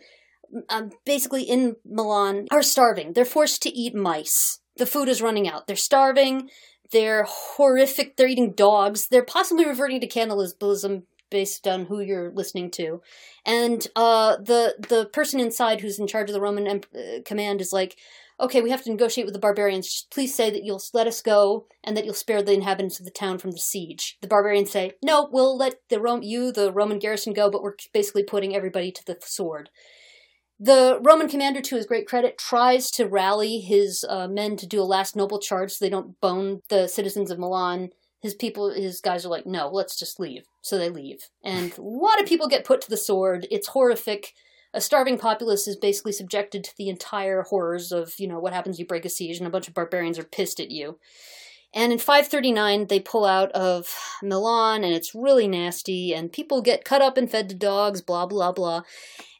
um, 0.69 0.91
basically 1.05 1.43
in 1.43 1.77
Milan 1.85 2.47
are 2.51 2.63
starving. 2.63 3.13
They're 3.13 3.25
forced 3.25 3.63
to 3.63 3.71
eat 3.71 3.95
mice. 3.95 4.61
The 4.77 4.87
food 4.87 5.09
is 5.09 5.23
running 5.23 5.49
out. 5.49 5.67
They're 5.67 5.77
starving. 5.77 6.49
They're 6.93 7.25
horrific. 7.29 8.17
They're 8.17 8.29
eating 8.29 8.53
dogs. 8.53 9.09
They're 9.09 9.25
possibly 9.25 9.67
reverting 9.67 10.01
to 10.01 10.07
cannibalism 10.07 11.05
based 11.31 11.67
on 11.67 11.87
who 11.87 12.01
you're 12.01 12.31
listening 12.33 12.71
to. 12.73 13.03
And 13.45 13.87
uh, 13.97 14.37
the 14.37 14.77
the 14.89 15.07
person 15.07 15.41
inside 15.41 15.81
who's 15.81 15.99
in 15.99 16.07
charge 16.07 16.31
of 16.31 16.35
the 16.35 16.41
Roman 16.41 16.67
em- 16.69 16.81
uh, 16.95 17.23
command 17.25 17.61
is 17.61 17.73
like, 17.73 17.97
okay, 18.41 18.61
we 18.61 18.71
have 18.71 18.83
to 18.83 18.91
negotiate 18.91 19.27
with 19.27 19.35
the 19.35 19.41
barbarians. 19.41 20.07
Please 20.11 20.35
say 20.35 20.51
that 20.51 20.65
you'll 20.65 20.83
let 20.93 21.07
us 21.07 21.23
go 21.23 21.67
and 21.83 21.97
that 21.97 22.05
you'll 22.05 22.15
spare 22.15 22.43
the 22.43 22.53
inhabitants 22.53 22.99
of 22.99 23.05
the 23.05 23.11
town 23.11 23.39
from 23.39 23.53
the 23.53 23.59
siege. 23.59 24.17
The 24.21 24.29
barbarians 24.29 24.71
say, 24.71 24.93
no, 25.03 25.29
we'll 25.31 25.57
let 25.57 25.77
the 25.89 26.01
Rom- 26.01 26.23
you, 26.23 26.51
the 26.53 26.73
Roman 26.73 26.99
garrison, 26.99 27.33
go, 27.33 27.51
but 27.51 27.63
we're 27.63 27.77
basically 27.93 28.25
putting 28.25 28.55
everybody 28.55 28.91
to 28.93 29.05
the 29.07 29.17
sword. 29.21 29.71
The 30.59 31.01
Roman 31.03 31.29
commander, 31.29 31.61
to 31.61 31.77
his 31.77 31.87
great 31.87 32.07
credit, 32.07 32.39
tries 32.39 32.91
to 32.93 33.07
rally 33.07 33.59
his 33.59 34.05
uh, 34.09 34.29
men 34.29 34.57
to 34.57 34.67
do 34.67 34.81
a 34.81 34.85
last 34.85 35.17
noble 35.17 35.41
charge 35.41 35.73
so 35.73 35.85
they 35.85 35.91
don't 35.91 36.21
bone 36.21 36.61
the 36.69 36.87
citizens 36.87 37.31
of 37.31 37.39
Milan. 37.39 37.91
His 38.21 38.35
people, 38.35 38.73
his 38.73 39.01
guys 39.01 39.27
are 39.27 39.31
like, 39.31 39.47
no, 39.47 39.69
let's 39.69 39.99
just 39.99 40.19
leave. 40.19 40.45
So 40.63 40.79
they 40.79 40.89
leave. 40.89 41.29
And 41.43 41.77
a 41.77 41.83
lot 41.83 42.21
of 42.21 42.27
people 42.27 42.49
get 42.49 42.65
put 42.65 42.81
to 42.83 42.91
the 42.91 42.97
sword. 42.97 43.47
It's 43.51 43.69
horrific. 43.69 44.33
A 44.75 44.81
starving 44.81 45.19
populace 45.19 45.69
is 45.69 45.77
basically 45.77 46.13
subjected 46.13 46.65
to 46.65 46.77
the 46.77 46.89
entire 46.89 47.43
horrors 47.43 47.93
of, 47.93 48.15
you 48.19 48.27
know, 48.27 48.41
what 48.41 48.53
happens 48.53 48.81
you 48.81 48.87
break 48.87 49.05
a 49.05 49.09
siege 49.09 49.39
and 49.39 49.47
a 49.47 49.51
bunch 49.51 49.69
of 49.69 49.75
barbarians 49.75 50.19
are 50.19 50.25
pissed 50.25 50.59
at 50.59 50.73
you. 50.73 50.99
And 51.73 51.93
in 51.93 51.99
539, 51.99 52.87
they 52.87 53.01
pull 53.01 53.25
out 53.25 53.51
of 53.53 53.93
Milan, 54.23 54.85
and 54.85 54.95
it's 54.95 55.15
really 55.15 55.49
nasty, 55.49 56.15
and 56.15 56.31
people 56.31 56.63
get 56.63 56.85
cut 56.85 57.03
up 57.03 57.17
and 57.17 57.29
fed 57.29 57.49
to 57.49 57.55
dogs, 57.57 58.01
blah, 58.01 58.27
blah, 58.27 58.53
blah. 58.53 58.83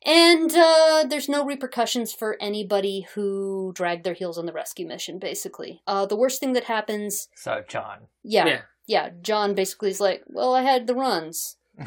And 0.05 0.53
uh, 0.55 1.05
there's 1.09 1.29
no 1.29 1.45
repercussions 1.45 2.13
for 2.13 2.37
anybody 2.41 3.07
who 3.15 3.73
dragged 3.75 4.05
their 4.05 4.15
heels 4.15 4.37
on 4.37 4.47
the 4.47 4.53
rescue 4.53 4.87
mission, 4.87 5.19
basically. 5.21 5.81
Uh, 5.87 6.07
the 6.07 6.17
worst 6.17 6.41
thing 6.41 6.53
that 6.55 6.65
happens. 6.65 7.29
So, 7.37 7.63
John. 7.69 8.09
Yeah. 8.23 8.47
Yeah. 8.47 8.61
Yeah. 8.87 9.11
John 9.23 9.55
basically 9.55 9.91
is 9.91 10.01
like, 10.01 10.23
well, 10.27 10.55
I 10.55 10.63
had 10.63 10.87
the 10.87 10.95
runs. 10.95 11.57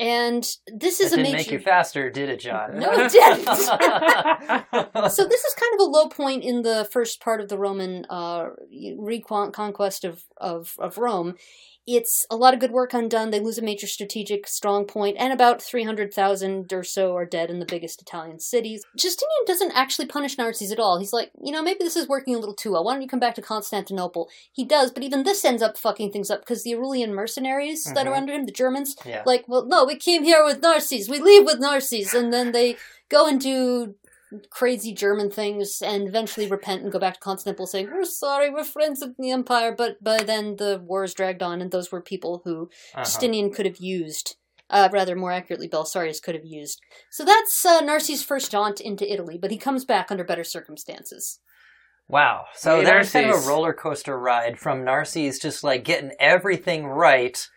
And 0.00 0.42
this 0.66 0.98
is 0.98 1.10
that 1.10 1.20
a 1.20 1.22
didn't 1.22 1.32
major. 1.32 1.36
make 1.36 1.50
you 1.50 1.58
faster, 1.58 2.08
did 2.08 2.30
it, 2.30 2.40
John? 2.40 2.78
No, 2.78 2.90
it 2.90 3.12
didn't. 3.12 3.44
so 5.10 5.26
this 5.26 5.44
is 5.44 5.54
kind 5.54 5.74
of 5.74 5.80
a 5.80 5.84
low 5.84 6.08
point 6.08 6.42
in 6.42 6.62
the 6.62 6.88
first 6.90 7.20
part 7.20 7.42
of 7.42 7.50
the 7.50 7.58
Roman 7.58 8.06
uh, 8.08 8.46
reconquest 8.98 10.04
of, 10.04 10.24
of, 10.38 10.74
of 10.78 10.96
Rome. 10.96 11.34
It's 11.92 12.24
a 12.30 12.36
lot 12.36 12.54
of 12.54 12.60
good 12.60 12.70
work 12.70 12.94
undone. 12.94 13.30
They 13.30 13.40
lose 13.40 13.58
a 13.58 13.62
major 13.62 13.86
strategic 13.86 14.46
strong 14.46 14.84
point, 14.84 15.16
and 15.18 15.32
about 15.32 15.60
300,000 15.60 16.72
or 16.72 16.84
so 16.84 17.16
are 17.16 17.26
dead 17.26 17.50
in 17.50 17.58
the 17.58 17.66
biggest 17.66 18.00
Italian 18.00 18.38
cities. 18.38 18.84
Justinian 18.96 19.44
doesn't 19.46 19.72
actually 19.72 20.06
punish 20.06 20.36
Narses 20.36 20.70
at 20.70 20.78
all. 20.78 21.00
He's 21.00 21.12
like, 21.12 21.32
you 21.42 21.50
know, 21.50 21.62
maybe 21.62 21.80
this 21.82 21.96
is 21.96 22.08
working 22.08 22.34
a 22.34 22.38
little 22.38 22.54
too 22.54 22.72
well. 22.72 22.84
Why 22.84 22.92
don't 22.92 23.02
you 23.02 23.08
come 23.08 23.18
back 23.18 23.34
to 23.34 23.42
Constantinople? 23.42 24.28
He 24.52 24.64
does, 24.64 24.92
but 24.92 25.02
even 25.02 25.24
this 25.24 25.44
ends 25.44 25.62
up 25.62 25.76
fucking 25.76 26.12
things 26.12 26.30
up 26.30 26.40
because 26.40 26.62
the 26.62 26.74
Aurelian 26.74 27.12
mercenaries 27.12 27.84
mm-hmm. 27.84 27.94
that 27.94 28.06
are 28.06 28.14
under 28.14 28.32
him, 28.32 28.46
the 28.46 28.52
Germans, 28.52 28.94
yeah. 29.04 29.22
like, 29.26 29.44
well, 29.48 29.66
no, 29.66 29.84
we 29.84 29.96
came 29.96 30.22
here 30.22 30.44
with 30.44 30.60
Narses. 30.60 31.10
We 31.10 31.18
leave 31.18 31.44
with 31.44 31.60
Narses. 31.60 32.14
And 32.14 32.32
then 32.32 32.52
they 32.52 32.76
go 33.08 33.26
and 33.26 33.40
do 33.40 33.96
crazy 34.50 34.92
German 34.92 35.30
things 35.30 35.82
and 35.82 36.08
eventually 36.08 36.46
repent 36.46 36.82
and 36.82 36.92
go 36.92 36.98
back 36.98 37.14
to 37.14 37.20
Constantinople 37.20 37.66
saying, 37.66 37.88
We're 37.90 38.04
sorry, 38.04 38.50
we're 38.50 38.64
friends 38.64 39.02
of 39.02 39.14
the 39.18 39.30
Empire. 39.30 39.74
But 39.76 40.02
by 40.02 40.22
then 40.22 40.56
the 40.56 40.80
wars 40.84 41.14
dragged 41.14 41.42
on, 41.42 41.60
and 41.60 41.70
those 41.70 41.90
were 41.90 42.00
people 42.00 42.42
who 42.44 42.70
uh-huh. 42.94 43.04
Justinian 43.04 43.52
could 43.52 43.66
have 43.66 43.78
used. 43.78 44.36
Uh, 44.68 44.88
rather, 44.92 45.16
more 45.16 45.32
accurately, 45.32 45.68
Belisarius 45.68 46.22
could 46.22 46.36
have 46.36 46.44
used. 46.44 46.80
So 47.10 47.24
that's 47.24 47.66
uh, 47.66 47.80
Narses' 47.80 48.22
first 48.22 48.52
jaunt 48.52 48.80
into 48.80 49.10
Italy, 49.12 49.36
but 49.36 49.50
he 49.50 49.58
comes 49.58 49.84
back 49.84 50.12
under 50.12 50.22
better 50.22 50.44
circumstances. 50.44 51.40
Wow. 52.08 52.46
So 52.54 52.78
hey, 52.78 52.84
there's 52.84 53.12
kind 53.12 53.30
of 53.30 53.44
a 53.44 53.48
roller 53.48 53.72
coaster 53.72 54.18
ride 54.18 54.58
from 54.58 54.84
Narses 54.84 55.40
just 55.40 55.64
like 55.64 55.84
getting 55.84 56.12
everything 56.20 56.86
right 56.86 57.48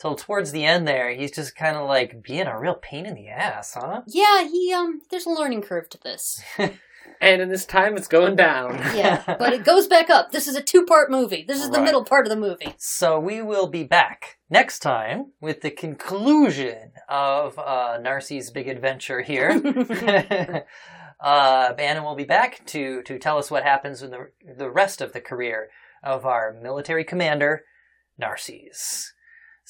till 0.00 0.14
towards 0.14 0.52
the 0.52 0.64
end 0.64 0.88
there, 0.88 1.10
he's 1.14 1.32
just 1.32 1.54
kind 1.54 1.76
of 1.76 1.86
like 1.86 2.22
being 2.22 2.46
a 2.46 2.58
real 2.58 2.74
pain 2.74 3.06
in 3.06 3.14
the 3.14 3.28
ass, 3.28 3.74
huh? 3.74 4.02
Yeah, 4.06 4.44
he 4.48 4.72
um, 4.72 5.00
there's 5.10 5.26
a 5.26 5.30
learning 5.30 5.62
curve 5.62 5.88
to 5.90 5.98
this. 5.98 6.42
and 7.20 7.42
in 7.42 7.48
this 7.48 7.66
time, 7.66 7.96
it's 7.96 8.08
going 8.08 8.36
down. 8.36 8.78
yeah, 8.94 9.22
but 9.38 9.52
it 9.52 9.64
goes 9.64 9.86
back 9.86 10.08
up. 10.08 10.32
This 10.32 10.48
is 10.48 10.56
a 10.56 10.62
two-part 10.62 11.10
movie. 11.10 11.44
This 11.46 11.58
is 11.58 11.68
right. 11.68 11.74
the 11.74 11.82
middle 11.82 12.04
part 12.04 12.26
of 12.26 12.30
the 12.30 12.36
movie. 12.36 12.74
So 12.78 13.20
we 13.20 13.42
will 13.42 13.66
be 13.66 13.84
back 13.84 14.38
next 14.48 14.80
time 14.80 15.32
with 15.40 15.60
the 15.60 15.70
conclusion 15.70 16.92
of 17.08 17.58
uh, 17.58 17.98
Narses' 18.00 18.50
big 18.50 18.68
adventure 18.68 19.20
here. 19.20 19.50
uh, 21.20 21.72
Bannon 21.74 22.04
will 22.04 22.16
be 22.16 22.24
back 22.24 22.64
to 22.66 23.02
to 23.02 23.18
tell 23.18 23.38
us 23.38 23.50
what 23.50 23.64
happens 23.64 24.02
in 24.02 24.10
the 24.10 24.30
the 24.56 24.70
rest 24.70 25.00
of 25.00 25.12
the 25.12 25.20
career 25.20 25.68
of 26.02 26.24
our 26.24 26.56
military 26.62 27.04
commander, 27.04 27.64
Narses. 28.20 29.12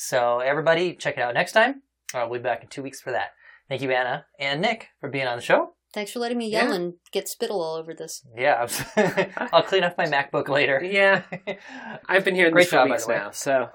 So 0.02 0.38
everybody, 0.38 0.94
check 0.94 1.18
it 1.18 1.20
out 1.20 1.34
next 1.34 1.52
time. 1.52 1.82
Uh, 2.14 2.26
we'll 2.26 2.40
be 2.40 2.42
back 2.42 2.62
in 2.62 2.68
two 2.70 2.82
weeks 2.82 3.02
for 3.02 3.12
that. 3.12 3.32
Thank 3.68 3.82
you, 3.82 3.90
Anna 3.90 4.24
and 4.38 4.62
Nick, 4.62 4.88
for 4.98 5.10
being 5.10 5.26
on 5.26 5.36
the 5.36 5.42
show. 5.42 5.74
Thanks 5.92 6.10
for 6.10 6.20
letting 6.20 6.38
me 6.38 6.48
yell 6.48 6.70
yeah. 6.70 6.74
and 6.74 6.94
get 7.12 7.28
spittle 7.28 7.60
all 7.60 7.74
over 7.74 7.92
this. 7.92 8.26
Yeah, 8.34 8.66
I'll 9.52 9.62
clean 9.62 9.84
up 9.84 9.98
my 9.98 10.06
MacBook 10.06 10.48
later. 10.48 10.82
Yeah, 10.82 11.24
I've 12.08 12.24
been 12.24 12.34
here 12.34 12.50
Great 12.50 12.70
job, 12.70 12.88
weeks 12.88 13.06
now. 13.06 13.30
So, 13.30 13.68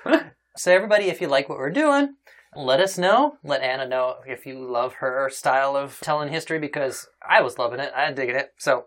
so 0.56 0.72
everybody, 0.72 1.08
if 1.08 1.20
you 1.20 1.28
like 1.28 1.50
what 1.50 1.58
we're 1.58 1.70
doing, 1.70 2.14
let 2.56 2.80
us 2.80 2.96
know. 2.96 3.34
Let 3.44 3.60
Anna 3.60 3.86
know 3.86 4.14
if 4.26 4.46
you 4.46 4.66
love 4.66 4.94
her 4.94 5.28
style 5.28 5.76
of 5.76 6.00
telling 6.00 6.32
history 6.32 6.58
because 6.58 7.06
I 7.28 7.42
was 7.42 7.58
loving 7.58 7.80
it. 7.80 7.92
I 7.94 8.10
digging 8.12 8.36
it. 8.36 8.54
So, 8.56 8.86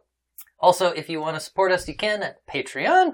also, 0.60 0.88
if 0.88 1.08
you 1.08 1.22
want 1.22 1.36
to 1.36 1.39
support 1.39 1.72
us, 1.72 1.88
you 1.88 1.95
can 1.95 2.24
at 2.24 2.38
Patreon. 2.47 3.12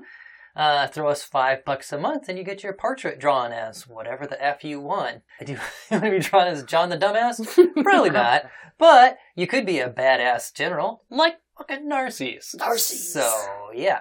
Uh, 0.55 0.85
throw 0.87 1.09
us 1.09 1.23
five 1.23 1.65
bucks 1.65 1.91
a 1.91 1.97
month 1.97 2.29
and 2.29 2.37
you 2.37 2.43
get 2.43 2.61
your 2.61 2.73
portrait 2.73 3.19
drawn 3.19 3.51
as 3.51 3.87
whatever 3.87 4.27
the 4.27 4.43
F 4.43 4.63
you 4.63 4.79
want. 4.79 5.23
Do 5.45 5.53
you 5.53 5.59
want 5.89 6.03
to 6.03 6.11
be 6.11 6.19
drawn 6.19 6.47
as 6.47 6.63
John 6.63 6.89
the 6.89 6.97
Dumbass? 6.97 7.83
Probably 7.83 8.09
not. 8.11 8.49
But 8.77 9.17
you 9.35 9.47
could 9.47 9.65
be 9.65 9.79
a 9.79 9.89
badass 9.89 10.53
general 10.53 11.03
like 11.09 11.37
fucking 11.57 11.89
Narses. 11.89 12.55
Narses. 12.55 13.13
So, 13.13 13.71
yeah. 13.73 13.99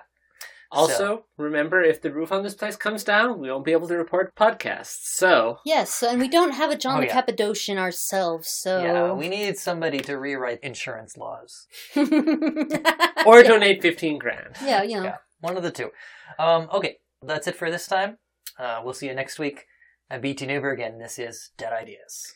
Also, 0.73 0.97
so. 0.97 1.25
remember, 1.37 1.83
if 1.83 2.01
the 2.01 2.11
roof 2.11 2.33
on 2.33 2.43
this 2.43 2.55
place 2.55 2.77
comes 2.77 3.05
down, 3.05 3.39
we 3.39 3.51
won't 3.51 3.65
be 3.65 3.73
able 3.73 3.87
to 3.89 3.97
report 3.97 4.35
podcasts. 4.35 5.05
So 5.05 5.59
yes, 5.67 6.03
and 6.03 6.19
we 6.19 6.29
don't 6.29 6.53
have 6.53 6.71
a 6.71 6.77
John 6.77 6.97
oh, 6.97 7.01
the 7.01 7.09
yeah. 7.09 7.13
Cappadocian 7.13 7.77
ourselves. 7.77 8.49
So 8.49 8.83
yeah, 8.83 9.13
we 9.13 9.29
need 9.29 9.59
somebody 9.59 10.01
to 10.01 10.17
rewrite 10.17 10.61
insurance 10.63 11.19
laws 11.19 11.67
or 11.97 13.43
donate 13.43 13.83
fifteen 13.83 14.19
grand. 14.19 14.57
Yeah, 14.65 14.83
you 14.83 14.97
know, 14.97 15.05
yeah, 15.05 15.17
one 15.43 15.57
of 15.57 15.63
the 15.63 15.71
two. 15.71 15.91
Um, 16.39 16.69
okay, 16.73 16.99
that's 17.21 17.47
it 17.47 17.57
for 17.57 17.71
this 17.71 17.87
time. 17.87 18.17
Uh, 18.59 18.81
we'll 18.83 18.95
see 18.95 19.07
you 19.07 19.15
next 19.15 19.39
week. 19.39 19.67
I'm 20.11 20.21
BT 20.21 20.47
Newberg, 20.47 20.81
and 20.81 21.01
this 21.01 21.19
is 21.19 21.51
Dead 21.59 21.73
Ideas. 21.73 22.35